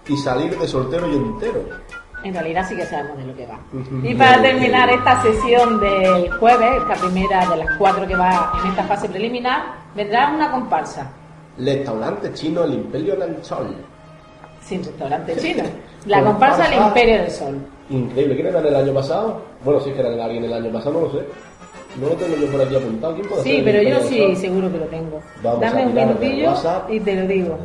y 0.08 0.16
salir 0.16 0.58
de 0.58 0.66
soltero 0.66 1.06
y 1.08 1.14
entero. 1.14 1.62
en 2.24 2.34
realidad 2.34 2.66
sí 2.68 2.74
que 2.74 2.84
sabemos 2.86 3.16
de 3.18 3.24
lo 3.26 3.36
que 3.36 3.46
va. 3.46 3.58
Y 4.02 4.14
para 4.14 4.42
terminar 4.42 4.88
esta 4.90 5.22
sesión 5.22 5.78
del 5.78 6.30
jueves, 6.38 6.82
esta 6.82 6.94
primera 6.94 7.46
de 7.46 7.56
las 7.58 7.76
cuatro 7.78 8.04
que 8.06 8.16
va 8.16 8.52
en 8.62 8.70
esta 8.70 8.82
fase 8.84 9.08
preliminar, 9.08 9.62
vendrá 9.94 10.30
una 10.30 10.50
comparsa. 10.50 11.08
Restaurante 11.58 12.32
chino 12.34 12.64
El 12.64 12.74
Imperio 12.74 13.14
del 13.16 13.42
Sol. 13.44 13.76
Sin 14.60 14.82
restaurante 14.84 15.36
chino. 15.40 15.62
La 16.06 16.22
comparsa 16.22 16.68
del. 16.68 16.80
Imperio 16.80 17.18
del 17.18 17.30
Sol. 17.30 17.56
Increíble. 17.90 18.34
¿Quién 18.34 18.46
era 18.48 18.60
el 18.60 18.76
año 18.76 18.94
pasado? 18.94 19.40
Bueno, 19.64 19.80
si 19.80 19.90
es 19.90 19.96
que 19.96 20.00
era 20.00 20.24
alguien 20.24 20.44
el 20.44 20.52
año 20.52 20.72
pasado, 20.72 20.92
no 20.92 21.00
lo 21.06 21.12
sé. 21.12 21.26
No 22.00 22.08
lo 22.08 22.14
tengo 22.14 22.36
yo 22.36 22.46
por 22.48 22.60
aquí 22.60 22.76
apuntado. 22.76 23.14
¿Quién 23.14 23.28
puede 23.28 23.42
ser 23.42 23.52
Sí, 23.52 23.62
pero 23.64 23.82
yo 23.82 24.00
sí, 24.00 24.36
seguro 24.36 24.70
que 24.70 24.78
lo 24.78 24.86
tengo. 24.86 25.20
Vamos 25.42 25.60
Dame 25.60 25.86
un 25.86 25.94
minutillo 25.94 26.54
y 26.88 27.00
te 27.00 27.14
lo 27.14 27.26
digo. 27.26 27.58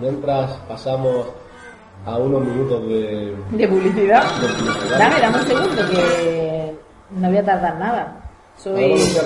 Mientras 0.00 0.50
pasamos 0.68 1.26
a 2.04 2.18
unos 2.18 2.44
minutos 2.44 2.86
de... 2.88 3.34
De 3.52 3.68
publicidad. 3.68 4.24
de 4.40 4.48
publicidad. 4.48 4.98
Dame, 4.98 5.20
dame 5.20 5.38
un 5.38 5.46
segundo 5.46 5.90
que 5.90 6.74
no 7.16 7.28
voy 7.28 7.36
a 7.38 7.44
tardar 7.44 7.78
nada. 7.78 8.21
Soy 8.58 8.74
a 8.74 9.22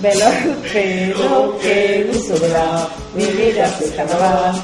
veloz, 0.00 0.34
pero 0.72 1.58
que 1.60 2.10
gustosa. 2.12 2.88
Mi 3.14 3.24
vida 3.24 3.66
es 3.80 3.90
carnaval. 3.92 4.62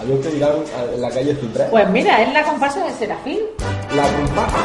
Había 0.00 0.20
que 0.20 0.28
dirán 0.30 0.52
en 0.94 1.00
la 1.00 1.10
calle 1.10 1.34
Ciprés. 1.36 1.68
Pues 1.70 1.88
mira, 1.90 2.22
es 2.22 2.32
la 2.32 2.42
comparsa 2.42 2.84
de 2.84 2.92
Serafín. 2.94 3.38
La 3.94 4.02
comparsa. 4.02 4.56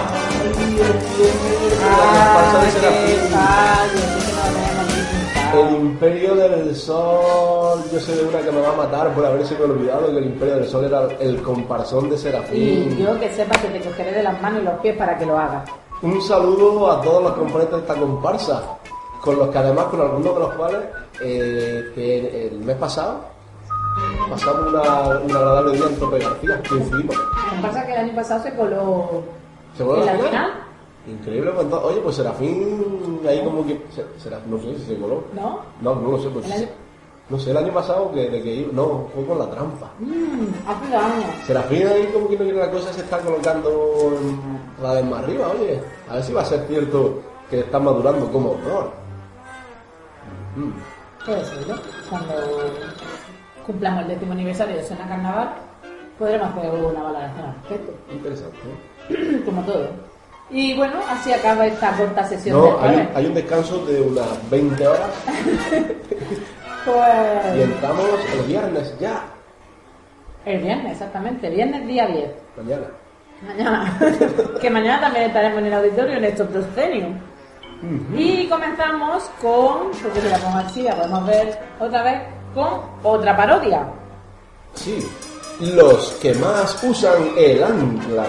Ah, 1.84 1.96
La 2.16 2.26
comparsa 2.34 2.66
de 2.66 2.72
Serafín. 2.72 4.35
El. 5.60 5.76
Imperio 5.76 6.36
del 6.36 6.76
Sol. 6.76 7.80
Yo 7.92 8.00
sé 8.00 8.16
de 8.16 8.24
una 8.26 8.40
que 8.40 8.52
me 8.52 8.62
va 8.62 8.70
a 8.74 8.76
matar 8.76 9.14
por 9.14 9.26
haberse 9.26 9.56
olvidado 9.62 10.08
que 10.12 10.18
el 10.18 10.26
Imperio 10.26 10.56
del 10.56 10.68
Sol 10.68 10.86
era 10.86 11.08
el 11.20 11.42
comparsón 11.42 12.10
de 12.10 12.16
Y 12.16 12.18
Serafín. 12.20 12.98
yo 12.98 13.20
que 13.20 13.30
sepa 13.34 13.58
que 13.60 13.68
te 13.70 13.80
cogeré 13.82 14.12
de 14.12 14.24
las 14.24 14.42
manos 14.42 14.62
y 14.62 14.66
los 14.66 14.80
pies 14.80 14.98
para 14.98 15.18
que 15.18 15.26
lo 15.26 15.38
hagas. 15.38 15.70
Un 16.02 16.22
saludo 16.22 16.92
a 16.92 17.02
todos 17.02 17.24
los 17.24 17.32
componentes 17.34 17.76
de 17.76 17.82
esta 17.82 17.96
comparsa, 17.96 18.64
con 19.22 19.38
los 19.38 19.50
que 19.50 19.58
además, 19.58 19.86
con 19.86 20.02
algunos 20.02 20.34
de 20.34 20.40
los 20.40 20.54
cuales, 20.56 20.80
eh, 21.22 21.84
que 21.96 22.48
el 22.48 22.60
mes 22.60 22.76
pasado 22.78 23.20
pasamos 24.30 24.68
una, 24.74 24.82
un 25.20 25.32
agradable 25.36 25.78
día 25.78 25.86
en 25.88 25.96
Tope 26.00 26.20
García, 26.20 26.62
que 26.62 26.76
hicimos. 26.76 27.16
La 27.16 27.50
comparsa 27.52 27.86
que 27.86 27.92
el 27.94 27.98
año 28.00 28.16
pasado 28.16 28.44
se 28.44 28.54
coló 28.56 29.24
¿Seguro 29.78 30.00
en 30.02 30.06
la 30.06 30.14
la 30.14 30.24
final? 30.24 30.52
Increíble, 31.08 31.52
entonces- 31.52 31.80
oye, 31.84 32.02
pues 32.02 32.16
Serafín 32.16 33.20
ahí 33.28 33.44
como 33.44 33.66
que... 33.66 33.80
se- 33.92 34.06
Será- 34.20 34.42
no 34.48 34.58
sé 34.60 34.76
si 34.80 34.86
se 34.86 34.98
coló. 34.98 35.24
¿no? 35.34 35.60
No, 35.82 35.96
no 35.96 36.12
lo 36.12 36.20
sé, 36.20 36.30
pues... 36.30 36.52
Año- 36.52 36.68
No 37.30 37.40
sé, 37.40 37.52
el 37.52 37.58
año 37.58 37.74
pasado 37.74 38.12
que, 38.12 38.30
de 38.30 38.42
que 38.42 38.54
iba- 38.56 38.72
No, 38.74 39.08
fue 39.14 39.26
con 39.26 39.38
la 39.40 39.50
trampa. 39.50 39.92
Mm, 40.00 40.48
hace 40.68 40.92
dos 40.92 41.04
años. 41.04 41.30
Serafín 41.46 41.88
ahí 41.88 42.06
como 42.14 42.28
que 42.28 42.38
no 42.38 42.44
quiere 42.44 42.60
la 42.60 42.72
cosa 42.72 42.92
se 42.94 43.02
está 43.02 43.20
colocando 43.20 43.70
en- 44.20 44.60
cada 44.82 44.94
vez 44.96 45.06
más 45.06 45.24
arriba, 45.24 45.48
oye. 45.60 45.80
A 46.10 46.16
ver 46.16 46.24
si 46.24 46.34
va 46.34 46.42
a 46.42 46.46
ser 46.46 46.66
cierto 46.68 47.20
que 47.50 47.60
está 47.60 47.80
madurando 47.80 48.32
como 48.32 48.50
autor. 48.50 48.92
Mm. 50.56 50.72
Puede 51.26 51.46
ser, 51.46 51.68
¿no? 51.68 51.76
Cuando 52.10 52.34
cumplamos 53.66 54.02
el 54.04 54.08
décimo 54.10 54.34
aniversario 54.34 54.76
de 54.76 54.84
Suena 54.84 55.08
Carnaval, 55.08 55.50
podremos 56.20 56.48
hacer 56.50 56.72
una 56.72 57.02
valoración 57.04 57.46
al 57.46 57.54
respecto, 57.56 57.94
Interesante. 58.12 58.58
¿eh? 59.10 59.42
como 59.46 59.62
todo. 59.64 59.90
Y 60.50 60.76
bueno, 60.76 61.00
así 61.10 61.34
acaba 61.34 61.66
esta 61.66 61.92
corta 61.98 62.24
sesión 62.28 62.58
No, 62.58 62.66
del 62.66 62.74
hay, 62.76 62.90
jueves. 62.96 63.08
hay 63.16 63.26
un 63.26 63.34
descanso 63.34 63.86
de 63.86 64.02
unas 64.02 64.50
20 64.50 64.88
horas 64.88 65.10
y 65.72 66.90
Pues 66.90 67.56
entramos 67.64 68.06
el 68.34 68.42
viernes 68.44 68.94
ya. 69.00 69.24
el 70.46 70.62
viernes, 70.62 70.92
exactamente, 70.94 71.48
el 71.48 71.56
viernes 71.56 71.88
día 71.88 72.06
10. 72.08 72.30
Mañana. 72.58 72.88
Mañana. 73.48 74.00
que 74.62 74.70
mañana 74.70 75.02
también 75.02 75.26
estaremos 75.26 75.60
en 75.60 75.66
el 75.66 75.74
auditorio 75.74 76.18
en 76.18 76.24
estos 76.26 76.48
proscenium. 76.48 77.18
Y 78.16 78.48
comenzamos 78.48 79.24
con, 79.42 79.92
porque 80.02 80.22
si 80.22 80.30
la 80.30 80.38
pongo 80.38 80.58
así, 80.58 80.82
la 80.84 80.96
podemos 80.96 81.28
ver 81.28 81.60
otra 81.80 82.04
vez, 82.04 82.22
con 82.54 82.68
otra 83.04 83.36
parodia. 83.36 83.86
Sí. 84.76 85.06
Los 85.60 86.12
que 86.22 86.34
más 86.36 86.82
usan 86.84 87.30
el 87.38 87.64
ancla. 87.64 88.26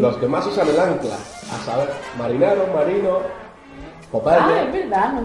Los 0.00 0.16
que 0.16 0.26
más 0.26 0.46
usan 0.46 0.68
el 0.68 0.80
ancla. 0.80 1.14
A 1.14 1.64
saber, 1.64 1.90
marineros, 2.18 2.66
marinos, 2.74 3.18
Ah, 4.12 4.64
es 4.66 4.72
verdad, 4.72 5.12
no- 5.12 5.20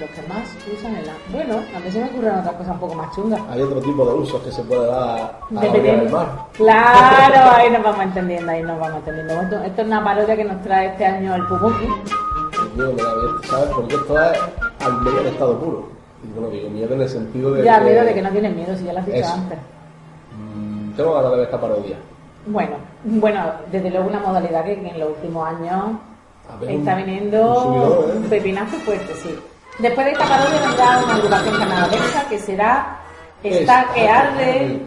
los 0.00 0.10
que 0.10 0.22
más 0.26 0.48
usan 0.74 0.92
el 0.94 1.00
ancla. 1.10 1.12
Bueno, 1.30 1.54
a 1.76 1.78
mí 1.78 1.90
se 1.90 1.98
me 2.00 2.06
ocurren 2.06 2.38
otras 2.38 2.54
cosas 2.54 2.72
un 2.72 2.80
poco 2.80 2.94
más 2.94 3.14
chungas. 3.14 3.40
Hay 3.50 3.60
otro 3.60 3.80
tipo 3.82 4.02
de 4.06 4.14
usos 4.14 4.40
que 4.42 4.50
se 4.50 4.62
puede 4.62 4.86
dar 4.86 4.98
a 4.98 5.14
la 5.50 5.60
orilla 5.60 5.60
del 5.60 5.72
Dependiendo. 5.72 6.16
mar. 6.16 6.28
Claro, 6.54 7.50
ahí 7.56 7.70
nos 7.70 7.82
vamos 7.82 8.02
entendiendo, 8.02 8.50
ahí 8.50 8.62
nos 8.62 8.80
vamos 8.80 8.96
entendiendo. 8.96 9.42
Esto, 9.42 9.56
esto 9.62 9.80
es 9.82 9.86
una 9.86 10.02
parodia 10.04 10.36
que 10.36 10.44
nos 10.44 10.62
trae 10.62 10.86
este 10.86 11.04
año 11.04 11.34
el 11.34 11.46
Pumuki. 11.48 11.84
Mío, 12.76 12.92
me 12.96 13.02
da 13.02 13.12
¿sabes? 13.46 13.68
Porque 13.74 13.94
esto 13.94 14.18
es 14.22 14.38
al 14.86 15.00
medio 15.02 15.20
en 15.20 15.26
estado 15.26 15.58
puro. 15.58 15.88
Y 16.24 16.32
bueno, 16.32 16.48
digo 16.50 16.70
miedo 16.70 16.94
en 16.94 17.00
el 17.02 17.08
sentido 17.10 17.52
de 17.52 17.62
Ya, 17.62 17.78
que... 17.78 17.84
miedo 17.84 18.04
de 18.04 18.14
que 18.14 18.22
no 18.22 18.30
tienes 18.30 18.56
miedo, 18.56 18.74
si 18.76 18.84
ya 18.84 18.92
lo 18.94 18.98
has 19.00 19.06
dicho 19.06 19.28
antes. 19.34 19.58
Mm, 20.56 20.92
Tengo 20.92 21.12
ganas 21.14 21.30
de 21.32 21.36
ver 21.36 21.44
esta 21.46 21.60
parodia. 21.60 21.96
Bueno, 22.46 22.76
bueno, 23.04 23.52
desde 23.70 23.90
luego 23.90 24.08
una 24.08 24.20
modalidad 24.20 24.64
que, 24.64 24.72
en 24.72 24.98
los 24.98 25.10
últimos 25.10 25.46
años 25.48 25.98
ver, 26.60 26.70
está 26.70 26.94
viniendo 26.96 27.64
un 27.64 28.10
¿eh? 28.10 28.16
un 28.16 28.22
pepinazo 28.24 28.76
fuerte, 28.78 29.12
sí. 29.14 29.38
Después 29.78 30.06
de 30.06 30.12
esta 30.12 30.24
parodia 30.24 30.60
vendrá 30.60 30.98
una 31.04 31.14
agrupación 31.14 31.58
carnavalesca 31.58 32.28
que 32.28 32.38
será 32.38 33.00
Está 33.42 33.86
que 33.94 34.06
arde. 34.06 34.80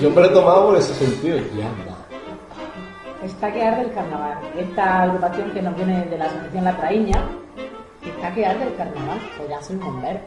Yo 0.00 0.10
me 0.10 0.16
lo 0.16 0.24
he 0.24 0.28
tomado 0.30 0.66
por 0.68 0.76
ese 0.78 0.94
sentido. 0.94 1.36
Llama. 1.54 1.98
Está 3.22 3.52
que 3.52 3.62
arde 3.62 3.82
el 3.82 3.92
carnaval. 3.92 4.38
Esta 4.56 5.02
agrupación 5.02 5.50
que 5.50 5.60
nos 5.60 5.76
viene 5.76 6.06
de 6.06 6.16
la 6.16 6.24
asociación 6.24 6.64
La 6.64 6.76
Traíña, 6.78 7.28
está 8.22 8.34
que 8.34 8.46
arde 8.46 8.64
el 8.64 8.76
carnaval. 8.76 9.18
Podrían 9.36 9.64
ser 9.64 9.76
bomberos. 9.78 10.22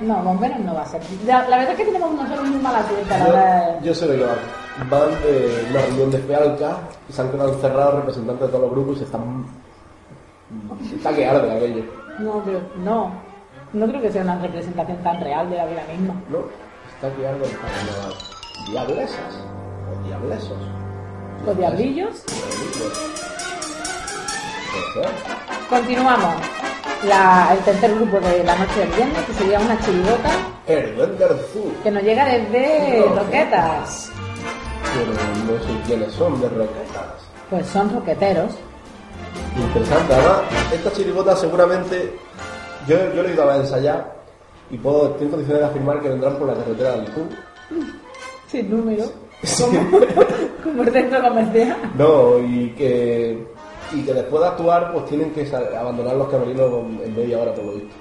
No, 0.00 0.22
bomberos 0.22 0.58
no 0.60 0.74
va 0.74 0.82
a 0.82 0.86
ser. 0.86 1.02
La, 1.26 1.48
la 1.48 1.58
verdad 1.58 1.72
es 1.72 1.78
que 1.78 1.84
tenemos 1.84 2.14
nosotros 2.14 2.48
muy 2.48 2.60
mala 2.60 2.82
suerte 2.88 3.14
a 3.14 3.18
la 3.18 3.26
hora 3.26 3.44
de... 3.44 3.78
Yo, 3.80 3.86
yo 3.86 3.94
sé 3.94 4.06
de 4.06 4.16
qué 4.16 4.24
van. 4.24 4.88
Van 4.90 5.10
de 5.22 5.66
una 5.70 5.82
reunión 5.82 6.10
de 6.10 6.18
Fealca 6.18 6.78
y 7.08 7.12
se 7.12 7.20
han 7.22 7.30
quedado 7.30 7.52
encerrados 7.52 7.94
representantes 7.96 8.46
de 8.46 8.48
todos 8.48 8.62
los 8.62 8.70
grupos 8.70 8.96
y 8.96 8.98
se 9.00 9.04
están. 9.04 9.46
Está 10.94 11.14
que 11.14 11.26
arde 11.26 11.56
aquello. 11.56 11.84
No, 12.18 12.42
pero 12.44 12.60
no. 12.78 13.12
No 13.72 13.86
creo 13.86 14.00
que 14.00 14.10
sea 14.10 14.22
una 14.22 14.38
representación 14.38 14.98
tan 14.98 15.20
real 15.20 15.50
de 15.50 15.56
la 15.56 15.66
vida 15.66 15.82
misma. 15.90 16.14
¿No? 16.30 16.38
Está 16.94 17.14
que 17.14 17.26
arde 17.26 17.44
el 17.44 17.58
carnaval. 17.58 18.14
Diablesas. 18.70 19.44
O 19.90 20.06
diablesos. 20.08 20.58
Los 21.44 21.56
diablillos. 21.56 22.24
Diablillos. 22.26 23.33
Continuamos. 25.68 26.34
La- 27.06 27.50
el 27.52 27.58
tercer 27.60 27.94
grupo 27.94 28.18
de 28.20 28.44
la 28.44 28.54
noche 28.56 28.80
del 28.80 28.88
viernes, 28.90 29.18
que 29.26 29.32
sería 29.34 29.60
una 29.60 29.78
chirigota 29.80 30.30
El 30.66 31.00
Azul. 31.00 31.72
que 31.82 31.90
nos 31.90 32.02
llega 32.02 32.24
desde 32.24 33.04
Roquetas. 33.14 34.10
Pero 34.94 35.12
no 35.12 35.64
sé 35.64 35.80
quiénes 35.86 36.12
son 36.12 36.40
de 36.40 36.48
Roquetas. 36.48 37.24
Pues 37.50 37.66
son 37.66 37.92
roqueteros. 37.92 38.52
Interesante, 39.56 40.14
además, 40.14 40.40
esta 40.72 40.92
chirigota 40.92 41.36
seguramente, 41.36 42.16
yo, 42.88 42.96
yo 43.14 43.22
le 43.22 43.30
he 43.30 43.34
ido 43.34 43.50
a 43.50 43.56
ensayar 43.56 44.14
y 44.70 44.78
puedo, 44.78 45.08
estoy 45.10 45.26
en 45.26 45.30
condiciones 45.30 45.62
de 45.62 45.68
afirmar 45.68 46.00
que 46.00 46.08
vendrán 46.08 46.36
por 46.36 46.48
la 46.48 46.54
carretera 46.54 46.92
de 46.92 46.98
Alicún. 47.00 47.28
Sin 48.48 48.70
número. 48.70 49.04
Como, 49.60 50.00
como 50.64 50.82
el 50.84 50.92
centro 50.92 51.22
comercial. 51.22 51.76
No, 51.98 52.38
y 52.38 52.70
que, 52.78 53.46
y 53.94 54.02
que 54.02 54.12
después 54.12 54.42
de 54.42 54.48
actuar, 54.48 54.92
pues 54.92 55.06
tienen 55.06 55.30
que 55.32 55.48
abandonar 55.76 56.16
los 56.16 56.28
camerinos 56.28 56.72
en 57.02 57.14
media 57.14 57.38
hora, 57.38 57.54
por 57.54 57.64
lo 57.64 57.72
visto. 57.74 57.94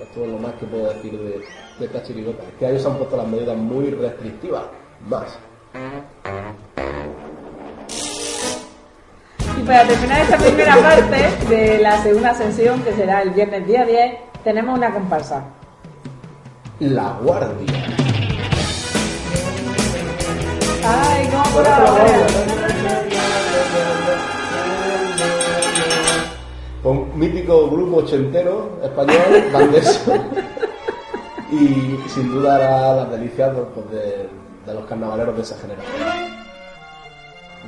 Esto 0.00 0.24
es 0.24 0.30
lo 0.30 0.38
más 0.38 0.54
que 0.54 0.66
puedo 0.66 0.92
decir 0.92 1.12
de, 1.12 1.40
de 1.78 1.86
esta 1.86 2.02
chirigota. 2.02 2.42
Es 2.42 2.54
que 2.58 2.70
ellos 2.70 2.86
han 2.86 2.96
puesto 2.96 3.16
las 3.16 3.28
medidas 3.28 3.56
muy 3.56 3.90
restrictivas. 3.90 4.62
Más. 5.08 5.38
Y 9.56 9.62
para 9.62 9.86
terminar 9.86 10.20
esta 10.20 10.36
primera 10.36 10.76
parte 10.76 11.54
de 11.54 11.78
la 11.80 12.02
segunda 12.02 12.34
sesión, 12.34 12.82
que 12.82 12.92
será 12.92 13.22
el 13.22 13.30
viernes 13.30 13.66
día 13.66 13.84
10, 13.84 14.14
tenemos 14.42 14.78
una 14.78 14.92
comparsa. 14.92 15.44
La 16.80 17.18
Guardia. 17.22 17.84
Ay, 20.82 21.28
cómo 21.30 21.50
mola, 21.50 21.78
la. 21.78 22.69
Un 26.84 27.18
mítico 27.18 27.68
grupo 27.70 27.98
ochentero 27.98 28.78
español, 28.82 29.16
Bandeso. 29.52 30.14
y 31.52 31.98
sin 32.08 32.32
duda 32.32 32.56
hará 32.56 32.94
las 32.96 33.10
delicias 33.10 33.50
pues, 33.74 33.90
de, 33.90 34.28
de 34.66 34.74
los 34.74 34.84
carnavaleros 34.86 35.36
de 35.36 35.42
esa 35.42 35.56
generación. 35.58 36.40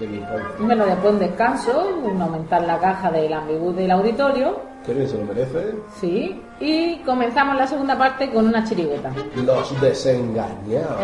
De 0.00 0.06
mi. 0.08 0.22
Bueno, 0.58 0.86
después 0.86 1.12
un 1.12 1.18
descanso, 1.18 1.86
un 2.02 2.20
aumentar 2.22 2.62
la 2.62 2.78
caja 2.78 3.10
del 3.10 3.32
ambigú 3.32 3.72
del 3.72 3.90
auditorio, 3.90 4.58
Que 4.86 4.94
bien 4.94 5.06
se 5.08 5.18
lo 5.18 5.24
merece. 5.26 5.74
sí, 6.00 6.40
y 6.60 6.96
comenzamos 7.04 7.56
la 7.56 7.66
segunda 7.66 7.98
parte 7.98 8.30
con 8.32 8.46
una 8.46 8.64
chirigota. 8.64 9.12
Los 9.44 9.78
desengañados. 9.82 10.96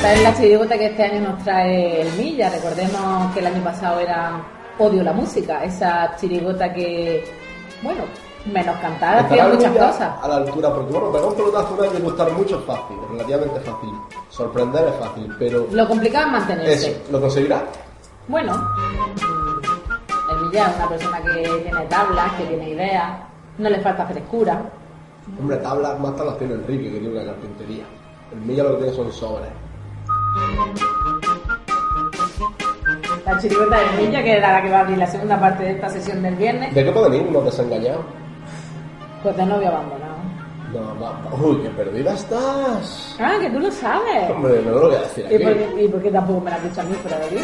Esta 0.00 0.14
es 0.14 0.22
la 0.22 0.34
chirigota 0.34 0.78
que 0.78 0.86
este 0.86 1.02
año 1.04 1.28
nos 1.28 1.44
trae 1.44 2.00
el 2.00 2.12
Milla. 2.14 2.48
Recordemos 2.48 3.34
que 3.34 3.40
el 3.40 3.46
año 3.48 3.62
pasado 3.62 4.00
era 4.00 4.40
Odio 4.78 5.02
la 5.02 5.12
música, 5.12 5.62
esa 5.62 6.16
chirigota 6.16 6.72
que, 6.72 7.22
bueno, 7.82 8.04
menos 8.50 8.76
cantar, 8.78 9.18
hacía 9.18 9.46
muchas 9.48 9.72
cosas. 9.76 10.10
a 10.22 10.26
la 10.26 10.36
altura, 10.36 10.74
porque 10.74 10.90
bueno, 10.90 11.12
pegar 11.12 11.28
un 11.28 11.34
pelotazo 11.34 11.74
una 11.74 11.90
de 11.90 11.98
gustar 11.98 12.32
mucho 12.32 12.58
es 12.60 12.64
fácil, 12.64 12.96
relativamente 13.10 13.60
fácil. 13.60 13.90
Sorprender 14.30 14.88
es 14.88 14.94
fácil, 14.94 15.36
pero 15.38 15.66
Lo 15.70 15.86
complicado 15.86 16.26
es 16.28 16.32
mantenerse. 16.32 16.90
eso, 16.92 17.00
¿lo 17.12 17.20
conseguirá? 17.20 17.62
Bueno, 18.26 18.54
el 20.30 20.46
Milla 20.46 20.66
es 20.70 20.76
una 20.76 20.88
persona 20.88 21.20
que 21.24 21.42
tiene 21.62 21.86
tablas, 21.90 22.32
que 22.38 22.44
tiene 22.46 22.70
ideas, 22.70 23.18
no 23.58 23.68
le 23.68 23.78
falta 23.80 24.06
frescura. 24.06 24.62
Hombre, 25.38 25.58
tablas 25.58 26.00
más 26.00 26.16
tablas 26.16 26.38
tiene 26.38 26.54
Enrique, 26.54 26.84
que 26.84 27.00
tiene 27.00 27.08
una 27.20 27.26
carpintería. 27.26 27.84
El 28.32 28.40
Milla 28.40 28.62
lo 28.62 28.70
que 28.70 28.84
tiene 28.84 28.96
son 28.96 29.12
sobres. 29.12 29.50
La 33.26 33.38
chirigota 33.38 33.78
del 33.78 34.06
Milla, 34.06 34.22
que 34.22 34.32
era 34.36 34.52
la 34.52 34.62
que 34.62 34.70
va 34.70 34.76
a 34.78 34.80
abrir 34.80 34.98
la 34.98 35.06
segunda 35.06 35.38
parte 35.40 35.64
de 35.64 35.70
esta 35.72 35.88
sesión 35.88 36.22
del 36.22 36.34
viernes, 36.36 36.74
¿De 36.74 36.84
qué 36.84 36.92
pueden 36.92 37.14
ir 37.14 37.22
unos 37.28 37.44
desengañados? 37.44 38.04
pues 39.22 39.36
de 39.36 39.44
novio 39.46 39.68
abandonado. 39.68 40.10
No, 40.72 40.98
va- 41.00 41.20
Uy, 41.42 41.58
qué 41.62 41.68
perdida 41.70 42.12
estás. 42.14 43.16
Ah, 43.20 43.34
que 43.40 43.50
tú 43.50 43.58
lo 43.60 43.70
sabes. 43.70 44.30
Hombre, 44.30 44.62
no 44.64 44.70
lo 44.72 44.80
voy 44.86 44.94
a 44.94 45.00
decir 45.00 45.26
¿Y 45.30 45.34
aquí. 45.34 45.44
por, 45.44 45.52
qué, 45.54 45.82
¿Y 45.84 45.88
por 45.88 46.02
qué 46.02 46.10
tampoco 46.10 46.40
me 46.40 46.50
lo 46.50 46.56
has 46.56 46.62
dicho 46.62 46.80
a 46.80 46.84
mí 46.84 46.92
de 46.92 47.14
aquí? 47.14 47.36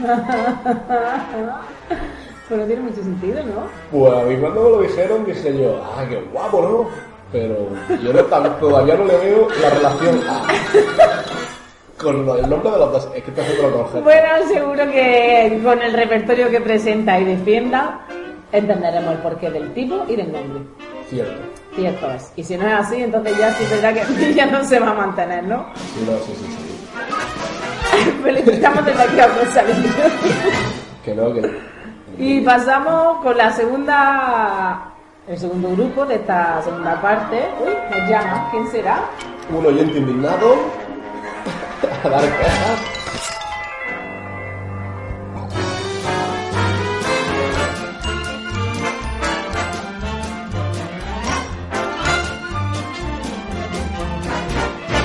pues 2.48 2.60
no 2.60 2.66
tiene 2.66 2.82
mucho 2.82 3.02
sentido, 3.02 3.42
¿no? 3.44 3.62
Pues 3.90 4.12
a 4.12 4.22
mí 4.24 4.36
cuando 4.36 4.62
me 4.62 4.70
lo 4.70 4.80
dijeron 4.82 5.24
dije 5.24 5.58
yo, 5.58 5.82
ah, 5.84 6.04
qué 6.08 6.20
guapo, 6.32 6.62
¿no? 6.62 6.86
Pero 7.32 7.56
yo 8.02 8.12
no, 8.12 8.20
todavía 8.22 8.94
no 8.96 9.04
le 9.04 9.16
veo 9.18 9.48
la 9.62 9.70
relación 9.70 10.20
a... 10.28 10.42
con 12.00 12.16
el 12.16 12.48
nombre 12.48 12.70
de 12.70 12.78
los 12.78 12.92
dos. 12.92 13.08
Es 13.14 13.22
que 13.22 13.30
te 13.30 13.42
lo 13.56 13.88
con 13.90 14.04
Bueno, 14.04 14.28
seguro 14.48 14.90
que 14.90 15.60
con 15.62 15.82
el 15.82 15.92
repertorio 15.92 16.50
que 16.50 16.60
presenta 16.60 17.18
y 17.20 17.24
defienda 17.24 18.00
entenderemos 18.52 19.14
el 19.14 19.18
porqué 19.18 19.50
del 19.50 19.72
tipo 19.74 20.04
y 20.08 20.16
del 20.16 20.32
nombre. 20.32 20.62
Cierto. 21.08 21.42
Cierto 21.76 22.10
es. 22.10 22.32
Y 22.36 22.44
si 22.44 22.56
no 22.56 22.66
es 22.66 22.74
así, 22.74 23.02
entonces 23.02 23.36
ya 23.38 23.52
sí 23.52 23.64
verdad 23.70 23.94
que 23.94 24.34
ya 24.34 24.46
no 24.46 24.64
se 24.64 24.80
va 24.80 24.90
a 24.90 24.94
mantener, 24.94 25.44
¿no? 25.44 25.66
Sí, 25.74 26.06
no, 26.06 26.18
sí, 26.18 26.32
sí, 26.34 26.46
sí. 26.46 28.10
Felicitamos 28.22 28.84
desde 28.84 29.02
aquí 29.02 29.20
a 29.20 29.26
Rosalía. 29.26 29.74
Que 31.04 31.14
no, 31.14 31.32
que... 31.32 31.70
Y 32.18 32.40
pasamos 32.40 33.22
con 33.22 33.36
la 33.36 33.52
segunda, 33.52 34.92
el 35.26 35.38
segundo 35.38 35.70
grupo 35.70 36.04
de 36.06 36.16
esta 36.16 36.60
segunda 36.62 37.00
parte. 37.00 37.40
Uy, 37.64 37.72
nos 37.90 38.10
llama. 38.10 38.48
¿Quién 38.50 38.66
será? 38.68 39.00
Un 39.56 39.66
oyente 39.66 39.98
indignado 39.98 40.56
a 42.04 42.08
dar 42.08 42.22
quejas. 42.22 43.00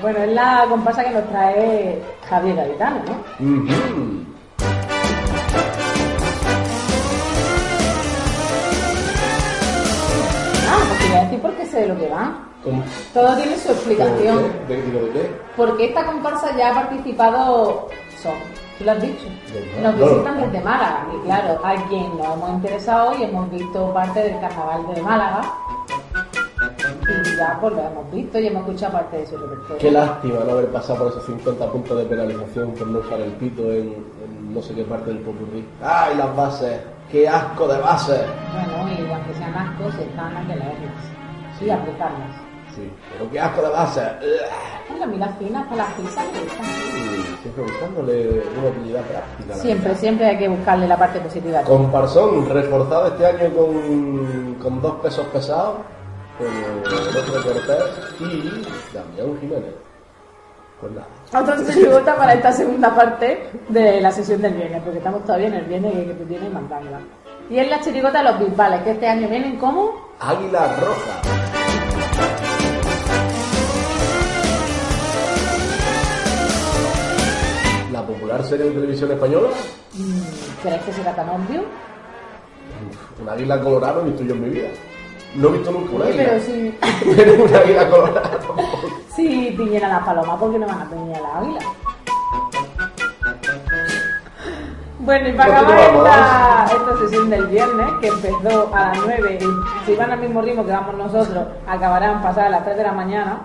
Bueno, 0.00 0.18
es 0.18 0.32
la 0.32 0.66
comparsa 0.68 1.04
que 1.04 1.10
nos 1.10 1.28
trae 1.28 2.02
Javier 2.28 2.56
Garitano, 2.56 2.96
¿no? 3.06 3.46
Ujú. 3.46 4.24
Ah, 10.68 10.78
pues 10.88 10.98
te 11.00 11.08
voy 11.08 11.16
a 11.16 11.22
decir 11.24 11.40
por 11.42 11.52
qué 11.54 11.66
sé 11.66 11.80
de 11.80 11.88
lo 11.88 11.98
que 11.98 12.08
va. 12.08 12.32
¿Cómo? 12.64 12.82
Todo 13.12 13.36
tiene 13.36 13.56
su 13.56 13.72
explicación. 13.72 14.42
¿De 14.68 14.76
qué? 14.76 14.82
¿De, 14.82 15.00
de 15.00 15.10
qué? 15.12 15.30
Porque 15.56 15.84
esta 15.86 16.06
comparsa 16.06 16.56
ya 16.56 16.70
ha 16.70 16.74
participado, 16.74 17.88
son, 18.22 18.34
tú 18.78 18.84
lo 18.84 18.92
has 18.92 19.02
dicho, 19.02 19.26
nos 19.82 19.96
visitan 19.98 20.40
desde 20.40 20.60
Málaga. 20.64 21.06
Y 21.14 21.24
claro, 21.26 21.60
hay 21.64 21.78
quien 21.88 22.16
nos 22.16 22.34
hemos 22.34 22.50
interesado 22.50 23.14
y 23.18 23.24
hemos 23.24 23.50
visto 23.50 23.92
parte 23.92 24.20
del 24.22 24.40
carnaval 24.40 24.94
de 24.94 25.02
Málaga. 25.02 25.40
Ya 27.36 27.58
pues 27.60 27.74
lo 27.74 27.80
hemos 27.80 28.10
visto 28.10 28.38
y 28.38 28.46
hemos 28.46 28.62
escuchado 28.62 28.92
parte 28.92 29.18
de 29.18 29.26
su 29.26 29.36
repertorio. 29.36 29.78
Qué 29.78 29.90
lástima 29.90 30.40
no 30.44 30.52
haber 30.52 30.66
pasado 30.68 30.98
por 31.00 31.08
esos 31.08 31.26
50 31.26 31.66
puntos 31.72 31.98
de 31.98 32.04
penalización 32.04 32.72
por 32.72 32.86
no 32.86 32.98
usar 32.98 33.20
el 33.20 33.32
pito 33.32 33.62
en, 33.72 33.94
en 34.24 34.54
no 34.54 34.60
sé 34.62 34.74
qué 34.74 34.84
parte 34.84 35.10
del 35.10 35.18
popurrí. 35.20 35.66
¡Ay, 35.82 36.16
las 36.16 36.34
bases! 36.36 36.80
¡Qué 37.10 37.28
asco 37.28 37.68
de 37.68 37.78
bases! 37.80 38.22
Bueno, 38.52 38.88
y 38.90 39.12
aunque 39.12 39.34
sean 39.34 39.54
ascos, 39.54 39.94
están 39.94 40.36
a 40.36 40.40
que 40.46 40.56
leerlas 40.56 41.12
y 41.64 41.70
aplicarlas. 41.70 42.52
Sí, 42.74 42.90
pero 43.12 43.30
qué 43.30 43.40
asco 43.40 43.62
de 43.62 43.68
base. 43.68 44.00
Las 44.98 45.08
migas 45.08 45.30
finas 45.38 45.64
para 45.66 45.84
las 45.84 45.92
pizzas. 45.94 46.24
Siempre 47.42 47.64
buscándole 47.64 48.42
una 48.58 48.68
utilidad 48.68 49.02
práctica. 49.02 49.48
la 49.48 49.54
Siempre, 49.56 49.94
siempre 49.96 50.26
hay 50.26 50.38
que 50.38 50.48
buscarle 50.48 50.86
la 50.86 50.96
parte 50.96 51.18
positiva. 51.20 51.62
Comparsón, 51.62 52.48
reforzado 52.48 53.08
este 53.08 53.26
año 53.26 53.54
con, 53.54 54.54
con 54.62 54.80
dos 54.80 54.94
pesos 55.02 55.26
pesados, 55.26 55.76
con 56.42 57.14
López 57.14 57.42
Cortés 57.44 57.84
y 58.20 58.94
Damián 58.94 59.40
Jiménez. 59.40 59.74
Pues 60.80 60.92
nada. 60.92 61.06
Otro 61.42 61.64
chirigota 61.72 62.16
para 62.16 62.34
esta 62.34 62.52
segunda 62.52 62.94
parte 62.94 63.50
de 63.68 64.00
la 64.00 64.10
sesión 64.10 64.42
del 64.42 64.54
viernes, 64.54 64.82
porque 64.82 64.98
estamos 64.98 65.22
todavía 65.24 65.48
en 65.48 65.54
el 65.54 65.64
viernes 65.66 65.92
que, 65.92 66.14
tú 66.14 66.24
tienes 66.24 66.52
mandanga. 66.52 67.00
Y 67.48 67.58
es 67.58 67.68
la 67.68 67.80
chirigota 67.80 68.18
de 68.18 68.30
los 68.30 68.38
bisbales, 68.40 68.82
que 68.82 68.90
este 68.90 69.08
año 69.08 69.28
vienen 69.28 69.56
como 69.56 69.92
Águila 70.18 70.76
Roja. 70.80 71.22
La 77.92 78.06
popular 78.06 78.42
serie 78.44 78.66
de 78.66 78.72
televisión 78.72 79.12
española, 79.12 79.48
mm, 79.94 80.62
¿Crees 80.62 80.82
que 80.82 80.92
será 80.92 81.14
tan 81.14 81.28
obvio? 81.28 81.62
un 83.20 83.28
águila 83.28 83.60
colorada 83.60 83.94
no 83.94 84.00
he 84.00 84.04
visto 84.06 84.24
yo 84.24 84.34
en 84.34 84.42
mi 84.42 84.48
vida. 84.48 84.68
No 85.34 85.48
he 85.48 85.52
visto 85.52 85.70
nunca 85.70 85.92
un 85.94 86.02
Oye, 86.02 86.10
águila. 86.10 86.24
pero 86.24 86.40
si, 86.44 86.78
Pero 87.16 87.44
un 87.44 87.54
águila 87.54 87.90
colorada. 87.90 88.30
si 89.14 89.50
tiñen 89.56 89.84
a 89.84 89.88
las 89.88 90.02
palomas, 90.04 90.36
¿por 90.38 90.52
qué 90.52 90.58
no 90.58 90.66
van 90.66 90.80
a 90.80 90.88
teñir 90.90 91.16
a 91.16 91.20
la 91.20 91.38
águila? 91.38 91.60
Bueno, 95.00 95.28
y 95.28 95.32
para 95.32 95.58
acabar 95.60 95.78
esta, 95.80 96.66
esta 96.76 96.98
sesión 96.98 97.30
del 97.30 97.46
viernes, 97.46 97.86
que 98.00 98.06
empezó 98.08 98.70
a 98.72 98.88
las 98.88 98.98
9, 99.04 99.38
y 99.40 99.84
si 99.86 99.96
van 99.96 100.12
al 100.12 100.20
mismo 100.20 100.42
ritmo 100.42 100.64
que 100.64 100.70
vamos 100.70 100.94
nosotros, 100.96 101.44
acabarán 101.66 102.22
pasadas 102.22 102.52
las 102.52 102.64
3 102.64 102.76
de 102.76 102.82
la 102.84 102.92
mañana, 102.92 103.38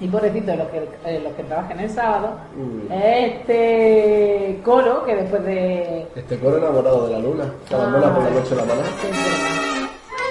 y 0.00 0.08
pobrecito 0.08 0.52
de 0.52 0.56
los 0.56 0.68
que, 0.68 0.88
eh, 1.04 1.20
los 1.22 1.32
que 1.34 1.42
trabajen 1.42 1.80
el 1.80 1.90
sábado, 1.90 2.30
Uy. 2.56 2.88
este 2.90 4.60
coro 4.64 5.04
que 5.04 5.14
después 5.16 5.44
de... 5.44 6.06
Este 6.14 6.38
coro 6.38 6.56
enamorado 6.56 7.06
de 7.06 7.12
la 7.12 7.18
luna, 7.18 7.44
que 7.68 7.74
abandona 7.74 8.14
por 8.14 8.24
la 8.24 8.30
noche 8.30 8.54
la 8.54 8.64
mañana. 8.64 8.88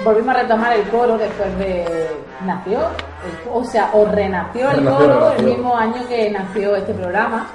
Volvimos 0.04 0.34
a 0.34 0.42
retomar 0.42 0.72
el 0.74 0.82
coro 0.88 1.18
después 1.18 1.58
de... 1.58 2.06
Nació, 2.46 2.78
el- 2.78 3.48
o 3.52 3.64
sea, 3.64 3.90
o 3.92 4.04
renació 4.06 4.70
el 4.70 4.84
coro 4.84 4.98
renació. 5.06 5.32
el 5.38 5.44
mismo 5.44 5.76
año 5.76 6.06
que 6.08 6.30
nació 6.30 6.76
este 6.76 6.94
programa. 6.94 7.46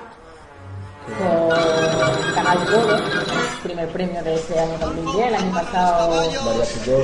Con 1.05 2.33
Canal 2.33 2.65
Coro, 2.65 2.97
primer 3.61 3.87
premio 3.89 4.23
de 4.23 4.35
este 4.35 4.59
año 4.59 4.77
2010, 4.79 5.27
el 5.27 5.35
año 5.35 5.51
pasado 5.51 6.23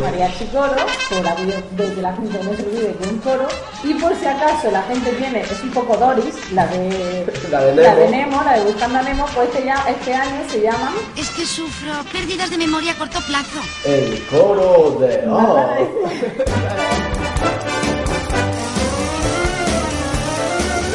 María 0.01 0.31
Chicoro, 0.37 0.75
por 1.09 1.23
la 1.23 1.35
video 1.35 1.61
de 1.71 1.93
que 1.93 2.01
la 2.01 2.13
gente 2.13 2.39
no 2.43 2.53
se 2.55 2.63
olvide 2.63 2.95
que 2.95 3.09
un 3.09 3.17
coro, 3.19 3.47
y 3.83 3.93
por 3.95 4.15
si 4.15 4.25
acaso 4.25 4.71
la 4.71 4.81
gente 4.83 5.11
tiene, 5.11 5.41
es 5.41 5.61
un 5.63 5.71
poco 5.71 5.97
Doris, 5.97 6.35
la 6.53 6.65
de 6.67 7.25
La 7.51 7.61
de 7.61 7.75
la 7.75 7.93
Nemo. 7.93 7.99
de 7.99 8.09
Nemo, 8.09 8.43
la 8.43 8.53
de 8.53 8.63
Buscando 8.65 8.99
a 8.99 9.01
Nemo, 9.03 9.25
pues 9.35 9.49
este, 9.49 9.65
ya, 9.65 9.85
este 9.89 10.13
año 10.13 10.41
se 10.49 10.61
llama 10.61 10.91
Es 11.17 11.29
que 11.31 11.45
sufro 11.45 11.93
pérdidas 12.11 12.49
de 12.49 12.57
memoria 12.57 12.93
a 12.93 12.95
corto 12.95 13.19
plazo. 13.21 13.59
El 13.85 14.25
coro 14.27 14.97
de 14.99 15.19
Oh. 15.29 15.59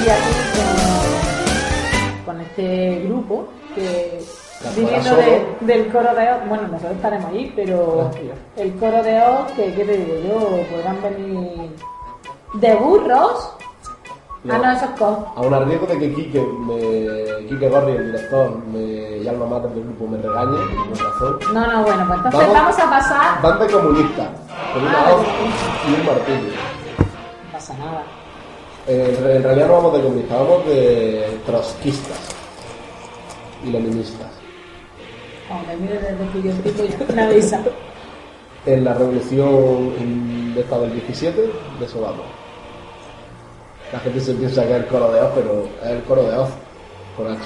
y 0.05 0.09
aquí 0.11 0.44
con, 2.35 2.41
este 2.41 3.03
grupo 3.07 3.47
que 3.75 4.19
viniendo 4.77 5.17
de- 5.17 5.57
del 5.61 5.93
coro 5.93 6.15
de 6.15 6.33
Oz, 6.33 6.49
bueno 6.49 6.63
nosotros 6.69 6.93
estaremos 6.97 7.31
ahí, 7.31 7.53
pero 7.55 8.11
el 8.57 8.75
coro 8.75 9.03
de 9.03 9.19
Oz, 9.23 9.53
que 9.53 9.73
qué 9.75 9.85
te 9.85 9.97
digo 9.97 10.15
yo, 10.29 10.77
podrán 10.77 11.03
venir 11.03 11.71
de 12.55 12.75
burros. 12.75 13.51
Ah, 14.47 14.59
no, 14.59 14.73
eso 14.73 14.85
es 14.85 14.91
cos. 14.99 15.19
A 15.37 15.41
un 15.41 15.67
riesgo 15.69 15.87
de 15.87 15.99
que 15.99 16.15
Quique, 16.15 16.39
me, 16.41 17.47
Quique 17.49 17.67
Gorri, 17.67 17.93
el 17.93 18.13
director 18.13 18.59
me, 18.71 19.17
y 19.19 19.27
alma 19.27 19.47
mater 19.47 19.71
del 19.71 19.85
grupo, 19.85 20.07
me 20.07 20.19
regañe, 20.19 20.59
con 20.77 20.99
razón. 20.99 21.39
No, 21.55 21.67
no, 21.67 21.83
bueno, 21.83 22.05
pues 22.07 22.19
entonces 22.27 22.53
vamos, 22.53 22.79
a 22.79 22.91
pasar. 22.91 23.41
Van 23.43 23.59
de 23.59 23.67
comunistas, 23.73 24.29
con 24.75 24.83
una 24.83 24.99
Ah, 24.99 25.15
hoz 25.15 25.27
y 25.89 25.95
un 26.01 26.07
martillo. 26.07 26.53
No 27.47 27.53
pasa 27.53 27.75
nada. 27.79 28.03
Eh, 28.87 29.17
en 29.37 29.43
realidad 29.43 29.67
no 29.69 29.73
vamos 29.75 29.93
de 29.95 30.03
comunistas, 30.03 30.39
vamos 30.39 30.67
de 30.67 31.39
trotskistas 31.47 32.19
y 33.65 33.71
leninistas. 33.71 34.29
Mire 35.81 35.95
desde 35.99 36.33
que 36.33 36.43
yo 36.43 36.51
una. 37.09 37.29
En 38.67 38.85
la 38.85 38.95
revolución 38.95 39.95
en- 39.99 40.55
de 40.55 40.61
esta 40.61 40.79
del 40.79 40.93
17, 40.93 41.41
de 41.79 41.85
eso 41.85 42.01
vamos. 42.01 42.27
La 43.93 43.99
gente 44.01 44.21
se 44.21 44.35
piensa 44.35 44.63
que 44.65 44.71
es 44.71 44.77
el 44.77 44.87
coro 44.87 45.13
de 45.13 45.21
Oz, 45.21 45.31
pero 45.35 45.69
es 45.83 45.91
el 45.91 46.03
coro 46.05 46.23
de 46.23 46.37
Oz, 46.39 46.51
con 47.17 47.27
H. 47.29 47.41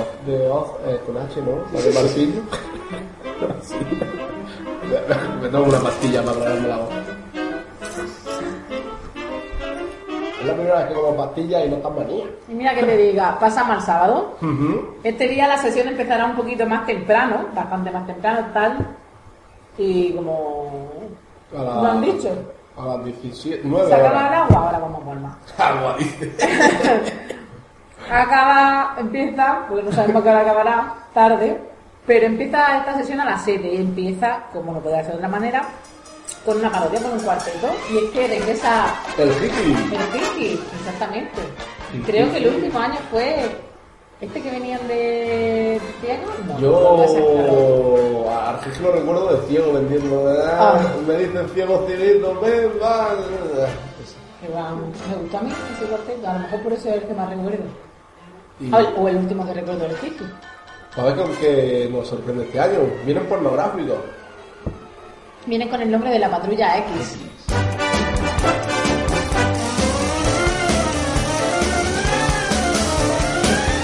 Oz 0.00 0.26
de 0.26 0.48
Oz, 0.48 0.68
eh, 0.86 1.00
con 1.06 1.16
H, 1.18 1.40
¿no? 1.42 1.64
La 1.72 1.80
de 1.80 1.92
martillo. 1.92 2.42
Sí. 3.62 3.74
Me 5.42 5.48
tomo 5.48 5.64
una 5.66 5.80
pastilla 5.80 6.22
para 6.22 6.38
traerme 6.40 6.68
la 6.68 6.76
voz. 6.78 6.88
Es 10.42 10.48
la 10.48 10.54
primera 10.54 10.78
vez 10.78 10.86
que 10.88 10.94
como 10.94 11.16
pastilla 11.16 11.64
y 11.64 11.70
no 11.70 11.76
tan 11.76 11.94
manía. 11.96 12.24
Y 12.48 12.52
mira 12.54 12.74
que 12.74 12.82
te 12.82 12.96
diga, 12.96 13.38
pasamos 13.38 13.76
al 13.76 13.82
sábado. 13.82 14.36
Este 15.04 15.28
día 15.28 15.46
la 15.48 15.56
sesión 15.56 15.88
empezará 15.88 16.24
un 16.26 16.34
poquito 16.34 16.66
más 16.66 16.84
temprano, 16.86 17.46
bastante 17.54 17.90
más 17.90 18.06
temprano, 18.06 18.46
tal. 18.52 18.78
Y 19.78 20.12
como 20.12 20.90
A 21.56 21.62
la- 21.62 21.74
lo 21.82 21.90
han 21.92 22.00
dicho, 22.02 22.28
A 22.76 22.86
las 22.86 23.04
17, 23.04 23.60
9 23.64 23.86
se 23.88 23.94
acaba 23.94 24.28
el 24.28 24.34
agua, 24.34 24.56
ahora 24.66 24.78
vamos 24.78 25.02
por 25.04 25.16
más. 25.20 25.34
Agua, 25.58 25.96
dice. 25.98 26.32
Acaba, 28.10 28.96
empieza, 28.98 29.60
porque 29.68 29.84
no 29.84 29.92
sabemos 29.92 30.22
qué 30.22 30.28
hora 30.28 30.40
acabará, 30.40 30.94
tarde, 31.14 31.58
pero 32.06 32.26
empieza 32.26 32.78
esta 32.78 32.94
sesión 32.96 33.20
a 33.20 33.24
las 33.24 33.42
7 33.44 33.72
y 33.72 33.76
empieza, 33.76 34.40
como 34.52 34.72
no 34.72 34.80
puede 34.80 34.96
ser 34.96 35.12
de 35.12 35.16
otra 35.16 35.28
manera, 35.28 35.62
con 36.44 36.58
una 36.58 36.70
parodia, 36.72 37.00
con 37.00 37.12
un 37.12 37.20
cuarteto, 37.20 37.68
y 37.92 37.98
es 37.98 38.10
que 38.10 38.26
regresa 38.28 38.94
El 39.18 39.30
Kiki. 39.30 39.72
el 39.72 40.12
Ricky, 40.12 40.60
exactamente. 40.80 41.40
El 41.94 42.02
Creo 42.02 42.30
que 42.30 42.38
el 42.38 42.44
Ricky. 42.44 42.56
último 42.56 42.78
año 42.80 42.98
fue 43.10 43.46
este 44.20 44.40
que 44.42 44.50
venían 44.50 44.86
de 44.88 45.80
ciego. 46.00 46.22
No, 46.46 46.54
no. 46.54 46.60
Yo 46.60 48.30
a 48.30 48.50
Arceus 48.50 48.80
lo 48.80 48.92
recuerdo 48.92 49.36
de 49.36 49.46
ciego 49.48 49.72
vendiendo. 49.72 50.32
ah. 50.58 50.80
Me 51.06 51.16
dicen 51.18 51.48
ciego 51.54 51.84
cieguito, 51.86 52.40
ven, 52.40 52.70
va. 52.82 53.08
Me 54.42 55.16
gustó 55.22 55.38
a 55.38 55.42
mí 55.42 55.52
ese 55.76 55.84
cuarteto, 55.86 56.28
a 56.28 56.32
lo 56.34 56.38
mejor 56.40 56.62
por 56.62 56.72
eso 56.72 56.88
es 56.88 56.94
el 56.96 57.02
que 57.04 57.14
más 57.14 57.30
recuerdo. 57.30 57.64
Y 58.60 58.70
Ah, 58.72 58.84
O 58.96 59.08
el 59.08 59.16
último 59.16 59.46
que 59.46 59.54
recuerdo 59.54 59.80
del 59.86 59.98
Ricky. 59.98 60.24
a 60.96 61.02
ver 61.04 61.16
con 61.16 61.32
qué 61.36 61.88
nos 61.92 62.08
sorprende 62.08 62.44
este 62.44 62.60
año. 62.60 62.78
Vienen 63.04 63.26
pornográficos. 63.26 63.96
Viene 65.46 65.68
con 65.68 65.82
el 65.82 65.90
nombre 65.90 66.10
de 66.10 66.20
la 66.20 66.30
patrulla 66.30 66.78
X. 66.78 67.18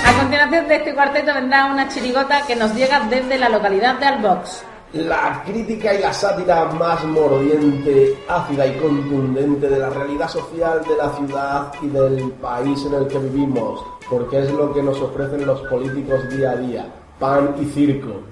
A 0.04 0.20
continuación 0.20 0.68
de 0.68 0.76
este 0.76 0.94
cuarteto 0.94 1.34
vendrá 1.34 1.66
una 1.66 1.88
chirigota 1.88 2.42
que 2.46 2.54
nos 2.54 2.74
llega 2.74 3.00
desde 3.10 3.38
la 3.38 3.48
localidad 3.48 3.98
de 3.98 4.06
Albox. 4.06 4.62
La 4.92 5.42
crítica 5.44 5.92
y 5.92 6.00
la 6.00 6.12
sátira 6.12 6.64
más 6.66 7.04
mordiente, 7.04 8.16
ácida 8.28 8.66
y 8.66 8.78
contundente 8.78 9.68
de 9.68 9.78
la 9.80 9.90
realidad 9.90 10.28
social 10.28 10.80
de 10.88 10.96
la 10.96 11.10
ciudad 11.10 11.72
y 11.82 11.88
del 11.88 12.30
país 12.40 12.86
en 12.86 12.94
el 12.94 13.08
que 13.08 13.18
vivimos, 13.18 13.84
porque 14.08 14.44
es 14.44 14.50
lo 14.52 14.72
que 14.72 14.82
nos 14.82 14.98
ofrecen 15.00 15.44
los 15.44 15.60
políticos 15.62 16.20
día 16.30 16.52
a 16.52 16.56
día, 16.56 16.86
pan 17.18 17.54
y 17.60 17.66
circo. 17.66 18.22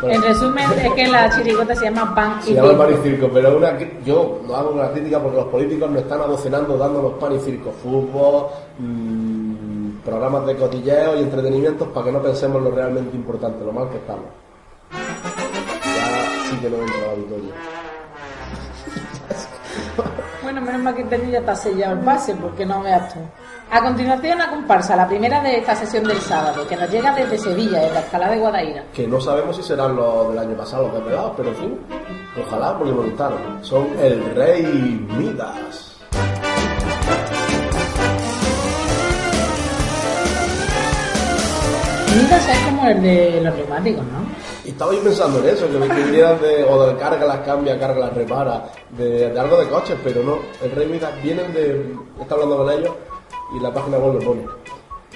Bueno, 0.00 0.14
En 0.16 0.22
resumen, 0.22 0.64
es 0.72 0.92
que 0.92 1.08
la 1.08 1.30
chirigota 1.30 1.74
se 1.74 1.84
llama 1.84 2.14
Pan 2.14 2.38
y 2.40 2.44
se 2.44 2.54
llama 2.54 2.78
pan 2.78 2.90
y 2.90 2.92
Circo. 2.94 3.02
circo, 3.02 3.30
pero 3.32 3.56
una, 3.56 3.78
yo 4.04 4.40
no 4.46 4.54
hago 4.54 4.70
una 4.70 4.90
crítica 4.90 5.20
porque 5.20 5.36
los 5.36 5.46
políticos 5.46 5.90
nos 5.90 6.02
están 6.02 6.20
abocenando 6.20 6.76
dándonos 6.76 7.12
pan 7.14 7.34
y 7.34 7.40
circo, 7.40 7.70
fútbol, 7.82 8.46
mm, 8.78 9.98
programas 10.04 10.46
de 10.46 10.56
cotilleo 10.56 11.16
y 11.16 11.20
entretenimientos 11.20 11.88
para 11.88 12.06
que 12.06 12.12
no 12.12 12.22
pensemos 12.22 12.62
lo 12.62 12.70
realmente 12.70 13.16
importante, 13.16 13.64
lo 13.64 13.72
mal 13.72 13.88
que 13.90 13.96
estamos. 13.96 14.24
Ya 14.92 16.50
sí 16.50 16.56
que 16.56 16.70
no 16.70 16.76
entra 16.76 16.98
la 17.06 17.12
auditoría. 17.12 17.54
Bueno, 20.42 20.60
menos 20.60 20.82
mal 20.82 20.94
que 20.94 21.04
niño 21.04 21.30
ya 21.30 21.38
está 21.38 21.54
sellado 21.54 21.94
el 21.94 22.00
pase, 22.00 22.34
porque 22.34 22.66
no 22.66 22.82
veas 22.82 23.14
tú. 23.14 23.20
A 23.74 23.80
continuación, 23.80 24.36
la 24.36 24.50
comparsa, 24.50 24.94
la 24.94 25.08
primera 25.08 25.40
de 25.40 25.56
esta 25.56 25.74
sesión 25.74 26.04
del 26.04 26.18
sábado, 26.18 26.68
que 26.68 26.76
nos 26.76 26.90
llega 26.90 27.14
desde 27.14 27.38
Sevilla, 27.38 27.80
desde 27.80 27.96
Alcalá 27.96 28.28
de 28.28 28.38
Guadaira. 28.38 28.84
Que 28.92 29.08
no 29.08 29.18
sabemos 29.18 29.56
si 29.56 29.62
serán 29.62 29.96
los 29.96 30.28
del 30.28 30.40
año 30.40 30.54
pasado 30.54 30.88
los 30.88 30.96
desvelados, 30.96 31.32
pero 31.38 31.48
en 31.48 31.56
fin, 31.56 31.78
ojalá 32.38 32.76
porque 32.76 32.92
me 32.92 33.02
gustaron. 33.04 33.64
Son 33.64 33.88
el 33.98 34.34
Rey 34.34 34.62
Midas. 35.16 35.96
Midas 42.14 42.48
es 42.50 42.58
como 42.66 42.86
el 42.88 43.02
de 43.02 43.40
los 43.40 43.54
neumáticos, 43.54 44.04
¿no? 44.04 44.22
Y 44.66 44.68
estaba 44.68 44.92
yo 44.92 45.02
pensando 45.02 45.38
en 45.38 45.48
eso, 45.48 45.66
que 45.70 45.78
me 45.78 45.88
vinieran 45.88 46.38
de, 46.42 46.64
o 46.64 46.88
de 46.88 46.96
carga 46.96 47.24
las 47.24 47.38
cambia, 47.38 47.80
carga 47.80 48.00
las 48.00 48.12
repara, 48.12 48.64
de, 48.90 49.30
de 49.30 49.40
algo 49.40 49.56
de 49.56 49.66
coches, 49.70 49.96
pero 50.04 50.22
no. 50.22 50.40
El 50.62 50.72
Rey 50.72 50.88
Midas 50.88 51.10
vienen 51.22 51.54
de. 51.54 51.96
Está 52.20 52.34
hablando 52.34 52.58
con 52.58 52.70
ellos 52.70 52.92
y 53.54 53.60
la 53.60 53.72
página 53.72 53.98
web 53.98 54.14
lo 54.14 54.20
pone. 54.20 54.46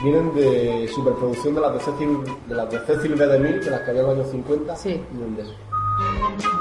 Vienen 0.02 0.34
de 0.34 0.88
superproducción 0.94 1.54
de 1.54 1.60
las 1.60 1.72
de 1.72 1.80
Cecil, 1.80 2.18
de 2.46 2.54
las 2.54 2.70
de 2.70 2.78
Cecil 2.80 3.14
B. 3.14 3.26
DeMille, 3.26 3.60
de 3.60 3.70
las 3.70 3.80
que 3.80 3.90
había 3.90 4.02
en 4.02 4.08
los 4.08 4.16
años 4.18 4.30
50. 4.30 4.76
Sí. 4.76 4.90
Eso. 4.90 5.54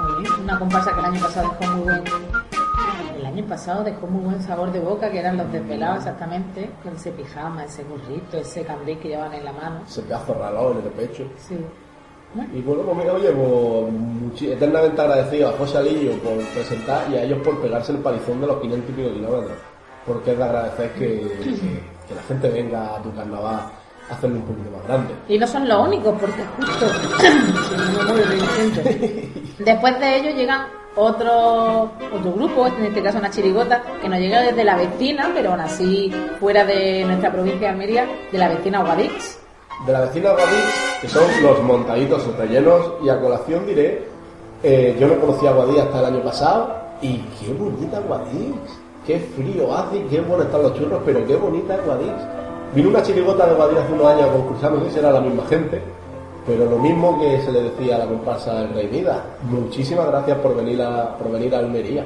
Muy 0.04 0.22
bien. 0.24 0.34
Una 0.44 0.58
comparsa 0.58 0.94
que 0.94 1.00
el 1.00 1.06
año 1.06 1.22
pasado 1.22 1.56
dejó 1.60 1.74
muy 1.74 1.84
buen. 1.84 2.04
El 3.18 3.26
año 3.26 3.46
pasado 3.46 3.84
dejó 3.84 4.08
muy 4.08 4.24
buen 4.24 4.42
sabor 4.42 4.72
de 4.72 4.80
boca, 4.80 5.12
que 5.12 5.20
eran 5.20 5.36
los 5.36 5.52
desvelados 5.52 5.98
exactamente, 6.00 6.70
con 6.82 6.96
ese 6.96 7.12
pijama, 7.12 7.66
ese 7.66 7.84
gorrito, 7.84 8.38
ese 8.38 8.64
candil 8.64 8.98
que 9.00 9.10
llevaban 9.10 9.34
en 9.34 9.44
la 9.44 9.52
mano. 9.52 9.82
Ese 9.86 10.02
pedazo 10.04 10.34
reloj 10.34 10.72
en 10.72 10.78
el 10.78 10.94
pecho. 10.94 11.24
Sí. 11.38 11.58
Y 12.54 12.62
bueno, 12.62 12.84
pues 12.84 12.98
mira, 12.98 13.14
oye, 13.14 13.32
pues, 13.32 14.42
eternamente 14.42 15.02
agradecido 15.02 15.50
a 15.50 15.52
José 15.54 15.78
Alillo 15.78 16.14
por 16.20 16.38
presentar 16.54 17.10
y 17.10 17.16
a 17.16 17.24
ellos 17.24 17.40
por 17.44 17.60
pegarse 17.60 17.94
el 17.94 18.00
palizón 18.00 18.42
de 18.42 18.48
los 18.48 18.62
500 18.62 18.90
y 18.90 18.94
pico 18.94 19.14
kilómetros. 19.14 19.58
Porque 20.06 20.32
es 20.32 20.38
de 20.38 20.44
agradecer 20.44 20.92
que, 20.94 21.08
que- 21.44 21.84
que 22.08 22.16
la 22.16 22.22
gente 22.28 22.50
venga 22.50 22.96
a 22.96 23.02
tu 23.02 23.14
carnaval 23.16 23.56
a 24.10 24.14
hacerlo 24.14 24.36
un 24.38 24.44
poquito 24.44 24.70
más 24.78 24.88
grande. 24.88 25.14
Y 25.28 25.38
no 25.40 25.48
son 25.48 25.68
los 25.68 25.88
únicos, 25.88 26.14
porque 26.20 26.44
justo, 26.58 26.86
después 29.60 30.00
de 30.00 30.18
ellos 30.20 30.36
llegan 30.36 30.68
otro, 30.96 31.92
otro 32.14 32.32
grupo, 32.34 32.68
en 32.68 32.86
este 32.86 33.02
caso 33.02 33.18
una 33.18 33.30
chirigota, 33.30 33.82
que 34.02 34.08
nos 34.08 34.20
llega 34.20 34.42
desde 34.42 34.64
la 34.64 34.76
vecina, 34.78 35.32
pero 35.34 35.52
aún 35.52 35.60
así 35.62 36.12
fuera 36.40 36.64
de 36.64 37.04
nuestra 37.06 37.32
provincia 37.32 37.62
de 37.62 37.68
Almería, 37.68 38.08
de 38.32 38.38
la 38.38 38.50
vecina 38.50 38.82
Guadix. 38.84 39.40
De 39.86 39.92
la 39.92 40.02
vecina 40.02 40.30
Guadix, 40.32 41.00
que 41.02 41.08
son 41.10 41.24
los 41.44 41.62
montaditos 41.64 42.26
rellenos, 42.38 42.94
y 43.04 43.10
a 43.10 43.20
colación 43.20 43.66
diré, 43.66 44.08
eh, 44.64 44.96
yo 45.00 45.08
no 45.08 45.20
conocía 45.20 45.50
a 45.50 45.54
Guadix 45.54 45.80
hasta 45.82 46.00
el 46.00 46.06
año 46.06 46.24
pasado, 46.24 46.76
y 47.02 47.18
qué 47.40 47.54
bonita 47.54 48.00
Guadix, 48.00 48.56
qué 49.06 49.20
frío 49.20 49.74
hace, 49.76 50.04
qué 50.10 50.22
bueno 50.22 50.44
están 50.44 50.64
los 50.64 50.74
churros, 50.74 51.02
pero 51.06 51.26
qué 51.26 51.36
bonita 51.36 51.76
es 51.76 51.86
Guadix. 51.86 52.14
Vino 52.74 52.90
una 52.90 53.02
chirigota 53.02 53.46
de 53.48 53.56
Guadix 53.56 53.80
hace 53.80 53.94
unos 53.94 54.08
años 54.08 54.30
a 54.30 54.34
concursar, 54.34 54.72
no 54.72 54.84
sé 54.86 54.92
si 54.92 55.00
era 55.00 55.12
la 55.12 55.22
misma 55.22 55.46
gente, 55.46 55.82
pero 56.46 56.66
lo 56.66 56.78
mismo 56.78 57.20
que 57.20 57.42
se 57.42 57.52
le 57.52 57.64
decía 57.64 57.96
a 57.96 58.00
la 58.00 58.06
comparsa 58.06 58.54
del 58.62 58.74
Rey. 58.74 59.08
Muchísimas 59.50 60.08
gracias 60.08 60.38
por 60.40 60.56
venir 60.56 60.82
a, 60.82 61.18
por 61.18 61.32
venir 61.32 61.56
a 61.56 61.60
Almería. 61.60 62.06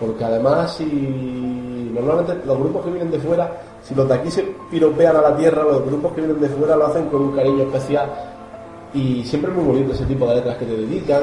Porque 0.00 0.24
además, 0.24 0.74
si 0.76 1.90
normalmente 1.94 2.44
los 2.44 2.58
grupos 2.58 2.84
que 2.84 2.90
vienen 2.90 3.10
de 3.10 3.18
fuera, 3.20 3.52
si 3.82 3.94
los 3.94 4.08
de 4.08 4.14
aquí 4.14 4.30
se 4.30 4.42
piropean 4.70 5.16
a 5.16 5.22
la 5.22 5.36
tierra, 5.36 5.62
los 5.62 5.84
grupos 5.84 6.12
que 6.12 6.22
vienen 6.22 6.40
de 6.40 6.48
fuera 6.48 6.74
lo 6.76 6.86
hacen 6.86 7.06
con 7.06 7.22
un 7.22 7.36
cariño 7.36 7.62
especial. 7.62 8.08
Y 8.92 9.24
siempre 9.24 9.50
es 9.50 9.56
muy 9.56 9.66
bonito 9.66 9.92
ese 9.92 10.06
tipo 10.06 10.26
de 10.26 10.36
letras 10.36 10.56
que 10.56 10.64
te 10.64 10.76
dedican. 10.76 11.22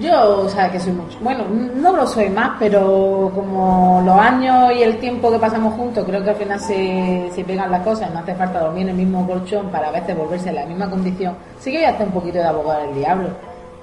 Yo, 0.00 0.44
o 0.44 0.48
sea, 0.48 0.70
que 0.70 0.80
soy 0.80 0.92
mucho. 0.92 1.18
Bueno, 1.20 1.44
no 1.48 1.94
lo 1.94 2.06
soy 2.06 2.30
más, 2.30 2.52
pero 2.58 3.30
como 3.34 4.00
los 4.04 4.18
años 4.18 4.72
y 4.74 4.82
el 4.82 4.98
tiempo 4.98 5.30
que 5.30 5.38
pasamos 5.38 5.74
juntos, 5.74 6.04
creo 6.06 6.24
que 6.24 6.30
al 6.30 6.36
final 6.36 6.58
se, 6.58 7.30
se 7.34 7.44
pegan 7.44 7.70
las 7.70 7.82
cosas. 7.82 8.10
No 8.12 8.20
hace 8.20 8.34
falta 8.34 8.60
dormir 8.60 8.84
en 8.84 8.90
el 8.90 8.96
mismo 8.96 9.26
colchón 9.26 9.68
para 9.70 9.88
a 9.88 9.92
veces 9.92 10.16
volverse 10.16 10.48
en 10.48 10.54
la 10.54 10.66
misma 10.66 10.88
condición. 10.88 11.36
Sí 11.58 11.70
que 11.70 11.78
voy 11.78 11.86
a 11.86 11.90
hacer 11.90 12.06
un 12.06 12.12
poquito 12.12 12.38
de 12.38 12.44
abogado 12.44 12.80
del 12.86 12.94
diablo. 12.94 13.28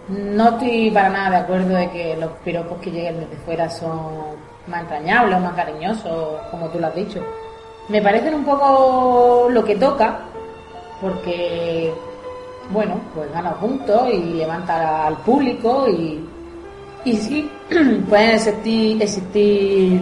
No 0.09 0.49
estoy 0.49 0.89
para 0.91 1.09
nada 1.09 1.29
de 1.29 1.37
acuerdo 1.37 1.75
de 1.75 1.89
que 1.91 2.17
los 2.17 2.31
piropos 2.43 2.79
que 2.79 2.91
lleguen 2.91 3.19
desde 3.19 3.37
fuera 3.45 3.69
son 3.69 3.99
más 4.67 4.81
entrañables 4.81 5.37
o 5.37 5.39
más 5.39 5.53
cariñosos, 5.53 6.41
como 6.49 6.67
tú 6.69 6.79
lo 6.79 6.87
has 6.87 6.95
dicho. 6.95 7.21
Me 7.89 8.01
parecen 8.01 8.33
un 8.33 8.43
poco 8.43 9.47
lo 9.49 9.63
que 9.63 9.75
toca, 9.75 10.19
porque 10.99 11.93
bueno, 12.69 12.95
pues 13.13 13.31
gana 13.31 13.53
puntos 13.55 14.09
y 14.13 14.19
levanta 14.35 15.07
al 15.07 15.17
público 15.17 15.87
y, 15.89 16.23
y 17.05 17.15
sí, 17.17 17.51
pueden 18.09 18.31
existir, 18.31 19.01
existir, 19.01 20.01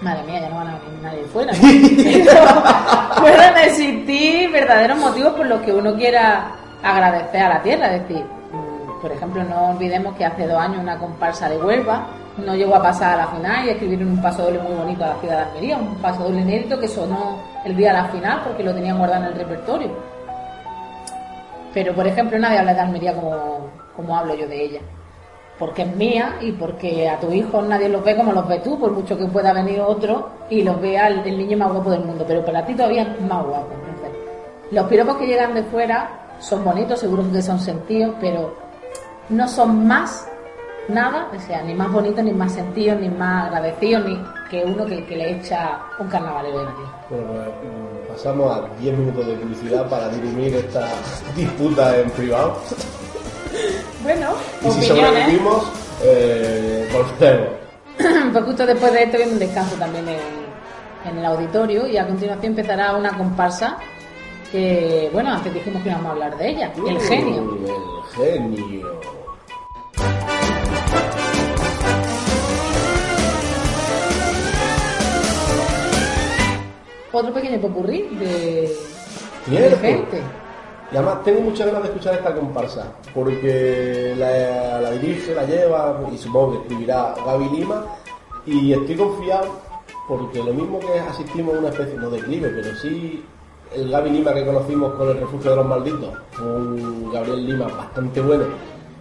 madre 0.00 0.22
mía, 0.24 0.40
ya 0.40 0.48
no 0.48 0.56
van 0.56 0.68
a 0.68 0.78
venir 0.78 1.02
nadie 1.02 1.24
fuera, 1.24 1.52
pueden 3.20 3.56
existir 3.58 4.50
verdaderos 4.50 4.98
motivos 4.98 5.34
por 5.34 5.46
los 5.46 5.60
que 5.62 5.72
uno 5.72 5.94
quiera 5.96 6.52
agradecer 6.82 7.42
a 7.42 7.48
la 7.48 7.62
tierra, 7.62 7.94
es 7.94 8.08
decir, 8.08 8.24
mm, 8.24 9.00
por 9.00 9.12
ejemplo, 9.12 9.44
no 9.44 9.70
olvidemos 9.70 10.14
que 10.16 10.24
hace 10.24 10.46
dos 10.46 10.60
años 10.60 10.80
una 10.80 10.98
comparsa 10.98 11.48
de 11.48 11.58
Huelva 11.58 12.06
no 12.38 12.54
llegó 12.54 12.74
a 12.76 12.82
pasar 12.82 13.14
a 13.14 13.24
la 13.24 13.26
final 13.28 13.66
y 13.66 13.70
escribieron 13.70 14.08
un 14.08 14.22
paso 14.22 14.44
doble 14.44 14.58
muy 14.60 14.74
bonito 14.74 15.04
a 15.04 15.08
la 15.08 15.16
ciudad 15.16 15.36
de 15.36 15.42
Almería, 15.42 15.76
un 15.76 15.94
paso 15.96 16.24
doble 16.24 16.40
inédito 16.40 16.80
que 16.80 16.88
sonó 16.88 17.38
el 17.64 17.76
día 17.76 17.88
de 17.88 17.98
la 17.98 18.04
final 18.08 18.40
porque 18.44 18.62
lo 18.62 18.74
tenían 18.74 18.98
guardado 18.98 19.24
en 19.24 19.32
el 19.32 19.38
repertorio. 19.38 19.90
Pero, 21.74 21.94
por 21.94 22.06
ejemplo, 22.06 22.38
nadie 22.38 22.58
habla 22.58 22.74
de 22.74 22.80
Almería 22.80 23.14
como, 23.14 23.70
como 23.96 24.16
hablo 24.16 24.34
yo 24.34 24.46
de 24.46 24.64
ella. 24.64 24.80
Porque 25.58 25.82
es 25.82 25.96
mía 25.96 26.36
y 26.40 26.52
porque 26.52 27.08
a 27.08 27.20
tu 27.20 27.30
hijo 27.32 27.62
nadie 27.62 27.88
los 27.88 28.02
ve 28.02 28.16
como 28.16 28.32
los 28.32 28.46
ves 28.48 28.62
tú, 28.62 28.78
por 28.78 28.92
mucho 28.92 29.16
que 29.16 29.26
pueda 29.26 29.52
venir 29.52 29.80
otro 29.80 30.30
y 30.50 30.62
los 30.62 30.80
vea 30.80 31.08
el, 31.08 31.20
el 31.20 31.38
niño 31.38 31.56
más 31.58 31.72
guapo 31.72 31.90
del 31.90 32.04
mundo. 32.04 32.24
Pero 32.26 32.44
para 32.44 32.64
ti 32.64 32.74
todavía 32.74 33.02
es 33.02 33.20
más 33.20 33.44
guapo. 33.44 33.68
Entonces, 33.88 34.18
los 34.70 34.86
piropos 34.86 35.16
que 35.16 35.26
llegan 35.26 35.54
de 35.54 35.62
fuera 35.64 36.36
son 36.40 36.64
bonitos, 36.64 37.00
seguro 37.00 37.24
que 37.30 37.42
son 37.42 37.60
sentidos, 37.60 38.14
pero 38.20 38.54
no 39.28 39.46
son 39.48 39.86
más 39.86 40.28
nada, 40.88 41.28
o 41.34 41.40
sea, 41.40 41.62
ni 41.62 41.74
más 41.74 41.90
bonitos, 41.92 42.24
ni 42.24 42.32
más 42.32 42.52
sentidos, 42.52 43.00
ni 43.00 43.08
más 43.08 43.46
agradecidos, 43.46 44.04
ni 44.04 44.18
que 44.52 44.62
uno 44.62 44.84
que, 44.84 45.02
que 45.06 45.16
le 45.16 45.30
echa 45.38 45.80
un 45.98 46.08
carnavalero 46.08 46.58
de 46.58 46.66
tierra. 46.66 47.06
Bueno, 47.08 47.26
pues 47.32 47.46
mm, 47.46 48.12
pasamos 48.12 48.54
a 48.54 48.68
10 48.80 48.98
minutos 48.98 49.26
de 49.26 49.34
publicidad 49.36 49.88
para 49.88 50.08
dirimir 50.10 50.54
esta 50.54 50.86
disputa 51.34 51.98
en 51.98 52.10
privado. 52.10 52.58
Bueno, 54.02 54.32
Y 54.62 54.70
si 54.72 54.82
sobrevivimos, 54.88 55.72
eh, 56.04 56.86
volvemos. 56.92 57.48
pues 58.32 58.44
justo 58.44 58.66
después 58.66 58.92
de 58.92 59.02
esto 59.04 59.16
viene 59.16 59.32
un 59.32 59.38
descanso 59.38 59.74
también 59.76 60.06
en, 60.06 61.10
en 61.10 61.18
el 61.18 61.24
auditorio 61.24 61.86
y 61.86 61.96
a 61.96 62.06
continuación 62.06 62.52
empezará 62.52 62.94
una 62.94 63.16
comparsa 63.16 63.78
que, 64.50 65.08
bueno, 65.14 65.32
antes 65.32 65.54
dijimos 65.54 65.82
que 65.82 65.88
íbamos 65.88 66.08
a 66.08 66.12
hablar 66.12 66.36
de 66.36 66.48
ella, 66.50 66.72
el 66.86 67.00
genio. 67.00 67.42
Mm, 67.42 67.66
El 68.20 68.26
genio. 68.26 69.21
Otro 77.12 77.34
pequeño 77.34 77.60
popurrí 77.60 78.08
de, 78.18 78.74
de 79.46 79.76
gente. 79.76 80.22
Y 80.90 80.96
además 80.96 81.22
tengo 81.24 81.40
muchas 81.42 81.66
ganas 81.66 81.82
de 81.82 81.88
escuchar 81.88 82.14
esta 82.14 82.34
comparsa, 82.34 82.92
porque 83.14 84.14
la, 84.16 84.80
la 84.80 84.90
dirige, 84.92 85.34
la 85.34 85.44
lleva 85.44 86.00
y 86.12 86.18
supongo 86.18 86.52
que 86.52 86.58
escribirá 86.62 87.14
Gaby 87.24 87.48
Lima. 87.50 87.84
Y 88.46 88.72
estoy 88.72 88.96
confiado 88.96 89.44
porque 90.08 90.38
lo 90.42 90.52
mismo 90.52 90.80
que 90.80 90.98
asistimos 91.00 91.54
a 91.54 91.58
una 91.58 91.68
especie, 91.68 91.94
no 91.96 92.10
de 92.10 92.18
declive, 92.18 92.48
pero 92.48 92.76
sí 92.76 93.24
el 93.74 93.90
Gaby 93.90 94.10
Lima 94.10 94.34
que 94.34 94.44
conocimos 94.44 94.92
con 94.94 95.08
el 95.08 95.20
refugio 95.20 95.50
de 95.50 95.56
los 95.56 95.66
malditos, 95.66 96.10
un 96.40 97.10
Gabriel 97.12 97.46
Lima 97.46 97.66
bastante 97.68 98.20
bueno. 98.20 98.44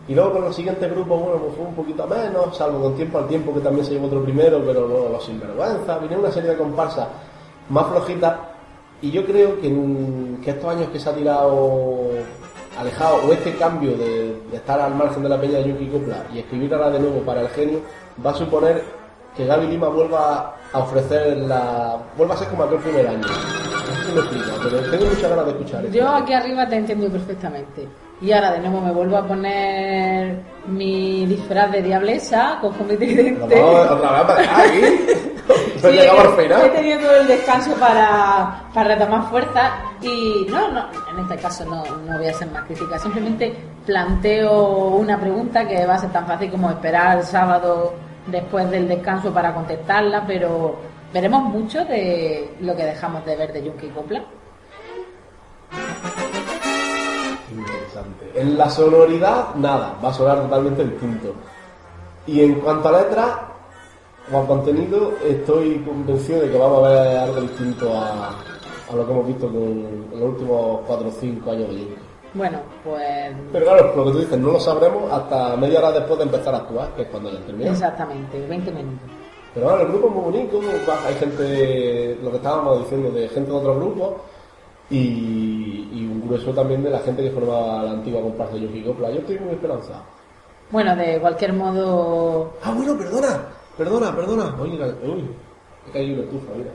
Y 0.08 0.16
luego 0.16 0.34
con 0.34 0.42
los 0.44 0.56
siguientes 0.56 0.92
grupos, 0.92 1.22
bueno, 1.22 1.38
pues 1.40 1.56
fue 1.56 1.66
un 1.66 1.76
poquito 1.76 2.08
menos, 2.08 2.58
salvo 2.58 2.82
con 2.82 2.96
tiempo 2.96 3.20
al 3.20 3.28
tiempo 3.28 3.54
que 3.54 3.62
también 3.62 3.86
se 3.86 3.94
llevó 3.94 4.08
otro 4.08 4.24
primero, 4.24 4.62
pero 4.66 4.88
luego 4.88 5.10
los 5.12 5.26
sinvergüenza, 5.26 5.98
vinieron 6.00 6.26
una 6.26 6.34
serie 6.34 6.52
de 6.52 6.58
comparsas 6.58 7.08
más 7.72 7.88
flojitas 7.88 8.36
y 9.02 9.10
yo 9.12 9.26
creo 9.26 9.60
que, 9.60 9.68
en- 9.68 10.40
que 10.44 10.52
estos 10.52 10.70
años 10.70 10.90
que 10.90 11.00
se 11.00 11.10
ha 11.10 11.14
tirado 11.14 12.10
alejado, 12.80 13.16
o 13.28 13.34
este 13.34 13.54
cambio 13.56 13.92
de, 13.98 14.38
de 14.52 14.58
estar 14.58 14.80
al 14.80 14.94
margen 14.96 15.24
de 15.24 15.30
la 15.30 15.40
peña 15.42 15.58
de 15.60 15.70
Yuki 15.70 15.88
Copla 15.88 16.24
y 16.34 16.40
escribir 16.40 16.74
ahora 16.74 16.90
de 16.92 17.00
nuevo 17.00 17.20
para 17.22 17.42
el 17.42 17.50
genio, 17.50 17.80
va 18.24 18.32
a 18.32 18.36
suponer 18.36 18.84
que 19.36 19.46
Gaby 19.46 19.68
Lima 19.68 19.88
vuelva 19.88 20.56
a 20.74 20.80
ofrecer 20.80 21.38
la. 21.38 21.98
vuelva 22.18 22.36
a 22.36 22.38
ser 22.38 22.48
como 22.50 22.64
aquel 22.64 22.80
primer 22.80 23.08
año. 23.08 23.22
No 23.22 23.28
sé 23.28 24.04
si 24.06 24.12
me 24.14 24.20
explico, 24.20 24.52
pero 24.64 24.92
tengo 24.92 25.06
muchas 25.06 25.30
ganas 25.30 25.46
de 25.46 25.52
escuchar 25.52 25.86
esto. 25.86 25.98
Yo 25.98 26.10
aquí 26.10 26.34
arriba 26.34 26.68
te 26.68 26.76
entiendo 26.76 27.10
perfectamente. 27.10 27.88
Y 28.22 28.32
ahora 28.34 28.52
de 28.52 28.60
nuevo 28.60 28.82
me 28.82 28.92
vuelvo 28.92 29.18
a 29.18 29.26
poner 29.28 30.42
mi 30.68 31.26
disfraz 31.26 31.72
de 31.72 31.82
diablesa, 31.82 32.58
cojo 32.62 32.84
mi 32.84 32.96
tridente. 32.96 33.60
vamos 33.60 33.90
otra 33.92 34.12
vez 34.12 34.24
para 34.24 34.64
aquí. 34.64 34.82
No 35.48 35.90
Sí, 35.90 35.96
llegamos 35.96 36.26
al 36.26 36.66
he 36.66 36.70
tenido 36.70 37.00
todo 37.00 37.16
el 37.22 37.28
descanso 37.28 37.72
para, 37.76 38.64
para 38.74 38.96
retomar 38.96 39.30
fuerza 39.30 39.72
y 40.02 40.46
no, 40.50 40.72
no, 40.72 40.86
en 41.12 41.20
este 41.20 41.38
caso 41.38 41.66
no, 41.66 41.84
no 42.06 42.18
voy 42.18 42.28
a 42.28 42.34
ser 42.34 42.50
más 42.52 42.66
crítica, 42.66 43.00
simplemente 43.00 43.56
planteo 43.86 44.90
una 44.90 45.20
pregunta 45.20 45.68
que 45.68 45.86
va 45.86 45.96
a 45.96 46.00
ser 46.00 46.12
tan 46.12 46.28
fácil 46.28 46.52
como 46.52 46.70
esperar 46.70 47.18
el 47.18 47.24
sábado 47.24 47.94
después 48.28 48.70
del 48.70 48.88
descanso 48.88 49.34
para 49.34 49.54
contestarla, 49.54 50.24
pero 50.28 50.76
veremos 51.14 51.44
mucho 51.44 51.84
de 51.86 52.56
lo 52.62 52.76
que 52.76 52.84
dejamos 52.84 53.26
de 53.26 53.36
ver 53.36 53.54
de 53.54 53.60
y 53.60 53.90
Copla. 53.90 54.24
Interesante. 57.52 58.32
En 58.36 58.58
la 58.58 58.70
sonoridad, 58.70 59.56
nada, 59.56 59.96
va 60.04 60.10
a 60.10 60.14
sonar 60.14 60.42
totalmente 60.42 60.86
distinto. 60.86 61.34
Y 62.28 62.42
en 62.42 62.56
cuanto 62.56 62.90
a 62.90 63.02
letra 63.02 63.51
o 64.34 64.38
a 64.38 64.48
contenido, 64.48 65.14
estoy 65.28 65.80
convencido 65.80 66.42
de 66.42 66.52
que 66.52 66.58
vamos 66.58 66.84
a 66.86 66.90
ver 66.90 67.18
algo 67.18 67.42
distinto 67.42 67.92
a, 67.94 68.30
a 68.30 68.96
lo 68.96 69.06
que 69.06 69.12
hemos 69.12 69.28
visto 69.28 69.48
con 69.48 69.62
en 69.62 70.20
los 70.20 70.30
últimos 70.30 70.80
4 70.88 71.08
o 71.08 71.12
5 71.12 71.52
años 71.52 71.70
de 71.70 71.76
Jinx. 71.76 72.02
Bueno, 72.34 72.60
pues 72.84 73.34
Pero 73.52 73.66
claro, 73.66 73.94
lo 73.96 74.06
que 74.06 74.12
tú 74.12 74.20
dices, 74.20 74.40
no 74.40 74.52
lo 74.54 74.60
sabremos 74.60 75.12
hasta 75.12 75.56
media 75.58 75.80
hora 75.80 75.92
después 75.92 76.18
de 76.18 76.26
empezar 76.26 76.54
a 76.56 76.60
actuar, 76.60 76.90
que 76.96 77.02
es 77.04 77.08
cuando 77.10 77.30
ya 77.32 77.40
termina. 77.46 77.72
exactamente, 77.72 78.46
20 78.48 78.72
minutos. 78.72 79.10
Pero 79.54 79.66
bueno, 79.68 79.82
el 79.82 79.88
grupo 79.90 80.08
es 80.08 80.14
muy 80.14 80.24
bonito, 80.24 80.62
hay 81.06 81.14
gente, 81.16 82.18
lo 82.24 82.32
que 82.32 82.38
estábamos 82.38 82.80
diciendo, 82.80 83.12
de 83.12 83.28
gente 83.28 83.52
de 83.52 83.58
otros 83.58 83.76
grupos 83.76 84.10
y, 84.90 85.90
y 85.94 86.06
un 86.10 86.26
grueso 86.26 86.52
también 86.54 86.84
de 86.84 86.90
la 86.90 87.00
gente 87.00 87.22
que 87.24 87.32
formaba 87.32 87.84
la 87.84 87.92
antigua 87.92 88.22
comparsa 88.22 88.54
de 88.56 88.62
Yuki 88.62 88.84
Copla. 88.84 89.10
Yo 89.12 89.20
estoy 89.20 89.40
muy 89.40 89.52
esperanzado. 89.54 90.04
Bueno, 90.70 90.96
de 90.96 91.20
cualquier 91.20 91.52
modo, 91.52 92.54
Ah, 92.64 92.72
bueno, 92.74 92.98
perdona, 92.98 93.42
perdona, 93.78 94.16
perdona. 94.16 94.56
La- 94.58 95.10
uy, 95.12 95.24
he 95.88 95.92
caído 95.92 96.14
una 96.16 96.24
estufa, 96.24 96.52
mira. 96.58 96.72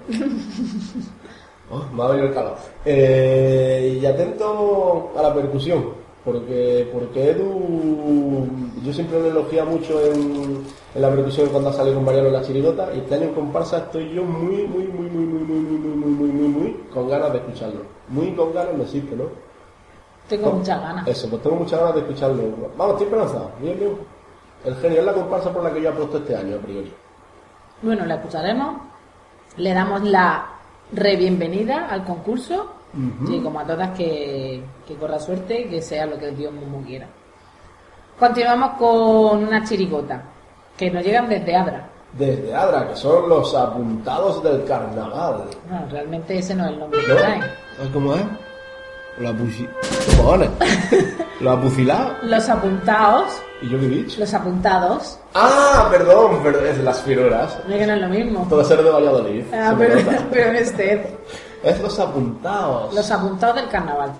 Oh, 1.70 1.82
me 1.92 2.02
ha 2.02 2.06
venido 2.08 2.28
el 2.28 2.34
calor. 2.34 2.54
Eh, 2.84 3.98
y 4.00 4.06
atento 4.06 5.10
a 5.16 5.22
la 5.22 5.34
percusión, 5.34 5.84
porque, 6.24 6.88
porque 6.92 7.30
Edu, 7.30 8.46
yo 8.84 8.92
siempre 8.92 9.18
lo 9.20 9.26
elogia 9.26 9.64
mucho 9.64 10.00
en, 10.00 10.62
en 10.94 11.02
la 11.02 11.10
percusión 11.10 11.48
cuando 11.48 11.70
ha 11.70 11.72
salido 11.72 11.96
con 11.96 12.04
Mariano 12.04 12.28
en 12.28 12.34
la 12.34 12.42
chirigota, 12.42 12.90
y 12.94 12.98
este 12.98 13.16
año 13.16 13.24
en 13.24 13.34
comparsa 13.34 13.78
estoy 13.78 14.12
yo 14.14 14.22
muy, 14.22 14.64
muy, 14.66 14.84
muy, 14.86 15.08
muy, 15.10 15.24
muy, 15.24 15.40
muy, 15.40 15.58
muy, 15.58 15.78
muy, 15.78 15.96
muy, 15.96 16.10
muy, 16.10 16.28
muy, 16.28 16.48
muy 16.48 16.72
con 16.94 17.08
ganas 17.08 17.32
de 17.32 17.38
escucharlo. 17.38 17.80
Muy 18.08 18.30
con 18.34 18.54
ganas 18.54 18.74
no 18.76 18.82
existe, 18.84 19.16
¿no? 19.16 19.24
tengo 20.28 20.50
muchas 20.52 20.80
ganas. 20.80 21.06
Eso, 21.08 21.28
pues 21.30 21.42
tengo 21.42 21.56
muchas 21.56 21.78
ganas 21.80 21.94
de 21.96 22.00
escucharlo. 22.02 22.42
Vamos, 22.76 22.92
estoy 22.94 23.06
esperanzado. 23.06 23.50
Bien, 23.60 23.78
bien. 23.78 23.92
El 24.66 24.74
genio 24.76 24.98
es 25.00 25.04
la 25.06 25.12
comparsa 25.12 25.52
por 25.52 25.62
la 25.62 25.72
que 25.72 25.80
yo 25.80 25.90
apuesto 25.90 26.18
este 26.18 26.36
año, 26.36 26.56
a 26.56 26.58
priori. 26.58 26.92
Bueno, 27.82 28.04
la 28.04 28.16
escucharemos. 28.16 28.76
Le 29.56 29.72
damos 29.72 30.02
la 30.02 30.44
re-bienvenida 30.92 31.86
al 31.88 32.04
concurso. 32.04 32.72
Y 33.28 33.40
como 33.40 33.60
a 33.60 33.64
todas, 33.66 33.90
que, 33.90 34.62
que 34.86 34.94
corra 34.96 35.18
suerte 35.18 35.60
y 35.60 35.64
que 35.68 35.82
sea 35.82 36.06
lo 36.06 36.18
que 36.18 36.30
Dios 36.30 36.50
mismo 36.52 36.82
quiera. 36.82 37.06
Continuamos 38.18 38.70
con 38.78 39.44
una 39.46 39.62
chirigota 39.64 40.22
que 40.78 40.90
nos 40.90 41.04
llegan 41.04 41.28
desde 41.28 41.54
Adra. 41.54 41.88
Desde 42.14 42.54
Adra, 42.54 42.88
que 42.88 42.96
son 42.96 43.28
los 43.28 43.54
apuntados 43.54 44.42
del 44.42 44.64
carnaval. 44.64 45.44
Bueno, 45.68 45.86
realmente 45.90 46.38
ese 46.38 46.54
no 46.54 46.64
es 46.64 46.70
el 46.72 46.78
nombre 46.78 47.00
que 47.04 47.08
¿No? 47.12 47.16
traen. 47.18 47.42
¿Sabes 47.76 47.92
cómo 47.92 48.14
es? 48.14 48.22
Los 49.20 49.32
apuci... 49.34 49.68
Cojones. 50.16 50.50
Los 51.40 51.58
apucilados. 51.58 52.12
Los 52.24 52.48
apuntados, 52.48 53.24
¿Y 53.62 53.68
yo 53.70 53.78
qué 53.80 53.86
he 53.86 53.88
dicho? 53.88 54.20
los 54.20 54.34
apuntados, 54.34 55.18
Ah, 55.34 55.88
perdón, 55.90 56.40
pero 56.42 56.60
es 56.66 56.78
las 56.78 57.00
figuras. 57.02 57.58
no 57.66 57.74
es 57.74 57.80
que 57.80 57.86
no 57.86 57.94
es 57.94 58.00
lo 58.00 58.08
mismo. 58.08 58.46
Todo 58.48 58.64
ser 58.64 58.82
de 58.82 58.90
Valladolid. 58.90 59.44
Ah, 59.52 59.74
pero, 59.78 59.94
pero 60.30 60.50
en 60.50 60.56
este, 60.56 61.16
Es 61.62 61.80
los 61.80 61.98
apuntados. 61.98 62.92
los 62.94 63.10
apuntados 63.10 63.56
del 63.56 63.68
carnaval. 63.68 64.12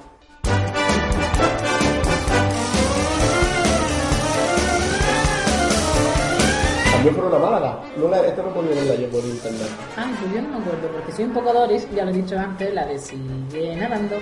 También 6.92 7.14
fueron 7.14 7.34
a 7.34 7.38
Málaga. 7.38 7.78
No 7.96 8.08
la, 8.08 8.20
esta 8.26 8.42
no 8.42 8.48
podía 8.50 8.70
verla 8.74 8.94
yo 8.94 9.08
por 9.10 9.20
internet. 9.24 9.68
Ah, 9.96 10.06
pues 10.20 10.32
yo 10.34 10.42
no 10.42 10.48
me 10.48 10.64
acuerdo, 10.64 10.88
porque 10.92 11.12
soy 11.12 11.24
un 11.26 11.32
poco 11.32 11.52
Doris, 11.52 11.86
ya 11.94 12.04
lo 12.04 12.10
he 12.10 12.14
dicho 12.14 12.38
antes, 12.38 12.74
la 12.74 12.86
de 12.86 12.98
sigue 12.98 13.76
nadando. 13.76 14.16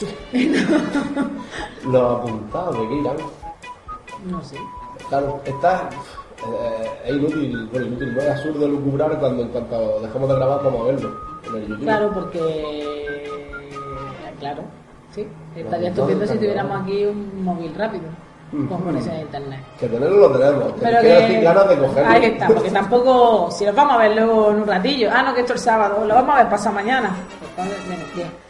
Los 1.86 2.18
apuntados, 2.18 2.78
¿de 2.80 2.88
qué 2.88 2.94
irán? 2.96 3.16
No 4.26 4.42
sé. 4.42 4.56
Claro, 5.08 5.40
está. 5.44 5.88
eh, 6.46 6.90
es 7.06 7.16
inútil, 7.16 7.68
bueno, 7.70 7.86
inútil, 7.86 8.14
no 8.14 8.20
es 8.20 8.28
absurdo 8.30 8.68
lucubrar 8.68 9.18
cuando 9.18 9.42
en 9.42 9.48
cuanto 9.48 10.00
dejamos 10.00 10.28
de 10.28 10.34
grabar 10.34 10.62
vamos 10.64 10.80
a 10.80 10.84
verlo 10.92 11.16
en 11.48 11.54
el 11.56 11.68
YouTube. 11.68 11.82
Claro, 11.84 12.10
porque. 12.12 13.30
Claro, 14.40 14.62
sí. 15.14 15.26
Estaría 15.54 15.88
Los 15.90 15.98
estupendo 15.98 16.26
si 16.26 16.34
tuviéramos 16.38 16.82
aquí 16.82 17.04
un 17.06 17.42
móvil 17.44 17.74
rápido 17.74 18.04
con 18.50 18.62
Ujú. 18.72 18.84
conexión 18.84 19.16
a 19.16 19.20
internet. 19.22 19.60
Que 19.80 19.88
tenerlo 19.88 20.28
lo 20.28 20.38
tenemos, 20.38 20.72
que 20.74 20.80
Pero 20.82 21.00
queda 21.00 21.24
así 21.24 21.34
ganas 21.40 21.68
de 21.68 21.78
cogerlo. 21.78 22.10
Ahí 22.10 22.24
está, 22.26 22.46
porque 22.48 22.70
tampoco. 22.70 23.50
Si 23.50 23.64
los 23.64 23.74
vamos 23.74 23.94
a 23.94 23.98
ver 23.98 24.14
luego 24.16 24.50
en 24.50 24.56
un 24.60 24.66
ratillo. 24.66 25.08
Ah, 25.12 25.22
no, 25.22 25.34
que 25.34 25.40
esto 25.40 25.54
es 25.54 25.60
el 25.60 25.64
sábado, 25.64 26.04
lo 26.04 26.14
vamos 26.14 26.34
a 26.34 26.38
ver 26.42 26.48
pasado 26.50 26.74
mañana. 26.74 27.10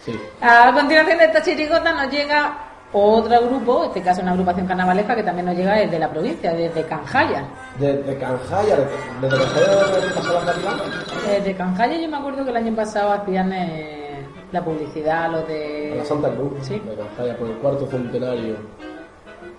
Sí. 0.04 0.18
A 0.40 0.72
continuación 0.72 1.18
de 1.18 1.24
esta 1.24 1.42
chirigota 1.42 1.92
nos 1.92 2.10
llega 2.12 2.58
otro 2.92 3.40
grupo, 3.48 3.82
en 3.82 3.88
este 3.88 4.02
caso 4.02 4.22
una 4.22 4.32
agrupación 4.32 4.66
carnavalesca 4.66 5.14
que 5.16 5.22
también 5.22 5.46
nos 5.46 5.56
llega 5.56 5.74
desde 5.74 5.98
la 5.98 6.08
provincia, 6.10 6.52
desde 6.54 6.82
Canjaya. 6.84 7.44
Desde 7.78 8.16
Canjaya, 8.18 8.76
desde 9.20 9.36
Canjaya 9.36 9.74
la. 9.74 11.28
Desde 11.28 11.54
Canjaya 11.56 11.96
yo 11.98 12.08
me 12.08 12.16
acuerdo 12.16 12.44
que 12.44 12.50
el 12.50 12.56
año 12.56 12.74
pasado 12.74 13.12
hacían 13.12 13.52
eh, 13.52 14.26
la 14.52 14.64
publicidad, 14.64 15.30
lo 15.30 15.38
A 15.38 15.42
de... 15.42 15.94
la 15.98 16.04
Santa 16.04 16.30
Cruz, 16.30 16.52
Sí. 16.62 16.74
de 16.78 16.94
Canjaya, 16.96 17.36
por 17.36 17.48
el 17.48 17.56
cuarto 17.56 17.86
centenario. 17.88 18.56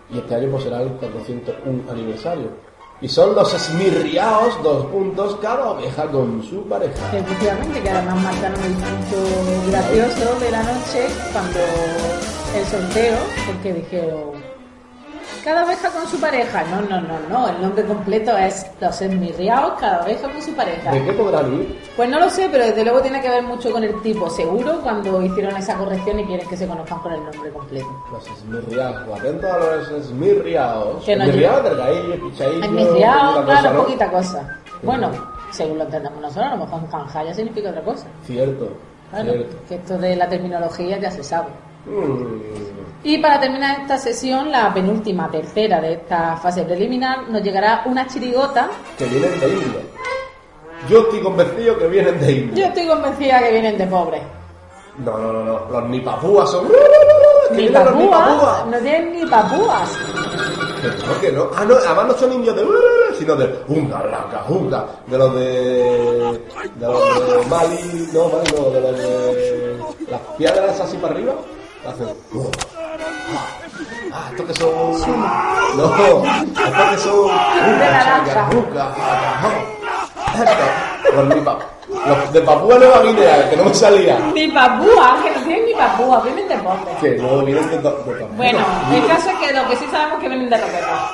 Y 0.09 0.19
este 0.19 0.35
año 0.35 0.49
pues 0.51 0.63
será 0.63 0.81
el 0.81 0.89
401 0.91 1.91
aniversario. 1.91 2.49
Y 2.99 3.07
son 3.07 3.35
los 3.35 3.53
esmirriaos, 3.53 4.61
dos 4.63 4.85
puntos, 4.87 5.35
cada 5.39 5.71
oveja 5.71 6.05
con 6.07 6.41
su 6.43 6.63
pareja. 6.63 7.15
Efectivamente, 7.15 7.81
que 7.81 7.89
además 7.91 8.23
marcaron 8.23 8.63
el 8.63 8.73
punto 8.73 9.69
gracioso 9.69 10.39
de 10.39 10.51
la 10.51 10.63
noche 10.63 11.07
cuando 11.31 11.59
el 12.55 12.65
sorteo, 12.65 13.17
porque 13.45 13.73
dijeron, 13.73 14.46
cada 15.43 15.65
oveja 15.65 15.89
con 15.89 16.07
su 16.07 16.19
pareja. 16.19 16.63
No, 16.65 16.81
no, 16.81 17.01
no, 17.01 17.19
no, 17.29 17.49
el 17.49 17.61
nombre 17.61 17.83
completo 17.85 18.35
es 18.37 18.65
Los 18.79 19.01
Esmirriaos, 19.01 19.79
cada 19.79 20.03
oveja 20.03 20.29
con 20.31 20.41
su 20.41 20.53
pareja. 20.53 20.91
¿De 20.91 21.03
qué 21.03 21.13
podrán 21.13 21.53
ir? 21.53 21.79
Pues 21.95 22.09
no 22.09 22.19
lo 22.19 22.29
sé, 22.29 22.47
pero 22.51 22.65
desde 22.65 22.83
luego 22.83 23.01
tiene 23.01 23.21
que 23.21 23.29
ver 23.29 23.43
mucho 23.43 23.71
con 23.71 23.83
el 23.83 23.99
tipo, 24.01 24.29
seguro, 24.29 24.79
cuando 24.81 25.21
hicieron 25.21 25.55
esa 25.57 25.75
corrección 25.75 26.19
y 26.19 26.25
quieren 26.25 26.47
que 26.47 26.57
se 26.57 26.67
conozcan 26.67 27.01
por 27.01 27.13
el 27.13 27.23
nombre 27.23 27.51
completo. 27.51 27.87
Los 28.11 28.27
esmirriaos, 28.27 29.19
atentos 29.19 29.51
a 29.51 29.57
los 29.57 29.89
esmirriaos. 29.89 31.03
Que 31.03 31.15
no. 31.15 31.23
Esmirriaos, 31.25 31.61
poquita 33.35 33.45
claro, 33.45 33.73
¿no? 33.73 33.83
poquita 33.83 34.11
cosa. 34.11 34.57
Bueno, 34.83 35.11
según 35.51 35.77
lo 35.79 35.83
entendemos 35.85 36.21
nosotros, 36.21 36.45
a 36.45 36.55
lo 36.55 36.65
mejor 36.65 36.89
canjaya 36.89 37.33
significa 37.33 37.69
otra 37.69 37.81
cosa. 37.83 38.07
Cierto, 38.25 38.69
Claro, 39.09 39.31
cierto. 39.31 39.57
que 39.69 39.75
esto 39.75 39.97
de 39.97 40.15
la 40.15 40.29
terminología 40.29 40.97
ya 40.99 41.09
se 41.11 41.23
sabe. 41.23 41.47
Y 43.03 43.19
para 43.19 43.39
terminar 43.39 43.81
esta 43.81 43.97
sesión, 43.97 44.51
la 44.51 44.73
penúltima, 44.73 45.29
tercera 45.31 45.79
de 45.79 45.93
esta 45.93 46.35
fase 46.37 46.63
preliminar, 46.63 47.29
nos 47.29 47.41
llegará 47.41 47.83
una 47.85 48.05
chirigota. 48.07 48.69
Que 48.97 49.05
vienen 49.05 49.39
de 49.39 49.47
India. 49.47 49.81
Yo 50.89 50.99
estoy 51.01 51.19
convencido 51.21 51.77
que 51.77 51.87
vienen 51.87 52.19
de 52.19 52.25
Yo 52.25 52.41
India. 52.41 52.67
estoy 52.67 52.87
convencida 52.87 53.39
que 53.39 53.51
vienen 53.51 53.77
de 53.77 53.87
pobres. 53.87 54.21
No, 54.97 55.17
no, 55.17 55.31
no, 55.31 55.43
no. 55.43 55.59
Los 55.71 55.89
nipapúas 55.89 56.51
son. 56.51 56.67
Ni 57.55 57.69
papúas, 57.69 58.65
no 58.67 58.77
tienen 58.79 59.13
ni 59.13 59.25
papúas. 59.25 59.97
No, 61.07 61.21
que 61.21 61.31
no. 61.31 61.47
Ah, 61.55 61.63
no, 61.63 61.75
además 61.75 62.07
no 62.07 62.13
son 62.15 62.33
indios 62.33 62.55
de. 62.57 62.65
sino 63.17 63.35
de. 63.37 63.63
Unga, 63.69 64.03
laca, 64.03 64.43
unga. 64.49 64.85
De 65.07 65.17
los 65.17 65.33
de. 65.33 65.41
De 66.75 66.87
los 66.87 67.27
de 67.29 67.45
Mali. 67.49 68.09
No, 68.11 68.27
Mali 68.27 68.51
no, 68.53 68.69
de 68.69 68.81
los 68.81 68.97
de. 68.97 69.77
Las 70.11 70.19
piedras 70.37 70.79
así 70.81 70.97
para 70.97 71.13
arriba. 71.13 71.33
Hacen. 71.87 72.07
uh, 72.33 72.51
ah, 74.11 74.27
estos 74.31 74.45
que 74.45 74.53
son. 74.55 75.01
No, 75.77 75.85
estos 76.25 76.89
que 76.89 76.97
son. 76.97 77.27
Laca, 77.27 78.49
ah. 78.75 79.49
Estos, 80.35 81.27
Los 82.05 82.33
de 82.33 82.41
Papúa 82.41 82.77
Nueva 82.77 83.01
Guinea, 83.03 83.49
que 83.49 83.55
no 83.55 83.63
me 83.63 83.73
salía. 83.73 84.19
Ni 84.33 84.49
papúas, 84.49 85.23
que 85.23 85.31
no 85.31 85.43
tienen 85.45 85.65
ni 85.65 85.73
papúas, 85.75 86.23
vienen 86.25 86.47
de 86.49 86.57
pobres. 86.57 86.95
Que 86.99 87.11
no 87.11 87.45
vienen 87.45 87.69
de, 87.69 87.77
de 87.77 87.81
Papúa. 87.81 88.15
Bueno, 88.35 88.59
el 88.93 89.07
caso 89.07 89.29
es 89.29 89.35
que 89.37 89.53
lo 89.53 89.67
que 89.69 89.75
sí 89.77 89.85
sabemos 89.89 90.15
es 90.17 90.23
que 90.23 90.27
vienen 90.27 90.49
de 90.49 90.57
Roqueta. 90.57 91.11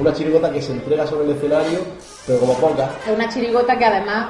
Una 0.00 0.14
chirigota 0.14 0.52
que 0.52 0.62
se 0.62 0.72
entrega 0.72 1.04
sobre 1.06 1.24
el 1.24 1.30
escenario, 1.32 1.80
pero 2.26 2.38
como 2.40 2.54
poca. 2.54 2.90
Es 3.06 3.14
una 3.14 3.28
chirigota 3.28 3.76
que 3.78 3.84
además 3.84 4.28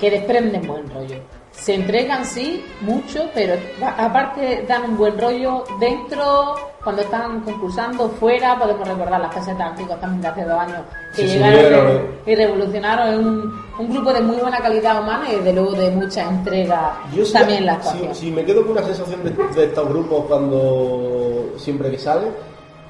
que 0.00 0.10
desprenden 0.10 0.66
buen 0.66 0.88
rollo. 0.90 1.16
Se 1.50 1.74
entregan 1.74 2.24
sí 2.24 2.64
mucho, 2.82 3.28
pero 3.34 3.54
aparte 3.96 4.64
dan 4.68 4.84
un 4.84 4.96
buen 4.96 5.18
rollo 5.18 5.64
dentro, 5.80 6.54
cuando 6.84 7.02
están 7.02 7.40
concursando, 7.40 8.08
fuera, 8.10 8.56
podemos 8.56 8.86
recordar 8.86 9.20
las 9.20 9.34
casetas 9.34 9.70
antiguas 9.72 10.00
también 10.00 10.22
de 10.22 10.28
hace 10.28 10.44
dos 10.44 10.60
años, 10.60 10.78
que 11.16 11.26
llegaron 11.26 12.00
y- 12.26 12.30
y 12.30 12.34
revolucionaron. 12.36 13.08
Es 13.08 13.18
un, 13.18 13.60
un 13.76 13.92
grupo 13.92 14.12
de 14.12 14.20
muy 14.20 14.36
buena 14.36 14.58
calidad 14.60 15.02
humana 15.02 15.24
y 15.32 15.36
desde 15.36 15.52
luego 15.52 15.72
de 15.72 15.90
mucha 15.90 16.28
entrega 16.28 16.96
Yo 17.12 17.24
también 17.32 17.58
en 17.60 17.66
la 17.66 17.82
si, 17.82 18.08
si 18.14 18.30
me 18.30 18.44
quedo 18.44 18.62
con 18.62 18.72
una 18.72 18.82
sensación 18.84 19.24
de, 19.24 19.30
de 19.30 19.64
estos 19.64 19.88
grupos 19.88 20.26
cuando 20.28 21.54
siempre 21.56 21.90
que 21.90 21.98
salen, 21.98 22.30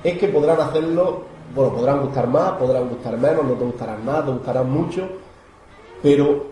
es 0.05 0.19
que 0.19 0.29
podrán 0.29 0.61
hacerlo, 0.61 1.23
bueno, 1.55 1.75
podrán 1.75 2.01
gustar 2.03 2.27
más, 2.29 2.53
podrán 2.53 2.89
gustar 2.89 3.17
menos, 3.19 3.45
no 3.45 3.53
te 3.55 3.65
gustarán 3.65 4.05
nada, 4.05 4.25
te 4.27 4.31
gustarán 4.33 4.71
mucho, 4.71 5.09
pero 6.03 6.47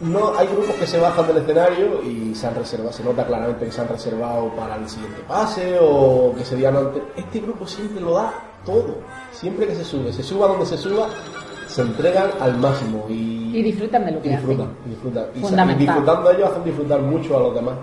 no 0.00 0.32
hay 0.38 0.46
grupos 0.46 0.74
que 0.76 0.86
se 0.86 0.98
bajan 1.00 1.26
del 1.26 1.38
escenario 1.38 2.02
y 2.02 2.34
se 2.34 2.46
han 2.46 2.54
reservado, 2.54 2.92
se 2.92 3.02
nota 3.04 3.26
claramente 3.26 3.64
que 3.66 3.72
se 3.72 3.80
han 3.80 3.88
reservado 3.88 4.48
para 4.54 4.76
el 4.76 4.88
siguiente 4.88 5.20
pase 5.26 5.76
o 5.80 6.32
que 6.36 6.44
se 6.44 6.56
digan 6.56 6.76
antes. 6.76 7.02
Este 7.16 7.40
grupo 7.40 7.66
siempre 7.66 8.00
lo 8.00 8.14
da 8.14 8.32
todo, 8.64 8.96
siempre 9.32 9.66
que 9.66 9.74
se 9.74 9.84
sube, 9.84 10.12
se 10.12 10.22
suba 10.22 10.46
donde 10.48 10.66
se 10.66 10.78
suba, 10.78 11.08
se 11.66 11.82
entregan 11.82 12.30
al 12.40 12.56
máximo 12.58 13.06
y, 13.08 13.56
Y 13.58 13.62
disfrutan 13.62 14.04
de 14.06 14.12
lo 14.12 14.22
que 14.22 14.28
disfrutan, 14.30 14.66
hacen. 14.68 14.76
y 14.86 14.88
disfrutan. 14.90 15.24
Y, 15.34 15.74
disfrutando 15.74 16.30
ellos 16.30 16.50
hacen 16.50 16.64
disfrutar 16.64 17.00
mucho 17.00 17.36
a 17.36 17.40
los 17.40 17.54
demás. 17.54 17.74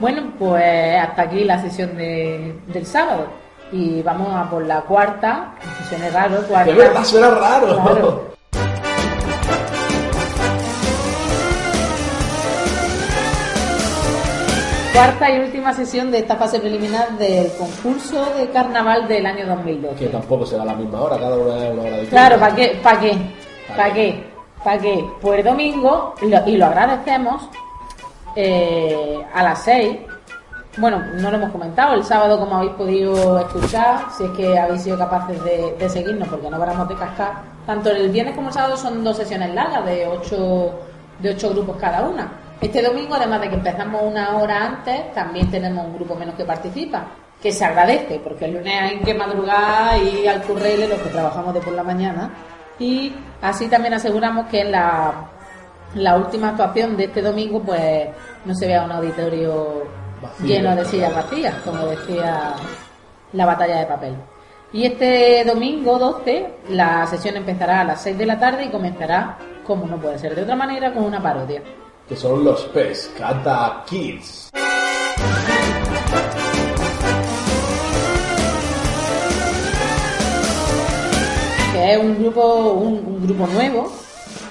Bueno, 0.00 0.32
pues 0.38 0.96
hasta 0.96 1.22
aquí 1.22 1.44
la 1.44 1.60
sesión 1.60 1.96
de- 1.96 2.54
del 2.72 2.86
sábado. 2.86 3.26
Y 3.70 4.02
vamos 4.02 4.34
a 4.34 4.48
por 4.48 4.64
la 4.64 4.80
cuarta, 4.82 5.54
que 5.60 5.84
suene 5.84 6.10
raro, 6.10 6.42
cuarta. 6.42 6.70
De 6.70 6.76
verdad, 6.76 7.04
suena 7.04 7.30
raro. 7.30 7.82
Claro. 7.82 8.28
Cuarta 14.92 15.30
y 15.30 15.38
última 15.38 15.72
sesión 15.74 16.10
de 16.10 16.18
esta 16.18 16.36
fase 16.36 16.58
preliminar 16.58 17.12
del 17.18 17.52
concurso 17.52 18.34
de 18.36 18.48
carnaval 18.48 19.06
del 19.06 19.26
año 19.26 19.46
2012. 19.46 19.96
Que 19.96 20.06
tampoco 20.06 20.44
será 20.44 20.64
la 20.64 20.74
misma 20.74 21.02
hora, 21.02 21.18
cada 21.18 21.36
una 21.36 21.56
es 21.56 21.72
una 21.72 21.82
hora 21.82 21.90
distinta. 21.98 22.10
Claro, 22.10 22.40
¿para 22.40 22.54
qué? 22.56 22.80
¿Para 22.82 23.00
qué? 23.00 23.12
¿Pa' 23.68 23.76
¿Para 23.76 23.94
qué? 23.94 24.24
¿Para 24.64 24.78
qué? 24.80 25.04
Pues 25.20 25.38
el 25.38 25.44
domingo, 25.44 26.14
y 26.20 26.26
lo, 26.26 26.48
y 26.48 26.56
lo 26.56 26.66
agradecemos, 26.66 27.48
eh, 28.34 29.18
a 29.32 29.42
las 29.42 29.62
6. 29.62 29.98
Bueno, 30.78 31.02
no 31.14 31.30
lo 31.30 31.36
hemos 31.38 31.50
comentado, 31.50 31.94
el 31.94 32.04
sábado 32.04 32.38
como 32.38 32.56
habéis 32.56 32.74
podido 32.74 33.40
escuchar, 33.40 34.12
si 34.16 34.22
es 34.22 34.30
que 34.30 34.56
habéis 34.56 34.82
sido 34.82 34.96
capaces 34.96 35.42
de, 35.42 35.74
de 35.76 35.88
seguirnos 35.88 36.28
porque 36.28 36.48
no 36.48 36.56
paramos 36.56 36.88
de 36.88 36.94
cascar, 36.94 37.32
tanto 37.66 37.90
el 37.90 38.10
viernes 38.10 38.36
como 38.36 38.46
el 38.46 38.54
sábado 38.54 38.76
son 38.76 39.02
dos 39.02 39.16
sesiones 39.16 39.52
largas 39.52 39.84
de 39.84 40.06
ocho, 40.06 40.78
de 41.18 41.30
ocho 41.30 41.50
grupos 41.50 41.78
cada 41.80 42.08
una. 42.08 42.30
Este 42.60 42.80
domingo, 42.80 43.16
además 43.16 43.40
de 43.40 43.48
que 43.48 43.56
empezamos 43.56 44.02
una 44.04 44.36
hora 44.36 44.66
antes, 44.66 45.12
también 45.14 45.50
tenemos 45.50 45.84
un 45.84 45.94
grupo 45.94 46.14
menos 46.14 46.36
que 46.36 46.44
participa, 46.44 47.06
que 47.42 47.50
se 47.50 47.64
agradece, 47.64 48.20
porque 48.22 48.44
el 48.44 48.54
lunes 48.54 48.80
hay 48.80 49.00
que 49.00 49.14
madrugar 49.14 50.00
y 50.00 50.28
al 50.28 50.42
currele 50.42 50.86
los 50.86 50.98
que 51.00 51.10
trabajamos 51.10 51.54
de 51.54 51.60
por 51.60 51.72
la 51.72 51.82
mañana. 51.82 52.30
Y 52.78 53.12
así 53.42 53.66
también 53.66 53.94
aseguramos 53.94 54.46
que 54.46 54.60
en 54.60 54.70
la, 54.70 55.28
la 55.96 56.16
última 56.16 56.50
actuación 56.50 56.96
de 56.96 57.04
este 57.06 57.20
domingo, 57.20 57.60
pues 57.62 58.08
no 58.44 58.54
se 58.54 58.68
vea 58.68 58.84
un 58.84 58.92
auditorio 58.92 59.82
Vacío. 60.20 60.46
lleno 60.46 60.76
de 60.76 60.84
sillas 60.84 61.14
vacías, 61.14 61.54
como 61.64 61.86
decía 61.86 62.54
la 63.32 63.46
batalla 63.46 63.80
de 63.80 63.86
papel. 63.86 64.16
Y 64.72 64.84
este 64.84 65.44
domingo 65.44 65.98
12 65.98 66.46
la 66.70 67.06
sesión 67.06 67.36
empezará 67.36 67.80
a 67.80 67.84
las 67.84 68.02
6 68.02 68.18
de 68.18 68.26
la 68.26 68.38
tarde 68.38 68.64
y 68.66 68.70
comenzará, 68.70 69.38
como 69.66 69.86
no 69.86 69.96
puede 69.98 70.18
ser 70.18 70.34
de 70.34 70.42
otra 70.42 70.56
manera, 70.56 70.92
con 70.92 71.04
una 71.04 71.22
parodia. 71.22 71.62
Que 72.06 72.16
son 72.16 72.44
los 72.44 72.64
Pescata 72.66 73.84
Kids. 73.88 74.50
Que 81.72 81.92
es 81.94 81.98
un 81.98 82.18
grupo, 82.18 82.72
un, 82.72 82.94
un 83.06 83.26
grupo 83.26 83.46
nuevo, 83.46 83.92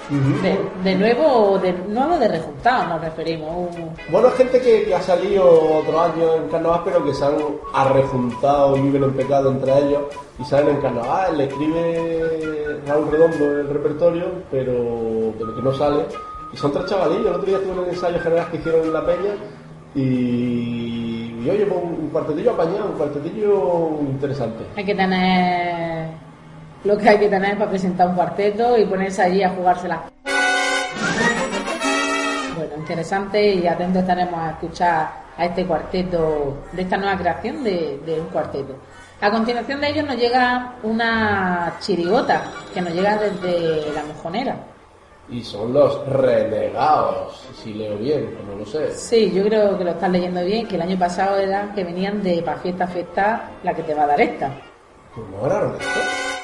de, 0.09 0.59
de 0.83 0.95
nuevo, 0.95 1.59
de 1.59 1.73
nuevo 1.73 2.17
de 2.17 2.27
rejuntado 2.27 2.87
nos 2.87 3.01
referimos. 3.01 3.75
Bueno, 4.09 4.29
gente 4.31 4.61
que, 4.61 4.85
que 4.85 4.95
ha 4.95 5.01
salido 5.01 5.79
otro 5.79 5.99
año 5.99 6.35
en 6.35 6.49
carnaval, 6.49 6.81
pero 6.85 7.03
que 7.03 7.13
se 7.13 7.25
han 7.25 7.35
arrejuntado 7.73 8.77
y 8.77 8.81
viven 8.81 9.03
en 9.03 9.13
pecado 9.13 9.51
entre 9.51 9.77
ellos 9.77 10.03
y 10.39 10.45
salen 10.45 10.75
en 10.75 10.81
carnaval. 10.81 11.37
Le 11.37 11.45
escribe 11.45 12.79
Raúl 12.87 13.11
Redondo 13.11 13.45
el 13.59 13.69
repertorio, 13.69 14.25
pero, 14.49 15.33
pero 15.37 15.55
que 15.55 15.61
no 15.61 15.73
sale. 15.73 16.05
Y 16.53 16.57
son 16.57 16.71
tres 16.71 16.85
chavalillos. 16.85 17.25
El 17.27 17.33
otro 17.33 17.45
día 17.45 17.57
estuve 17.57 17.73
en 17.73 17.79
el 17.79 17.89
ensayo 17.89 18.19
general 18.19 18.49
que 18.49 18.57
hicieron 18.57 18.85
en 18.85 18.93
La 18.93 19.05
Peña 19.05 19.33
y, 19.95 21.35
y 21.43 21.49
oye, 21.49 21.65
pues 21.65 21.83
un 21.83 22.09
cuartetillo 22.09 22.51
apañado, 22.51 22.85
un 22.91 22.97
cuartetillo 22.97 23.99
interesante. 24.01 24.63
Hay 24.77 24.85
que 24.85 24.95
tener 24.95 26.09
lo 26.87 26.97
que 26.97 27.09
hay 27.09 27.19
que 27.19 27.27
tener 27.27 27.57
para 27.57 27.69
presentar 27.69 28.07
un 28.07 28.15
cuarteto 28.15 28.77
y 28.77 28.85
ponerse 28.85 29.21
allí 29.21 29.43
a 29.43 29.49
jugársela. 29.49 30.03
Bueno, 32.55 32.75
interesante 32.77 33.55
y 33.55 33.67
atentos 33.67 34.01
estaremos 34.01 34.39
a 34.39 34.51
escuchar 34.51 35.11
a 35.37 35.45
este 35.45 35.65
cuarteto, 35.65 36.63
de 36.71 36.81
esta 36.81 36.97
nueva 36.97 37.17
creación 37.17 37.63
de, 37.63 37.99
de 38.05 38.21
un 38.21 38.27
cuarteto. 38.27 38.73
A 39.19 39.29
continuación 39.29 39.81
de 39.81 39.89
ellos 39.89 40.05
nos 40.05 40.15
llega 40.15 40.75
una 40.83 41.73
chirigota 41.81 42.43
que 42.73 42.81
nos 42.81 42.93
llega 42.93 43.17
desde 43.17 43.91
la 43.91 44.03
mojonera. 44.05 44.55
Y 45.29 45.43
son 45.43 45.73
los 45.73 46.07
renegados, 46.07 47.45
si 47.61 47.73
leo 47.73 47.97
bien, 47.97 48.33
no 48.47 48.55
lo 48.55 48.65
sé. 48.65 48.93
Sí, 48.93 49.29
yo 49.33 49.43
creo 49.43 49.77
que 49.77 49.83
lo 49.83 49.91
estás 49.91 50.09
leyendo 50.09 50.41
bien, 50.45 50.65
que 50.65 50.75
el 50.75 50.83
año 50.83 50.97
pasado 50.97 51.37
era 51.37 51.73
que 51.75 51.83
venían 51.83 52.23
de 52.23 52.41
pa' 52.41 52.55
fiesta 52.55 52.85
a 52.85 52.87
fiesta 52.87 53.51
la 53.61 53.73
que 53.73 53.83
te 53.83 53.93
va 53.93 54.03
a 54.03 54.07
dar 54.07 54.21
esta. 54.21 54.51
Era 55.43 55.65
esto. 55.65 56.36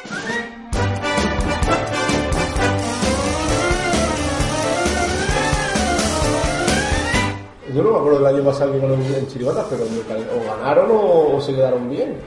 Yo 7.73 7.81
no 7.81 7.91
me 7.91 7.97
acuerdo 7.97 8.19
del 8.19 8.35
año 8.35 8.43
pasado 8.43 8.71
que 8.73 8.79
ganaron 8.79 9.01
en 9.01 9.27
Chiribatas, 9.27 9.65
pero 9.69 9.83
o 9.83 10.57
ganaron 10.57 10.91
o, 10.91 11.35
o 11.37 11.41
se 11.41 11.55
quedaron 11.55 11.89
bien. 11.89 12.17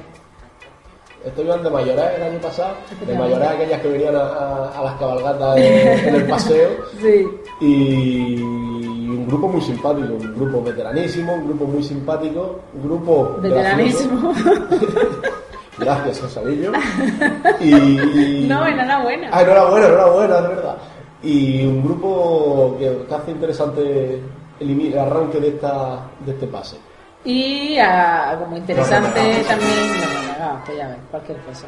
Estos 1.24 1.44
iban 1.44 1.62
de 1.62 1.70
mayoría 1.70 2.16
el 2.16 2.22
año 2.22 2.38
pasado, 2.40 2.74
de 3.06 3.14
mayoría 3.18 3.50
aquellas 3.50 3.80
que 3.80 3.88
venían 3.88 4.16
a, 4.16 4.20
a- 4.20 4.78
a 4.78 4.84
las 4.84 4.94
cabalgatas 4.94 5.56
en, 5.58 6.08
en 6.08 6.14
el 6.16 6.26
paseo. 6.26 6.68
Sí. 7.00 7.28
Y 7.60 8.40
un 8.40 9.26
grupo 9.28 9.48
muy 9.48 9.60
simpático, 9.60 10.14
un 10.14 10.34
grupo 10.34 10.62
veteranísimo, 10.62 11.34
un 11.34 11.44
grupo 11.48 11.64
muy 11.66 11.82
simpático, 11.82 12.60
un 12.74 12.82
grupo 12.82 13.36
Veteranísimo. 13.40 14.32
Gracias, 15.78 16.20
Josalillo. 16.20 16.72
Y, 17.60 17.74
y- 17.74 18.46
No, 18.48 18.66
enhorabuena. 18.66 19.28
Ah, 19.32 19.42
enhorabuena, 19.42 19.86
enhorabuena, 19.86 20.40
de 20.42 20.48
verdad. 20.48 20.76
Y 21.22 21.64
un 21.66 21.82
grupo 21.84 22.76
que, 22.78 23.04
que 23.08 23.14
hace 23.14 23.30
interesante 23.32 24.22
el, 24.60 24.80
el 24.80 24.98
arranque 24.98 25.40
de 25.40 25.48
esta 25.48 26.00
de 26.24 26.32
este 26.32 26.46
pase. 26.46 26.76
Y 27.24 27.76
ah, 27.78 28.36
como 28.40 28.56
interesante 28.56 29.08
Los 29.08 29.14
renegados. 29.14 29.46
también, 29.48 30.00
los 30.00 30.14
renegados, 30.22 30.60
pues 30.64 30.78
ya 30.78 30.88
ves, 30.88 30.96
cualquier 31.10 31.38
cosa. 31.38 31.66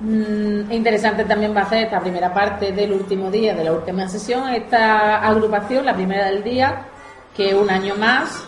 Mm, 0.00 0.72
interesante 0.72 1.24
también 1.24 1.54
va 1.56 1.60
a 1.60 1.68
ser 1.68 1.84
esta 1.84 2.00
primera 2.00 2.34
parte 2.34 2.72
del 2.72 2.92
último 2.92 3.30
día, 3.30 3.54
de 3.54 3.62
la 3.64 3.72
última 3.72 4.08
sesión, 4.08 4.48
esta 4.48 5.18
agrupación, 5.24 5.86
la 5.86 5.94
primera 5.94 6.26
del 6.26 6.42
día, 6.42 6.86
que 7.36 7.54
un 7.54 7.70
año 7.70 7.94
más, 7.94 8.44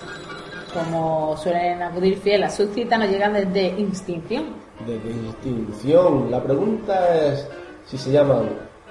como 0.75 1.37
suelen 1.37 1.81
acudir 1.83 2.19
fieles 2.19 2.53
a 2.53 2.57
sus 2.57 2.71
citas, 2.75 2.99
nos 2.99 3.09
llegan 3.09 3.33
desde 3.35 3.69
Instinción. 3.79 4.64
De 4.87 4.99
distinción. 4.99 6.31
La 6.31 6.43
pregunta 6.43 7.15
es 7.27 7.49
si 7.87 7.97
se 7.99 8.11
llaman 8.13 8.49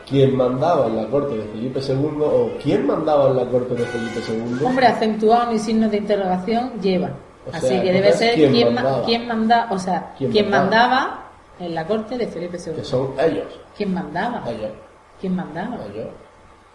¿Quién 0.09 0.35
mandaba 0.35 0.87
en 0.87 0.95
la 0.97 1.05
corte 1.07 1.35
de 1.37 1.43
Felipe 1.43 1.79
II 1.79 2.21
o 2.21 2.49
¿Quién 2.61 2.85
mandaba 2.87 3.29
en 3.29 3.37
la 3.37 3.45
corte 3.45 3.73
de 3.75 3.85
Felipe 3.85 4.19
II? 4.27 4.65
Hombre, 4.65 4.87
acentuado 4.87 5.51
ni 5.51 5.59
signos 5.59 5.91
de 5.91 5.97
interrogación 5.97 6.71
lleva. 6.81 7.11
O 7.45 7.55
Así 7.55 7.67
sea, 7.67 7.81
que 7.83 7.91
debe 7.91 8.13
ser 8.13 8.35
¿quién 8.35 8.51
quién, 8.53 8.73
ma- 8.73 8.81
mandaba? 8.81 9.05
quién 9.05 9.27
manda, 9.27 9.67
o 9.71 9.77
sea, 9.79 10.13
¿Quién 10.17 10.31
quién 10.31 10.49
mandaba? 10.49 10.87
mandaba 10.87 11.23
en 11.59 11.75
la 11.75 11.85
corte 11.85 12.17
de 12.17 12.27
Felipe 12.27 12.57
II. 12.57 12.73
Que 12.75 12.83
son 12.83 13.11
ellos. 13.19 13.59
¿Quién 13.75 13.93
mandaba? 13.93 14.43
Ellos. 14.49 14.71
¿Quién 15.19 15.35
mandaba? 15.35 15.75
Ellos. 15.93 16.07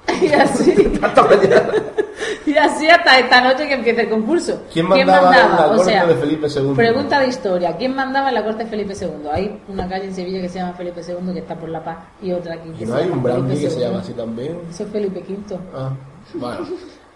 Y 0.23 0.33
así, 0.33 0.75
y 2.47 2.57
así 2.57 2.89
hasta 2.89 3.19
esta 3.19 3.41
noche 3.41 3.69
que 3.69 3.75
empiece 3.75 4.01
el 4.03 4.09
concurso. 4.11 4.63
¿Quién 4.73 4.89
mandaba 4.89 5.29
en 5.37 5.51
la 5.57 5.67
O 5.67 5.69
corte 5.77 5.85
sea, 5.85 6.07
de 6.07 6.15
Felipe 6.17 6.47
II? 6.49 6.73
pregunta 6.75 7.21
de 7.21 7.27
historia. 7.29 7.77
¿Quién 7.77 7.95
mandaba 7.95 8.29
en 8.31 8.35
la 8.35 8.45
corte 8.45 8.65
de 8.65 8.71
Felipe 8.71 8.95
II? 9.01 9.29
Hay 9.33 9.61
una 9.69 9.89
calle 9.89 10.07
en 10.07 10.15
Sevilla 10.15 10.41
que 10.41 10.49
se 10.49 10.59
llama 10.59 10.73
Felipe 10.73 11.01
II 11.07 11.33
que 11.33 11.39
está 11.41 11.55
por 11.55 11.69
La 11.69 11.85
Paz 11.85 11.99
y 12.23 12.33
otra 12.33 12.55
aquí 12.55 12.71
que 12.71 12.85
Y 12.85 12.87
no 12.87 12.95
se 12.95 12.99
hay 13.01 13.05
llama 13.05 13.17
un 13.17 13.23
brandy 13.23 13.61
que 13.61 13.71
se 13.71 13.81
llama 13.81 13.99
así 14.01 14.13
también. 14.15 14.59
Eso 14.71 14.85
es 14.85 14.91
Felipe 14.91 15.21
V. 15.29 15.59
Ah, 15.75 15.91
bueno. 16.35 16.67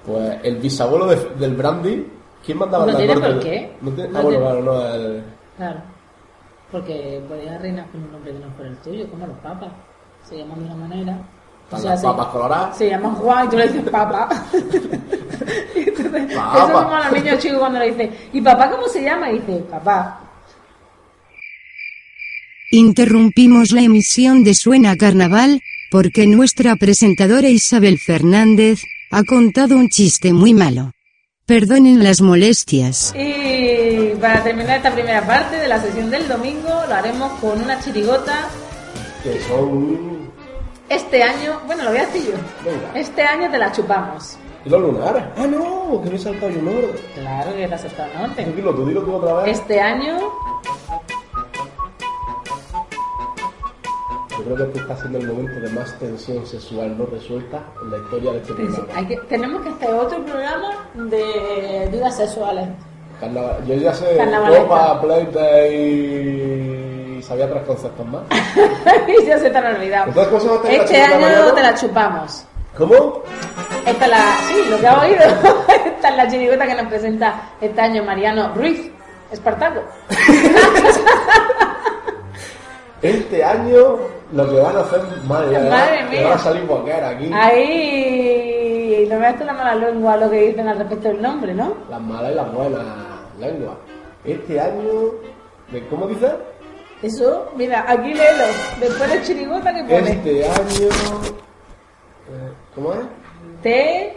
Pues 0.06 0.36
el 0.42 0.56
bisabuelo 0.56 1.06
de- 1.06 1.30
del 1.38 1.54
brandy, 1.54 2.06
¿quién 2.44 2.58
mandaba 2.58 2.84
en 2.84 2.92
No 2.92 2.98
la 2.98 3.06
corte? 3.14 3.30
por 3.30 3.40
qué. 3.40 3.76
No 3.80 3.90
tiene- 3.92 4.10
No 4.10 4.18
ah, 4.18 4.22
bueno, 4.22 4.38
claro, 4.40 4.62
no, 4.62 4.86
el- 4.94 5.22
Claro. 5.56 5.80
Porque 6.70 7.22
podría 7.28 7.58
reinar 7.58 7.86
con 7.90 8.02
un 8.02 8.12
nombre 8.12 8.32
que 8.32 8.38
no 8.38 8.50
fuera 8.56 8.70
el 8.70 8.76
tuyo, 8.78 9.06
como 9.10 9.26
los 9.26 9.36
papas. 9.38 9.68
Se 10.28 10.38
llaman 10.38 10.58
de 10.60 10.64
una 10.66 10.74
manera. 10.74 11.18
O 11.72 11.76
Están 11.76 11.80
sea, 11.80 11.90
las 11.92 12.00
se- 12.00 12.06
papas 12.06 12.26
coloradas. 12.28 12.76
Se 12.78 12.88
llaman 12.90 13.14
Juan 13.14 13.46
y 13.46 13.50
tú 13.50 13.56
le 13.56 13.68
dices 13.68 13.90
papá. 13.90 14.28
Y 15.74 15.80
entonces, 15.88 16.34
Papa. 16.36 16.56
Eso 16.56 16.66
es 16.66 16.72
como 16.72 16.94
a 16.94 17.10
los 17.10 17.12
niños 17.22 17.38
chicos 17.40 17.58
cuando 17.58 17.78
le 17.80 17.90
dicen, 17.90 18.10
¿y 18.32 18.40
papá 18.40 18.70
cómo 18.70 18.86
se 18.88 19.02
llama? 19.02 19.30
Y 19.30 19.38
dice, 19.40 19.58
papá. 19.70 20.20
Interrumpimos 22.70 23.72
la 23.72 23.82
emisión 23.82 24.44
de 24.44 24.54
Suena 24.54 24.96
Carnaval, 24.96 25.60
porque 25.90 26.26
nuestra 26.26 26.76
presentadora 26.76 27.48
Isabel 27.48 27.98
Fernández, 27.98 28.82
ha 29.10 29.24
contado 29.24 29.76
un 29.76 29.88
chiste 29.88 30.32
muy 30.32 30.54
malo. 30.54 30.92
Perdonen 31.44 32.02
las 32.02 32.20
molestias. 32.22 33.12
Y 33.14 34.14
para 34.20 34.42
terminar 34.42 34.78
esta 34.78 34.92
primera 34.94 35.26
parte 35.26 35.56
de 35.56 35.68
la 35.68 35.82
sesión 35.82 36.08
del 36.08 36.26
domingo, 36.28 36.68
lo 36.88 36.94
haremos 36.94 37.32
con 37.40 37.60
una 37.60 37.78
chirigota. 37.80 38.48
que 39.22 39.38
son 39.48 40.21
Este 40.94 41.22
año, 41.22 41.60
bueno, 41.66 41.84
lo 41.84 41.90
voy 41.90 41.98
a 42.00 42.06
decir 42.06 42.32
yo. 42.32 42.36
Venga. 42.70 42.98
Este 42.98 43.22
año 43.22 43.50
te 43.50 43.58
la 43.58 43.70
chupamos. 43.72 44.36
¿Y 44.64 44.68
los 44.68 44.80
lunares? 44.80 45.22
Ah, 45.36 45.46
no, 45.46 46.00
que 46.02 46.10
me 46.10 46.16
he 46.16 46.18
saltado 46.18 46.50
yo 46.50 46.58
un 46.60 46.68
orden. 46.68 46.90
Claro 47.14 47.54
que 47.56 47.66
te 47.68 47.74
has 47.74 47.84
estado 47.84 48.08
norte. 48.18 48.44
Dilo 48.44 48.74
tú, 48.74 48.86
dilo 48.86 49.02
tú 49.02 49.14
otra 49.14 49.34
vez. 49.42 49.58
Este 49.58 49.80
año 49.80 50.18
Yo 54.30 54.44
creo 54.44 54.56
creo 54.56 54.56
que 54.56 54.62
este 54.64 54.78
está 54.80 54.96
siendo 54.96 55.18
el 55.18 55.26
momento 55.28 55.60
de 55.60 55.68
más 55.70 55.98
tensión 55.98 56.46
sexual 56.46 56.96
no 56.98 57.06
resuelta 57.06 57.62
en 57.82 57.90
la 57.90 57.96
historia 57.98 58.32
de 58.32 58.38
este 58.38 58.52
programa. 58.54 58.86
Hay 58.96 59.06
que, 59.06 59.16
tenemos 59.28 59.62
que 59.62 59.68
hacer 59.70 59.90
otro 59.94 60.24
programa 60.24 60.88
de 60.94 61.88
dudas 61.92 62.16
sexuales. 62.16 62.68
Carnaval- 63.20 63.64
Yo 63.66 63.74
ya 63.76 63.94
sé 63.94 64.16
Carnavalesca. 64.16 64.62
Copa, 64.64 65.00
Playtime 65.00 65.42
y 67.22 67.24
sabía 67.24 67.48
tres 67.48 67.62
conceptos 67.62 68.04
más. 68.06 68.22
y 69.22 69.24
ya 69.26 69.38
se 69.38 69.48
te 69.48 69.56
han 69.58 69.76
olvidado. 69.76 70.08
Entonces, 70.08 70.28
¿cómo 70.28 70.40
se 70.40 70.46
llama 70.48 70.60
esta 70.70 70.82
Este 70.84 71.02
año 71.02 71.52
te 71.54 71.62
la 71.62 71.74
chupamos. 71.74 72.44
¿Cómo? 72.76 73.22
Esta 73.86 74.04
es 74.06 74.10
la. 74.10 74.18
Sí, 74.48 74.70
lo 74.70 74.78
que 74.80 74.86
ha 74.88 75.00
oído. 75.00 75.18
Esta 75.86 76.08
es 76.08 76.16
la 76.16 76.28
chirigota 76.28 76.66
que 76.66 76.74
nos 76.74 76.86
presenta 76.86 77.34
este 77.60 77.80
año 77.80 78.02
Mariano 78.02 78.52
Ruiz, 78.54 78.90
Espartaco. 79.30 79.80
Este 83.02 83.42
año 83.42 83.98
lo 84.32 84.48
que 84.48 84.60
van 84.60 84.76
a 84.76 84.80
hacer, 84.80 85.00
madre 85.26 85.48
mía, 85.58 85.70
Madre 85.70 86.04
mía. 86.08 86.22
van 86.22 86.32
a 86.34 86.38
salir 86.38 86.62
boquera 86.66 87.08
aquí. 87.08 87.28
Ahí. 87.34 89.08
No 89.10 89.18
me 89.18 89.26
hace 89.26 89.44
la 89.44 89.52
mala 89.54 89.74
lengua 89.74 90.16
lo 90.18 90.30
que 90.30 90.36
dicen 90.42 90.68
al 90.68 90.78
respecto 90.78 91.08
del 91.08 91.20
nombre, 91.20 91.52
¿no? 91.52 91.74
Las 91.90 92.00
malas 92.00 92.30
y 92.30 92.34
las 92.36 92.52
buenas 92.54 92.84
lenguas. 93.40 93.74
Este 94.24 94.60
año, 94.60 94.90
¿de- 95.72 95.84
¿cómo 95.88 96.06
dices? 96.06 96.30
Eso, 97.02 97.50
mira, 97.56 97.84
aquí 97.88 98.14
léelo. 98.14 98.44
Después 98.80 99.10
de 99.12 99.22
chirigota 99.22 99.74
que 99.74 99.82
pone. 99.82 100.10
Este 100.10 100.44
año, 100.44 100.88
eh, 102.28 102.52
¿cómo 102.74 102.92
es? 102.94 103.00
T, 103.62 104.16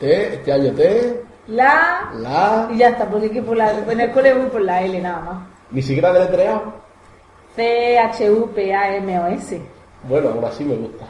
T, 0.00 0.34
este 0.34 0.52
año 0.52 0.72
T, 0.74 1.22
la. 1.48 2.10
la, 2.14 2.68
Y 2.72 2.78
ya 2.78 2.88
está, 2.90 3.06
porque 3.08 3.26
aquí 3.26 3.40
por 3.42 3.56
la, 3.56 3.72
en 3.72 4.00
el 4.00 4.10
cole 4.12 4.32
voy 4.34 4.46
por 4.46 4.60
la 4.62 4.82
L 4.82 4.98
nada 5.00 5.20
más. 5.20 5.38
ni 5.70 5.82
siquiera 5.82 6.12
deletreado. 6.12 6.72
C, 7.54 7.98
H, 7.98 8.30
U, 8.30 8.50
P, 8.54 8.74
A, 8.74 8.96
M, 8.96 9.18
O, 9.18 9.26
S. 9.26 9.60
Bueno, 10.04 10.30
aún 10.30 10.44
así 10.44 10.64
me 10.64 10.74
gusta. 10.76 11.04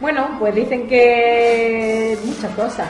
Bueno, 0.00 0.36
pues 0.38 0.54
dicen 0.54 0.86
que 0.88 2.16
muchas 2.24 2.54
cosas. 2.54 2.88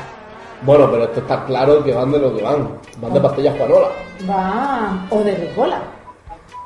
Bueno, 0.62 0.90
pero 0.90 1.04
esto 1.04 1.20
está 1.20 1.44
claro 1.44 1.84
que 1.84 1.92
van 1.92 2.10
de 2.12 2.18
lo 2.18 2.34
que 2.34 2.42
van. 2.42 2.68
Van 3.00 3.12
de 3.12 3.20
pastillas 3.20 3.54
panolas. 3.56 3.88
Va, 4.28 5.06
o 5.10 5.20
de 5.20 5.34
ricola. 5.34 5.80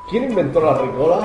¿Quién 0.09 0.23
inventó 0.25 0.61
la 0.61 0.73
ricola? 0.77 1.17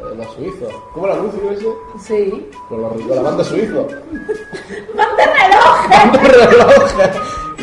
Eh, 0.00 0.14
los 0.16 0.26
suizos. 0.34 0.72
¿Cómo 0.94 1.06
el 1.06 1.12
anuncio 1.12 1.50
ese? 1.50 1.66
Sí. 2.00 2.50
Con 2.68 2.82
los 2.82 2.96
ricola, 2.96 3.22
van 3.22 3.36
de 3.36 3.44
suizos. 3.44 3.86
¡Van 4.96 5.16
de 5.16 5.26
relojes! 5.26 5.90
¡Van 5.90 6.12
de 6.12 6.18
relojes! 6.18 7.10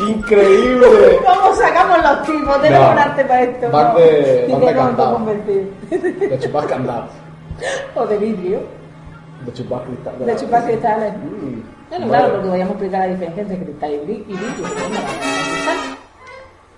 ¡Increíble! 0.08 1.20
¿Cómo 1.26 1.54
sacamos 1.54 1.98
los 2.02 2.22
tipos? 2.26 2.62
Tenemos 2.62 2.86
No, 2.86 2.92
un 2.92 2.98
arte 2.98 3.24
para 3.24 3.42
esto. 3.42 3.70
van 3.70 3.92
¿no? 3.92 3.98
de- 3.98 4.46
Y 4.48 4.52
van 4.52 4.60
de 4.60 4.74
candado. 4.74 5.18
De 6.00 6.38
chupar 6.40 6.66
candados. 6.66 7.10
O 7.94 8.06
de 8.06 8.16
vidrio. 8.16 8.60
De 9.44 9.52
chupar 9.52 9.82
cristal. 9.84 10.14
De 10.24 10.36
chupar 10.36 10.64
cristales. 10.64 11.12
Mm. 11.16 11.60
Bueno, 11.90 12.08
claro, 12.08 12.32
porque 12.34 12.48
vayamos 12.48 12.70
a 12.70 12.74
explicar 12.78 13.00
la 13.00 13.06
diferencia 13.14 13.42
entre 13.42 13.58
cristal 13.58 13.90
y 13.92 13.98
vi- 14.06 14.24
y 14.28 14.32
vidrio. 14.32 14.66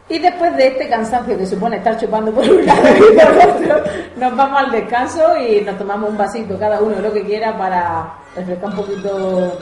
Y 0.09 0.19
después 0.19 0.57
de 0.57 0.67
este 0.69 0.89
cansancio 0.89 1.39
que 1.39 1.47
supone 1.47 1.77
estar 1.77 1.97
chupando 1.99 2.33
por 2.33 2.45
un 2.49 2.67
lado 2.67 2.83
y 2.97 3.19
por 3.19 3.49
otro, 3.51 3.85
nos 4.17 4.37
vamos 4.37 4.61
al 4.63 4.71
descanso 4.71 5.37
y 5.39 5.61
nos 5.63 5.79
tomamos 5.79 6.11
un 6.11 6.19
vasito 6.19 6.59
cada 6.59 6.81
uno 6.81 6.97
de 6.97 7.03
lo 7.03 7.13
que 7.13 7.25
quiera 7.25 7.57
para 7.57 8.13
refrescar 8.37 8.71
un 8.71 8.77
poquito 8.77 9.59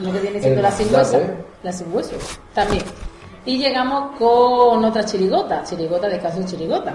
lo 0.00 0.12
que 0.12 0.18
viene 0.18 0.40
siendo 0.40 0.58
El 0.58 0.62
la 0.62 0.70
sin 0.70 0.92
latte. 0.92 1.16
hueso. 1.16 1.30
La 1.62 1.72
sin 1.72 1.94
hueso, 1.94 2.16
también. 2.54 2.82
Y 3.46 3.58
llegamos 3.58 4.16
con 4.18 4.84
otra 4.84 5.04
chirigota, 5.04 5.62
chirigota 5.64 6.08
de 6.08 6.18
caso 6.18 6.42
chirigota. 6.44 6.92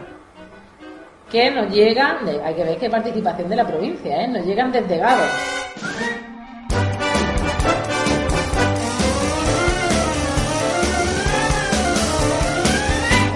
Que 1.32 1.50
nos 1.52 1.70
llegan, 1.74 2.18
hay 2.44 2.54
que 2.54 2.64
ver 2.64 2.78
qué 2.78 2.90
participación 2.90 3.50
de 3.50 3.56
la 3.56 3.66
provincia, 3.68 4.22
¿eh? 4.24 4.28
nos 4.28 4.46
llegan 4.46 4.72
desde 4.72 4.98
Gado. 4.98 5.24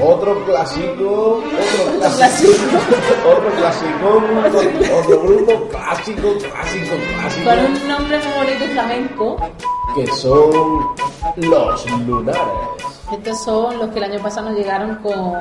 Otro 0.03 0.43
clásico, 0.45 1.41
otro 1.43 2.09
clásico, 2.17 2.53
otro 3.29 3.49
clásico, 3.57 4.23
otro 4.99 5.21
grupo 5.21 5.67
clásico, 5.69 6.27
clásico, 6.39 6.95
clásico, 7.13 7.49
Con 7.49 7.59
un 7.65 7.87
nombre 7.87 8.17
muy 8.17 8.33
bonito 8.45 8.65
flamenco. 8.73 9.37
que 9.95 10.07
son 10.07 10.87
los 11.37 11.91
lunares. 12.07 12.41
Estos 13.11 13.43
son 13.43 13.77
los 13.77 13.89
que 13.89 13.97
el 13.99 14.05
año 14.05 14.19
pasado 14.23 14.49
nos 14.49 14.57
llegaron 14.57 14.95
con, 14.97 15.33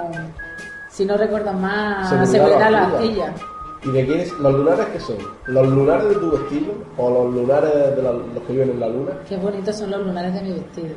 si 0.91 1.05
no 1.07 1.17
recuerdo 1.17 1.53
más, 1.55 2.11
Seguridad 2.31 2.71
la. 2.71 2.89
Bastilla. 2.89 3.35
¿Y 3.83 3.91
de 3.93 4.05
quién 4.07 4.21
es? 4.21 4.33
¿Los 4.41 4.53
lunares 4.53 4.87
qué 4.93 5.01
son? 5.01 5.17
¿Los 5.47 5.67
lunares 5.69 6.09
de 6.11 6.15
tu 6.17 6.31
vestido? 6.33 6.75
¿O 6.99 7.09
los 7.11 7.33
lunares 7.35 7.73
de 7.97 8.03
la- 8.03 8.13
los 8.13 8.43
que 8.47 8.53
viven 8.53 8.71
en 8.73 8.81
la 8.81 8.89
luna? 8.89 9.13
Qué 9.27 9.39
bonitos 9.39 9.79
son 9.79 9.91
los 9.91 10.01
lunares 10.05 10.35
de 10.35 10.43
mi 10.43 10.53
vestido. 10.53 10.95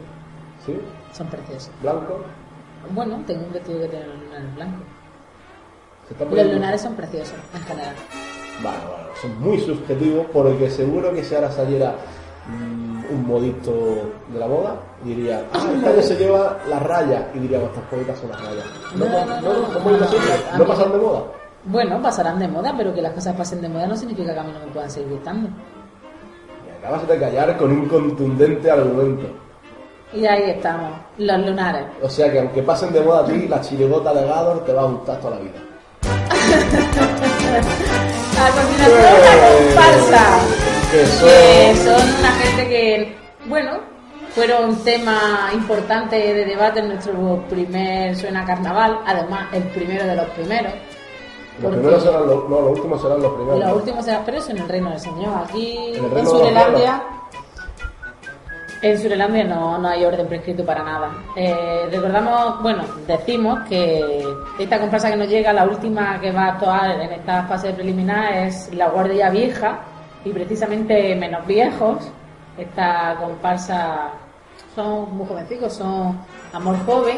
¿Sí? 0.65 0.77
Son 1.13 1.27
preciosos. 1.27 1.69
¿Blanco? 1.81 2.17
Bueno, 2.91 3.21
tengo 3.25 3.45
un 3.45 3.53
vestido 3.53 3.79
que 3.81 3.87
tiene 3.87 4.05
los 4.07 4.17
lunares 4.19 4.55
blancos. 4.55 4.81
¿Se 6.07 6.13
está 6.13 6.25
Los 6.35 6.53
lunares 6.53 6.81
son 6.81 6.95
preciosos, 6.95 7.35
en 7.55 7.61
general. 7.63 7.95
Bueno, 8.61 8.77
bueno, 8.87 9.03
son 9.21 9.39
muy 9.41 9.59
subjetivos 9.59 10.25
porque 10.33 10.69
seguro 10.69 11.13
que 11.13 11.23
si 11.23 11.33
ahora 11.35 11.51
saliera 11.51 11.95
mm, 12.47 13.13
un 13.13 13.25
modito 13.27 14.11
de 14.31 14.39
la 14.39 14.47
moda, 14.47 14.75
diría, 15.03 15.45
ah, 15.53 15.65
este 15.75 15.89
año 15.89 16.01
se 16.01 16.15
lleva 16.17 16.57
las 16.67 16.81
rayas 16.83 17.23
y 17.33 17.39
diríamos, 17.39 17.69
estas 17.69 17.89
bonitas 17.89 18.19
son 18.19 18.29
las 18.31 18.41
rayas. 18.41 18.65
No, 18.95 19.05
No, 19.05 19.11
no, 19.11 19.25
no, 19.25 19.41
no, 19.41 19.59
no, 19.67 19.73
son 19.73 19.83
bonitas 19.83 20.11
no, 20.13 20.19
siempre, 20.19 20.49
a 20.51 20.57
no 20.57 20.63
mí- 20.63 20.69
pasan 20.69 20.91
de 20.91 20.97
moda. 20.97 21.23
Bueno, 21.65 22.01
pasarán 22.01 22.39
de 22.39 22.47
moda, 22.49 22.73
pero 22.77 22.93
que 22.93 23.01
las 23.01 23.13
cosas 23.13 23.35
pasen 23.37 23.61
de 23.61 23.69
moda 23.69 23.87
no 23.87 23.95
significa 23.95 24.33
que 24.33 24.39
a 24.39 24.43
mí 24.43 24.51
no 24.51 24.59
me 24.65 24.71
puedan 24.73 24.91
seguir 24.91 25.09
gustando. 25.13 25.47
Y 26.67 26.77
acabas 26.77 27.07
de 27.07 27.17
callar 27.19 27.55
con 27.57 27.71
un 27.71 27.87
contundente 27.87 28.69
argumento. 28.69 29.27
Y 30.13 30.25
ahí 30.25 30.51
estamos, 30.51 30.91
los 31.17 31.45
lunares. 31.45 31.85
O 32.01 32.09
sea 32.09 32.31
que 32.31 32.39
aunque 32.39 32.61
pasen 32.61 32.93
de 32.93 33.01
moda 33.01 33.21
a 33.21 33.25
ti, 33.25 33.47
la 33.47 33.59
chirigota 33.61 34.13
de 34.13 34.25
Gador 34.25 34.63
te 34.65 34.73
va 34.73 34.83
a 34.83 34.85
gustar 34.85 35.19
toda 35.19 35.37
la 35.37 35.41
vida. 35.41 35.59
A 38.33 38.49
continuación, 38.49 39.21
la 39.21 39.35
comparsa. 39.47 40.25
Que 40.91 41.05
son... 41.05 41.29
que 41.29 41.75
son 41.77 42.01
una 42.19 42.31
gente 42.31 42.61
que, 42.67 43.15
bueno, 43.45 43.79
fueron 44.33 44.75
tema 44.83 45.51
importante 45.53 46.15
de 46.15 46.45
debate 46.45 46.79
en 46.79 46.87
nuestro 46.89 47.43
primer 47.47 48.15
Suena 48.15 48.43
Carnaval, 48.43 48.99
además 49.05 49.53
el 49.53 49.63
primero 49.69 50.05
de 50.05 50.15
los 50.15 50.25
primeros. 50.31 50.73
Los 51.61 51.71
primeros 51.71 52.03
serán 52.03 52.27
los... 52.27 52.49
No, 52.49 52.61
los 52.61 52.71
últimos 52.71 53.01
serán 53.01 53.21
los 53.21 53.33
primeros. 53.33 53.59
Los 53.59 53.73
últimos 53.73 54.07
eran 54.07 54.25
pero 54.25 54.37
eso 54.37 54.51
en 54.51 54.57
el 54.57 54.69
Reino 54.69 54.89
del 54.89 54.99
Señor. 54.99 55.43
Aquí 55.43 55.93
En 55.95 56.17
en, 56.17 56.27
Surelandia, 56.27 57.03
en 58.83 58.99
Surelandia 58.99 59.43
no, 59.45 59.77
no 59.77 59.87
hay 59.87 60.03
orden 60.05 60.27
prescrito 60.27 60.65
para 60.65 60.83
nada. 60.83 61.09
Eh, 61.35 61.87
recordamos, 61.91 62.61
bueno, 62.61 62.83
decimos 63.07 63.59
que 63.69 64.23
esta 64.59 64.79
comparsa 64.79 65.09
que 65.09 65.15
nos 65.15 65.29
llega, 65.29 65.53
la 65.53 65.63
última 65.65 66.19
que 66.19 66.31
va 66.31 66.43
a 66.45 66.51
actuar 66.53 66.91
en 67.01 67.11
esta 67.13 67.43
fase 67.43 67.71
preliminar 67.73 68.33
es 68.33 68.73
la 68.73 68.89
Guardia 68.89 69.29
Vieja 69.29 69.79
y 70.25 70.29
precisamente 70.31 71.15
menos 71.15 71.45
viejos. 71.47 72.09
Esta 72.57 73.15
comparsa 73.19 74.11
son 74.75 75.15
muy 75.17 75.25
jovencicos, 75.27 75.73
son 75.73 76.19
amor 76.51 76.75
joven. 76.85 77.17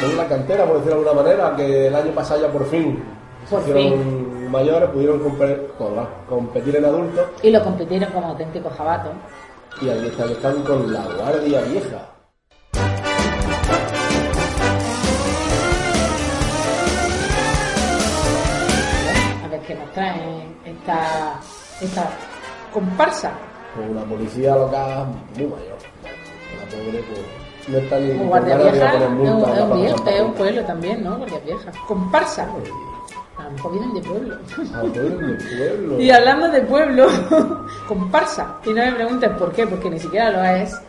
Son 0.00 0.14
una 0.14 0.26
cantera, 0.26 0.64
por 0.66 0.78
decirlo 0.78 1.02
de 1.02 1.08
alguna 1.10 1.22
manera, 1.22 1.56
que 1.56 1.86
el 1.86 1.94
año 1.94 2.10
pasado 2.12 2.42
ya 2.42 2.48
por 2.52 2.66
fin 2.66 3.02
se 3.48 3.54
Por 3.54 3.60
hicieron 3.60 4.50
mayores, 4.50 4.90
pudieron 4.90 5.20
compe- 5.22 5.68
co- 5.78 6.06
competir 6.28 6.76
en 6.76 6.84
adultos 6.84 7.26
Y 7.42 7.50
lo 7.50 7.62
compitieron 7.62 8.10
como 8.12 8.28
auténticos 8.28 8.72
jabatos. 8.76 9.12
Y 9.80 9.88
ahí 9.88 10.06
están, 10.06 10.30
están 10.30 10.62
con 10.62 10.92
la 10.92 11.02
guardia 11.02 11.60
vieja. 11.62 12.08
A 19.44 19.48
ver 19.48 19.60
qué 19.60 19.74
nos 19.74 19.92
traen 19.92 20.56
esta, 20.64 21.40
esta 21.80 22.10
comparsa. 22.72 23.32
Con 23.74 23.90
una 23.90 24.04
policía 24.04 24.54
local 24.54 25.06
muy 25.36 25.46
mayor. 25.46 25.78
La 26.04 26.66
pobre, 26.70 27.02
pues, 27.08 27.68
no 27.68 27.78
está 27.78 27.98
ni 27.98 28.26
guardia 28.26 28.56
vieja, 28.56 28.94
es 28.94 29.08
un, 29.10 29.26
es 29.26 30.00
un 30.00 30.08
es 30.08 30.20
un 30.20 30.34
pueblo 30.34 30.64
también, 30.64 31.02
¿no? 31.02 31.16
Guardia 31.16 31.40
vieja. 31.40 31.72
Comparsa. 31.88 32.48
A 33.44 33.48
lo 33.48 33.52
mejor 33.52 33.72
vienen 33.72 33.94
de 33.94 34.00
pueblo. 34.00 34.38
Pueblo, 34.56 35.36
pueblo. 35.36 36.00
Y 36.00 36.10
hablando 36.10 36.48
de 36.48 36.62
pueblo, 36.62 37.08
comparsa. 37.88 38.56
Y 38.64 38.70
no 38.70 38.76
me 38.76 38.92
preguntes 38.92 39.30
por 39.32 39.52
qué, 39.52 39.66
porque 39.66 39.90
ni 39.90 39.98
siquiera 39.98 40.30
lo 40.30 40.42
es. 40.42 40.80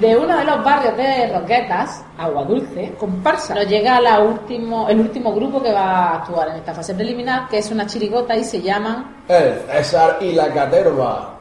De 0.00 0.16
uno 0.16 0.36
de 0.36 0.44
los 0.44 0.64
barrios 0.64 0.96
de 0.96 1.32
Roquetas, 1.32 2.04
Agua 2.18 2.44
Dulce, 2.44 2.94
comparsa. 2.98 3.54
Nos 3.54 3.68
llega 3.68 4.00
la 4.00 4.18
último, 4.18 4.88
el 4.88 4.98
último 4.98 5.32
grupo 5.32 5.62
que 5.62 5.72
va 5.72 5.82
a 5.82 6.16
actuar 6.16 6.48
en 6.48 6.56
esta 6.56 6.74
fase 6.74 6.94
preliminar, 6.94 7.48
que 7.48 7.58
es 7.58 7.70
una 7.70 7.86
chirigota 7.86 8.36
y 8.36 8.42
se 8.42 8.60
llaman 8.60 9.22
El 9.28 9.54
César 9.70 10.18
y 10.20 10.32
la 10.32 10.52
Caterva. 10.52 11.40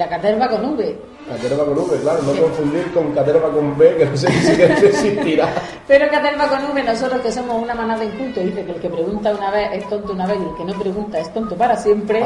la 0.00 0.08
caterva 0.08 0.48
con 0.48 0.64
V. 0.64 0.98
Caterva 1.30 1.64
con 1.64 1.78
V, 1.78 1.96
claro, 2.00 2.22
no 2.22 2.32
confundir 2.42 2.92
con 2.92 3.12
caterva 3.12 3.50
con 3.50 3.78
B, 3.78 3.96
que 3.96 4.04
no 4.06 4.16
sé 4.16 4.28
si 4.32 4.62
existirá. 4.62 5.48
Pero 5.86 6.10
caterva 6.10 6.48
con 6.48 6.64
V, 6.72 6.82
nosotros 6.82 7.20
que 7.20 7.30
somos 7.30 7.62
una 7.62 7.74
manada 7.74 8.04
inculto, 8.04 8.40
dice 8.40 8.64
que 8.64 8.72
el 8.72 8.80
que 8.80 8.88
pregunta 8.90 9.32
una 9.32 9.50
vez 9.52 9.70
es 9.74 9.88
tonto 9.88 10.12
una 10.12 10.26
vez 10.26 10.38
y 10.40 10.42
el 10.48 10.54
que 10.56 10.64
no 10.64 10.78
pregunta 10.78 11.18
es 11.20 11.32
tonto 11.32 11.54
para 11.56 11.76
siempre. 11.76 12.24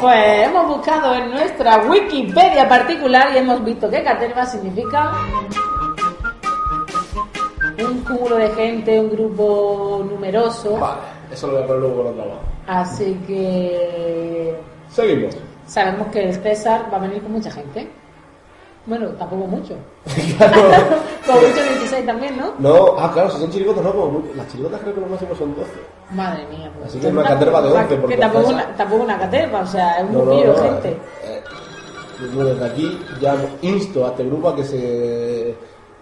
Pues 0.00 0.46
hemos 0.46 0.68
buscado 0.68 1.14
en 1.14 1.30
nuestra 1.30 1.78
Wikipedia 1.88 2.68
particular 2.68 3.30
y 3.34 3.38
hemos 3.38 3.64
visto 3.64 3.90
que 3.90 4.04
caterva 4.04 4.46
significa 4.46 5.10
un 7.82 8.00
cúmulo 8.02 8.36
de 8.36 8.50
gente, 8.50 9.00
un 9.00 9.10
grupo 9.10 10.04
numeroso. 10.08 10.76
Vale, 10.78 11.00
eso 11.32 11.46
lo 11.46 11.54
voy 11.54 11.62
a 11.62 11.66
poner 11.66 11.80
luego 11.82 11.96
con 11.96 12.04
los 12.06 12.14
trabajos. 12.14 12.40
Así 12.66 13.20
que 13.26 14.54
Seguimos. 14.90 15.36
sabemos 15.66 16.08
que 16.08 16.24
el 16.28 16.34
César 16.34 16.86
va 16.92 16.98
a 16.98 17.00
venir 17.00 17.22
con 17.22 17.32
mucha 17.32 17.50
gente. 17.50 17.88
Bueno, 18.90 19.06
tampoco 19.10 19.46
mucho. 19.46 19.74
Claro. 20.36 20.60
Con 21.26 21.34
mucho 21.36 21.62
16 21.62 22.06
también, 22.06 22.36
¿no? 22.36 22.52
No, 22.58 22.94
ah, 22.98 23.10
claro, 23.12 23.30
si 23.30 23.38
son 23.38 23.50
chirigotas, 23.50 23.84
no, 23.84 23.92
como 23.92 24.06
mu- 24.10 24.22
las 24.34 24.48
chirigotas 24.48 24.80
creo 24.80 24.94
que 24.94 25.00
lo 25.00 25.06
máximo 25.06 25.34
son 25.36 25.54
12. 25.54 25.70
Madre 26.12 26.44
mía. 26.48 26.70
Pues 26.76 26.88
Así 26.90 26.98
que 26.98 27.06
es 27.06 27.12
una 27.12 27.22
caterva 27.22 27.62
de 27.62 27.68
11, 27.72 27.88
Que 27.88 27.96
porque 27.96 28.16
tampoco 28.16 28.48
una, 28.48 28.66
tampoco 28.76 29.02
una 29.04 29.18
caterva, 29.18 29.60
o 29.60 29.66
sea, 29.66 29.98
es 29.98 30.04
un 30.04 30.12
No, 30.12 30.18
no, 30.18 30.24
grupillo 30.24 30.52
no, 30.54 30.60
de 30.62 30.68
gente. 30.68 30.88
eh, 31.24 31.42
yo 32.34 32.44
desde 32.44 32.64
aquí 32.66 33.00
ya 33.20 33.36
insto 33.62 34.04
a 34.06 34.08
este 34.10 34.24
grupo 34.24 34.48
a 34.48 34.56
que 34.56 34.64
se 34.64 35.54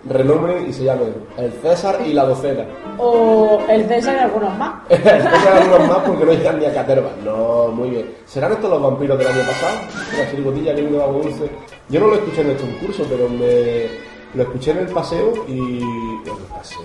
renombren 0.08 0.68
y 0.68 0.72
se 0.72 0.84
llamen 0.84 1.12
el 1.36 1.52
César 1.60 1.98
y 2.06 2.12
la 2.14 2.24
docena. 2.24 2.64
O 2.96 3.60
el 3.68 3.86
César 3.86 4.16
y 4.16 4.18
algunos 4.20 4.56
más. 4.56 4.72
el 4.88 5.02
César 5.02 5.32
y 5.44 5.58
algunos 5.62 5.88
más 5.88 5.98
porque 6.06 6.24
no 6.24 6.32
llegan 6.32 6.58
ni 6.58 6.64
a 6.64 6.72
caterva. 6.74 7.10
No, 7.24 7.68
muy 7.68 7.90
bien. 7.90 8.14
¿Serán 8.24 8.52
estos 8.52 8.70
los 8.70 8.80
vampiros 8.80 9.18
del 9.18 9.26
año 9.26 9.40
pasado? 9.40 9.76
La 10.16 10.30
chirigotilla 10.30 10.74
que 10.74 10.82
vino 10.82 11.02
Agua 11.02 11.22
Dulce. 11.22 11.50
Yo 11.88 12.00
no 12.00 12.06
lo 12.08 12.14
escuché 12.16 12.40
en 12.42 12.50
el 12.50 12.56
concurso, 12.56 13.04
pero 13.08 13.28
me 13.28 13.86
lo 14.34 14.42
escuché 14.42 14.72
en 14.72 14.78
el 14.78 14.88
paseo 14.88 15.32
y... 15.48 15.78
Bueno, 15.80 16.38
el 16.40 16.54
paseo, 16.58 16.80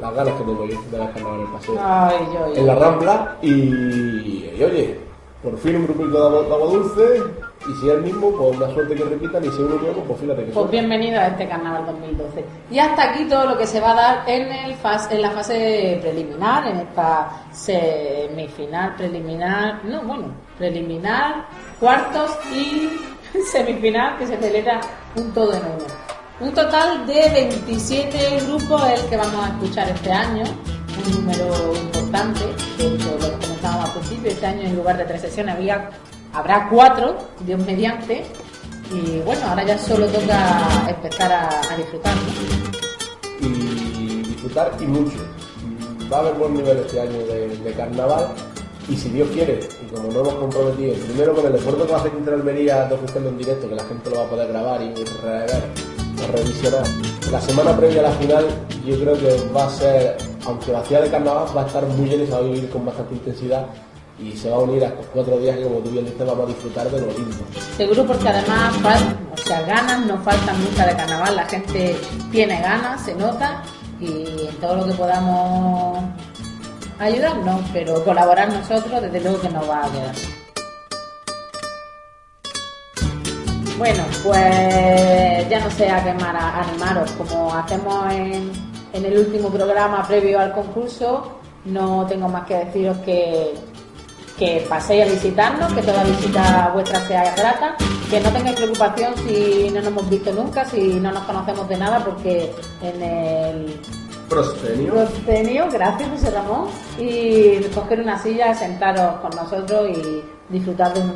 las 0.00 0.14
ganas 0.14 0.34
que 0.34 0.44
tengo 0.44 0.66
yo 0.66 0.78
de 0.90 1.02
haber 1.02 1.16
en 1.16 1.40
el 1.40 1.46
paseo. 1.52 1.74
Ay, 1.80 2.16
yo, 2.34 2.48
yo. 2.54 2.60
en 2.60 2.66
la 2.66 2.74
Rambla 2.74 3.36
y, 3.40 3.50
y, 3.50 4.62
oye, 4.62 4.98
por 5.42 5.56
fin 5.58 5.76
un 5.76 5.84
grupito 5.86 6.10
de 6.10 6.18
agua, 6.18 6.42
de 6.42 6.52
agua 6.54 6.66
dulce 6.72 7.22
y 7.66 7.72
si 7.80 7.88
es 7.88 7.94
el 7.94 8.02
mismo, 8.02 8.30
pues 8.36 8.56
una 8.56 8.70
suerte 8.74 8.94
que 8.94 9.04
repitan 9.04 9.42
y 9.44 9.48
si 9.50 9.62
uno 9.62 9.76
nuevo, 9.76 10.02
pues 10.06 10.20
fíjate 10.20 10.40
que 10.40 10.44
Pues 10.46 10.54
suerte. 10.54 10.72
bienvenido 10.76 11.18
a 11.20 11.28
este 11.28 11.48
carnaval 11.48 11.86
2012. 11.86 12.44
Y 12.70 12.78
hasta 12.78 13.10
aquí 13.10 13.24
todo 13.24 13.46
lo 13.46 13.56
que 13.56 13.66
se 13.66 13.80
va 13.80 13.92
a 13.92 13.94
dar 13.94 14.28
en, 14.28 14.52
el 14.52 14.74
fas- 14.76 15.10
en 15.10 15.22
la 15.22 15.30
fase 15.30 15.98
preliminar, 16.02 16.66
en 16.66 16.76
esta 16.78 17.42
semifinal 17.52 18.96
preliminar, 18.96 19.84
no, 19.84 20.02
bueno, 20.02 20.24
preliminar, 20.58 21.46
cuartos 21.80 22.36
y 22.52 22.90
semifinal 23.52 24.18
que 24.18 24.26
se 24.26 24.36
celebra 24.36 24.80
un 25.16 25.32
todo 25.32 25.52
en 25.52 25.62
uno. 25.62 25.84
Un 26.40 26.52
total 26.52 27.06
de 27.06 27.30
27 27.30 28.40
grupos 28.46 28.82
es 28.88 29.00
el 29.02 29.10
que 29.10 29.16
vamos 29.16 29.46
a 29.46 29.48
escuchar 29.50 29.88
este 29.88 30.10
año, 30.10 30.42
un 31.06 31.14
número 31.14 31.74
importante, 31.76 32.40
de 32.78 32.94
hecho 32.94 33.16
lo 33.20 33.30
que 33.30 33.46
comentábamos 33.46 33.84
al 33.86 33.92
principio, 33.92 34.30
este 34.30 34.46
año 34.46 34.62
en 34.62 34.76
lugar 34.76 34.96
de 34.96 35.04
tres 35.04 35.20
sesiones 35.20 35.54
había, 35.54 35.90
habrá 36.32 36.68
cuatro, 36.68 37.16
Dios 37.46 37.60
mediante, 37.64 38.24
y 38.90 39.20
bueno, 39.20 39.40
ahora 39.46 39.62
ya 39.62 39.78
solo 39.78 40.06
toca 40.06 40.88
empezar 40.88 41.32
a, 41.32 41.76
disfrutar. 41.76 42.14
Y 43.40 44.22
disfrutar 44.22 44.72
y 44.80 44.84
mucho. 44.84 45.18
Va 46.12 46.16
a 46.18 46.20
haber 46.20 46.34
buen 46.34 46.54
nivel 46.54 46.78
este 46.78 47.00
año 47.00 47.18
de 47.18 47.74
carnaval 47.76 48.34
y 48.88 48.96
si 48.96 49.08
Dios 49.10 49.28
quiere, 49.32 49.60
y 49.82 49.94
como 49.94 50.12
no 50.12 50.20
hemos 50.20 50.34
comprometido, 50.34 50.94
primero 50.94 51.34
con 51.34 51.46
el 51.46 51.54
esfuerzo 51.54 51.86
que 51.86 51.92
va 51.92 51.98
a 51.98 52.00
hacer 52.00 52.12
Quinta 52.12 52.32
Almería 52.32 52.84
documentando 52.84 53.28
en 53.28 53.38
directo, 53.38 53.68
que 53.68 53.74
la 53.76 53.84
gente 53.84 54.10
lo 54.10 54.16
va 54.16 54.24
a 54.24 54.28
poder 54.28 54.48
grabar 54.48 54.82
y 54.82 54.92
revisionar. 56.32 56.84
La 57.30 57.40
semana 57.40 57.76
previa 57.76 58.00
a 58.00 58.04
la 58.04 58.12
final, 58.12 58.46
yo 58.84 58.98
creo 58.98 59.14
que 59.14 59.48
va 59.54 59.66
a 59.66 59.70
ser, 59.70 60.16
aunque 60.46 60.72
vacía 60.72 61.00
de 61.00 61.10
carnaval, 61.10 61.46
va 61.56 61.62
a 61.62 61.66
estar 61.66 61.84
muy 61.86 62.08
bien 62.08 62.22
y 62.22 62.26
se 62.26 62.32
va 62.32 62.38
a 62.38 62.42
vivir 62.42 62.68
con 62.70 62.84
bastante 62.84 63.14
intensidad 63.14 63.66
y 64.18 64.36
se 64.36 64.50
va 64.50 64.56
a 64.56 64.60
unir 64.60 64.84
a 64.84 64.88
estos 64.88 65.06
cuatro 65.12 65.38
días 65.38 65.56
que, 65.56 65.64
como 65.64 65.78
tú 65.78 65.90
bien 65.90 66.04
dices, 66.04 66.26
vamos 66.26 66.44
a 66.44 66.48
disfrutar 66.48 66.90
de 66.90 67.00
lo 67.00 67.06
lindo. 67.06 67.36
Seguro 67.76 68.06
porque 68.06 68.28
además, 68.28 68.74
o 69.32 69.36
sea, 69.36 69.62
ganas 69.62 70.06
no 70.06 70.18
faltan 70.18 70.62
nunca 70.62 70.86
de 70.86 70.96
carnaval, 70.96 71.36
la 71.36 71.46
gente 71.46 71.96
tiene 72.30 72.60
ganas, 72.60 73.04
se 73.04 73.14
nota, 73.14 73.62
y 74.00 74.48
todo 74.60 74.76
lo 74.76 74.86
que 74.86 74.92
podamos 74.92 76.04
ayudarnos, 77.02 77.60
pero 77.72 78.04
colaborar 78.04 78.48
nosotros, 78.48 79.02
desde 79.02 79.20
luego 79.20 79.40
que 79.40 79.48
nos 79.50 79.68
va 79.68 79.84
a 79.84 79.90
quedar. 79.90 80.14
Bueno, 83.78 84.04
pues 84.22 85.48
ya 85.48 85.60
no 85.60 85.70
sé 85.70 85.90
a 85.90 86.04
qué 86.04 86.10
animaros, 86.10 87.10
como 87.12 87.52
hacemos 87.52 88.12
en, 88.12 88.52
en 88.92 89.04
el 89.04 89.18
último 89.18 89.48
programa 89.48 90.06
previo 90.06 90.38
al 90.38 90.52
concurso, 90.52 91.40
no 91.64 92.06
tengo 92.06 92.28
más 92.28 92.46
que 92.46 92.56
deciros 92.56 92.96
que, 92.98 93.54
que 94.38 94.64
paséis 94.68 95.04
a 95.04 95.10
visitarnos, 95.10 95.72
que 95.72 95.82
toda 95.82 96.04
visita 96.04 96.70
vuestra 96.72 97.00
sea 97.08 97.34
grata, 97.34 97.76
que 98.08 98.20
no 98.20 98.30
tengáis 98.30 98.56
preocupación 98.56 99.14
si 99.26 99.70
no 99.70 99.80
nos 99.80 99.88
hemos 99.88 100.10
visto 100.10 100.32
nunca, 100.32 100.64
si 100.64 101.00
no 101.00 101.10
nos 101.10 101.24
conocemos 101.24 101.68
de 101.68 101.76
nada, 101.76 102.04
porque 102.04 102.52
en 102.82 103.02
el 103.02 103.80
Proscenio. 104.32 104.92
proscenio, 104.94 105.66
gracias 105.70 106.08
José 106.10 106.30
Ramón, 106.30 106.68
y 106.98 107.58
coger 107.74 108.00
una 108.00 108.20
silla, 108.22 108.54
sentaros 108.54 109.20
con 109.20 109.30
nosotros 109.36 109.88
y 109.90 110.22
disfrutar 110.52 110.92
de 110.94 111.00
un, 111.00 111.12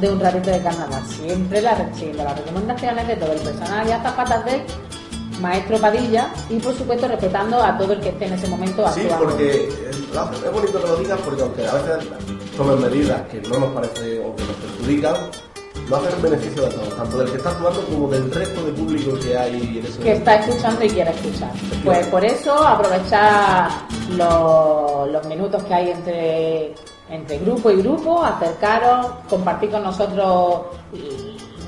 de 0.00 0.10
un 0.12 0.20
ratito 0.20 0.50
de 0.50 0.60
carnaval. 0.62 1.02
Siempre 1.06 1.62
la, 1.62 1.76
siguiendo 1.94 2.24
las 2.24 2.38
recomendaciones 2.38 3.06
de 3.08 3.16
todo 3.16 3.32
el 3.32 3.40
personal 3.40 3.88
y 3.88 3.92
hasta 3.92 4.16
patas 4.16 4.44
de 4.44 4.62
Maestro 5.40 5.78
Padilla 5.78 6.28
y 6.50 6.58
por 6.58 6.74
supuesto 6.74 7.08
respetando 7.08 7.62
a 7.62 7.76
todo 7.78 7.92
el 7.94 8.00
que 8.00 8.10
esté 8.10 8.26
en 8.26 8.34
ese 8.34 8.46
momento 8.48 8.86
Sí, 8.92 9.00
actuando. 9.02 9.24
porque 9.26 9.50
eh, 9.52 9.90
es 9.90 10.52
bonito 10.52 10.80
que 10.82 10.86
lo 10.86 10.96
digas 10.96 11.18
porque 11.24 11.42
aunque 11.42 11.66
a 11.66 11.72
veces 11.74 12.08
tomen 12.56 12.80
medidas 12.82 13.22
que 13.28 13.40
no 13.48 13.58
nos 13.60 13.70
parece 13.72 14.18
o 14.20 14.36
que 14.36 14.42
nos 14.44 14.56
perjudican, 14.56 15.14
no 15.90 15.96
hacen 15.96 16.14
en 16.14 16.22
beneficio 16.22 16.62
de 16.62 16.70
todos, 16.70 16.96
tanto 16.96 17.18
del 17.18 17.30
que 17.30 17.36
está 17.36 17.50
actuando 17.50 17.84
como 17.86 18.08
del 18.08 18.30
resto 18.30 18.64
de 18.64 18.72
público 18.72 19.18
que 19.18 19.36
hay 19.36 19.78
en 19.78 19.84
ese 19.84 19.98
que 19.98 20.12
está 20.12 20.36
escuchando 20.36 20.84
y 20.84 20.88
quiere 20.88 21.10
escuchar. 21.10 21.50
Pues 21.84 22.06
por 22.06 22.24
eso 22.24 22.54
aprovechar 22.54 23.68
los, 24.10 25.10
los 25.10 25.26
minutos 25.26 25.62
que 25.64 25.74
hay 25.74 25.90
entre, 25.90 26.74
entre 27.10 27.38
grupo 27.38 27.70
y 27.72 27.82
grupo, 27.82 28.22
acercaros, 28.22 29.06
compartir 29.28 29.70
con 29.70 29.82
nosotros 29.82 30.66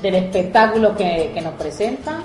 del 0.01 0.15
espectáculo 0.15 0.95
que, 0.95 1.31
que 1.33 1.41
nos 1.41 1.53
presentan. 1.55 2.23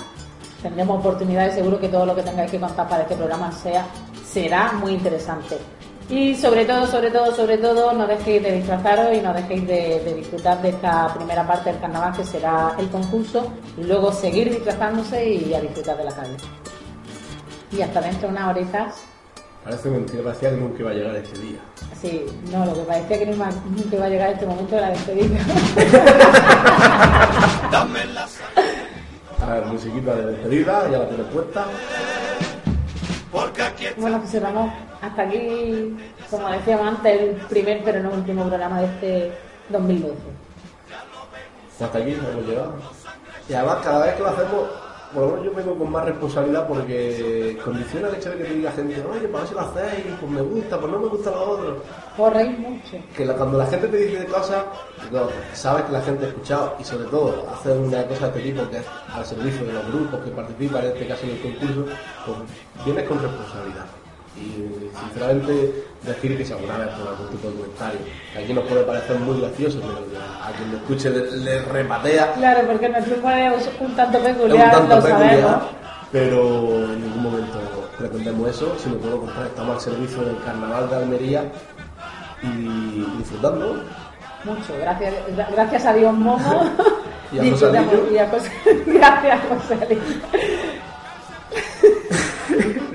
Tendremos 0.62 1.00
oportunidades, 1.00 1.54
seguro 1.54 1.80
que 1.80 1.88
todo 1.88 2.06
lo 2.06 2.14
que 2.14 2.22
tengáis 2.22 2.50
que 2.50 2.60
contar 2.60 2.88
para 2.88 3.02
este 3.02 3.16
programa 3.16 3.50
sea, 3.50 3.86
será 4.24 4.72
muy 4.72 4.92
interesante. 4.92 5.56
Y 6.10 6.34
sobre 6.34 6.64
todo, 6.64 6.86
sobre 6.86 7.10
todo, 7.10 7.34
sobre 7.34 7.58
todo, 7.58 7.92
no 7.92 8.06
dejéis 8.06 8.42
de 8.42 8.52
disfrazaros 8.52 9.14
y 9.14 9.20
no 9.20 9.34
dejéis 9.34 9.66
de, 9.66 10.00
de 10.04 10.14
disfrutar 10.14 10.60
de 10.62 10.70
esta 10.70 11.12
primera 11.14 11.46
parte 11.46 11.70
del 11.70 11.80
carnaval 11.80 12.14
que 12.16 12.24
será 12.24 12.74
el 12.78 12.88
concurso 12.88 13.52
y 13.76 13.84
luego 13.84 14.10
seguir 14.12 14.48
disfrazándose 14.50 15.28
y 15.28 15.52
a 15.52 15.60
disfrutar 15.60 15.98
de 15.98 16.04
la 16.04 16.12
calle. 16.12 16.36
Y 17.70 17.82
hasta 17.82 18.00
dentro 18.00 18.28
de 18.28 18.34
unas 18.34 18.56
horitas, 18.56 18.94
Parece 19.64 19.90
mentira, 19.90 20.22
parecía 20.22 20.50
que 20.50 20.56
nunca 20.56 20.78
iba 20.80 20.90
a 20.90 20.94
llegar 20.94 21.16
este 21.16 21.38
día. 21.40 21.58
sí, 22.00 22.24
no, 22.50 22.64
lo 22.64 22.72
que 22.72 22.80
parecía 22.80 23.18
que 23.18 23.26
nunca, 23.26 23.50
iba 23.92 24.06
a 24.06 24.08
llegar 24.08 24.30
este 24.30 24.46
momento 24.46 24.74
de 24.76 24.80
la 24.80 24.88
despedida. 24.90 25.38
A 29.42 29.54
ver, 29.54 29.64
musiquita 29.66 30.14
de 30.14 30.26
despedida, 30.32 30.88
ya 30.90 30.98
la 30.98 31.08
tienes 31.08 31.26
puesta. 31.26 31.66
Bueno, 33.96 34.20
José 34.20 34.40
Ramón, 34.40 34.72
hasta 35.00 35.22
aquí, 35.22 35.96
como 36.30 36.48
decíamos 36.48 36.88
antes, 36.88 37.20
el 37.20 37.36
primer 37.46 37.82
pero 37.84 38.02
no 38.02 38.10
último 38.10 38.46
programa 38.46 38.80
de 38.80 38.86
este 38.86 39.32
2012. 39.68 40.14
Hasta 41.80 41.98
aquí 41.98 42.12
hemos 42.12 42.46
llegado. 42.46 42.74
Y 43.48 43.54
además, 43.54 43.78
cada 43.82 44.04
vez 44.04 44.14
que 44.14 44.22
lo 44.22 44.28
hacemos, 44.28 44.68
por 45.14 45.22
lo 45.24 45.28
menos 45.30 45.44
yo 45.46 45.52
vengo 45.54 45.78
con 45.78 45.90
más 45.90 46.04
responsabilidad 46.04 46.66
porque 46.68 47.58
condiciona 47.64 48.08
el 48.08 48.14
hecho 48.16 48.30
de 48.30 48.36
que 48.38 48.44
te 48.44 48.54
diga 48.54 48.70
gente, 48.72 49.02
oye, 49.10 49.28
para 49.28 49.40
ver 49.44 49.48
si 49.48 49.54
lo 49.54 49.60
hacéis, 49.60 50.04
pues 50.20 50.32
me 50.32 50.40
gusta, 50.42 50.78
pues 50.78 50.92
no 50.92 50.98
me 51.00 51.08
gusta 51.08 51.30
lo 51.30 51.50
otro. 51.50 51.76
Corréis 52.16 52.58
mucho. 52.58 52.96
que 53.16 53.24
la- 53.24 53.34
cuando 53.34 53.58
la 53.58 53.66
gente 53.66 53.88
te 53.88 53.96
dice 53.96 54.24
cosas, 54.26 54.64
no, 55.12 55.20
sabes 55.54 55.84
que 55.86 55.92
la 55.92 56.00
gente 56.02 56.24
ha 56.24 56.28
escuchado 56.28 56.76
y 56.78 56.84
sobre 56.84 57.04
todo 57.04 57.46
hacer 57.52 57.76
una 57.76 58.04
cosa 58.06 58.28
de 58.28 58.38
este 58.38 58.52
tipo 58.52 58.68
que 58.70 58.76
es 58.78 58.84
al 59.14 59.24
servicio 59.24 59.64
de 59.66 59.72
los 59.72 59.86
grupos 59.92 60.20
que 60.20 60.30
participan, 60.30 60.84
en 60.84 60.90
este 60.92 61.06
caso 61.06 61.24
en 61.24 61.30
el 61.30 61.40
concurso, 61.40 61.84
pues 62.26 62.38
vienes 62.84 63.08
con 63.08 63.22
responsabilidad. 63.22 63.86
Y 64.40 64.90
sinceramente 64.98 65.84
decir 66.02 66.36
que 66.38 66.44
si 66.44 66.52
alguna 66.52 66.78
vez 66.78 66.88
por 66.90 67.08
algún 67.08 67.28
tipo 67.28 67.48
de 67.48 67.54
comentario, 67.54 68.00
que 68.32 68.38
aquí 68.38 68.52
nos 68.52 68.64
puede 68.64 68.82
parecer 68.84 69.16
muy 69.18 69.40
gracioso, 69.40 69.80
pero 69.80 69.94
que 70.10 70.16
a 70.16 70.52
quien 70.56 70.70
lo 70.72 70.76
escuche 70.78 71.10
le, 71.10 71.30
le 71.38 71.62
repatea, 71.62 72.32
Claro, 72.34 72.60
porque 72.68 72.88
nuestro 72.88 73.14
es 73.16 73.68
un 73.80 73.96
tanto 73.96 74.18
es 74.18 74.24
un 74.24 74.34
peculiar, 74.36 74.70
tanto 74.70 74.94
lo 74.96 75.02
sabemos. 75.02 75.22
peculiar, 75.30 75.60
pero 76.12 76.84
en 76.84 77.02
ningún 77.02 77.22
momento 77.22 77.58
pretendemos 77.98 78.48
eso, 78.50 78.74
sino 78.82 78.94
todo 78.96 79.10
lo 79.10 79.20
contrario, 79.22 79.48
estamos 79.48 79.74
al 79.74 79.80
servicio 79.80 80.22
del 80.22 80.38
carnaval 80.44 80.88
de 80.88 80.96
Almería 80.96 81.44
y 82.42 83.04
disfrutando. 83.18 83.82
Mucho, 84.44 84.72
gracias, 84.80 85.14
gra- 85.36 85.48
gracias 85.50 85.84
a 85.84 85.92
Dios 85.94 86.12
Momo. 86.14 86.64
Y 87.30 87.38
a 87.40 87.42
José- 87.50 88.50
Gracias, 88.86 89.40
José 89.50 89.98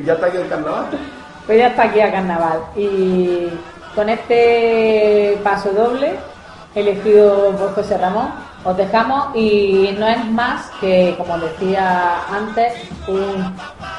¿Ya 0.06 0.14
está 0.14 0.26
aquí 0.28 0.38
el 0.38 0.48
carnaval? 0.50 0.86
Pues 1.46 1.58
ya 1.58 1.68
está 1.68 1.84
aquí 1.84 2.00
a 2.00 2.12
carnaval. 2.12 2.60
Y 2.76 3.50
con 3.96 4.10
este 4.10 5.40
paso 5.44 5.72
doble, 5.72 6.16
elegido 6.74 7.52
por 7.52 7.76
José 7.76 7.98
Ramón, 7.98 8.30
os 8.64 8.78
dejamos 8.78 9.36
y 9.36 9.94
no 10.00 10.08
es 10.08 10.26
más 10.32 10.72
que, 10.80 11.16
como 11.18 11.38
decía 11.38 12.22
antes, 12.32 12.74
un 13.08 13.54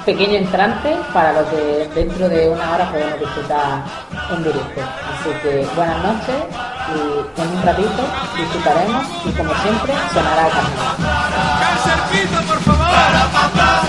pequeño 0.07 0.39
entrante 0.39 0.97
para 1.13 1.33
lo 1.33 1.51
que 1.51 1.89
dentro 1.95 2.29
de 2.29 2.49
una 2.49 2.75
hora 2.75 2.91
podemos 2.91 3.21
disfrutar 3.21 3.83
en 4.31 4.43
directo. 4.43 4.81
Así 4.81 5.31
que 5.43 5.67
buenas 5.77 6.03
noches 6.03 6.37
y 6.95 7.41
en 7.41 7.49
un 7.49 7.63
ratito 7.63 8.03
disfrutaremos 8.37 9.05
y 9.27 9.31
como 9.33 9.55
siempre 9.55 9.93
sonará 10.13 10.47
el 10.47 10.53
carnaval. 10.53 10.97
¡Cancerquito, 11.61 12.41
por 12.49 12.59
favor! 12.61 13.84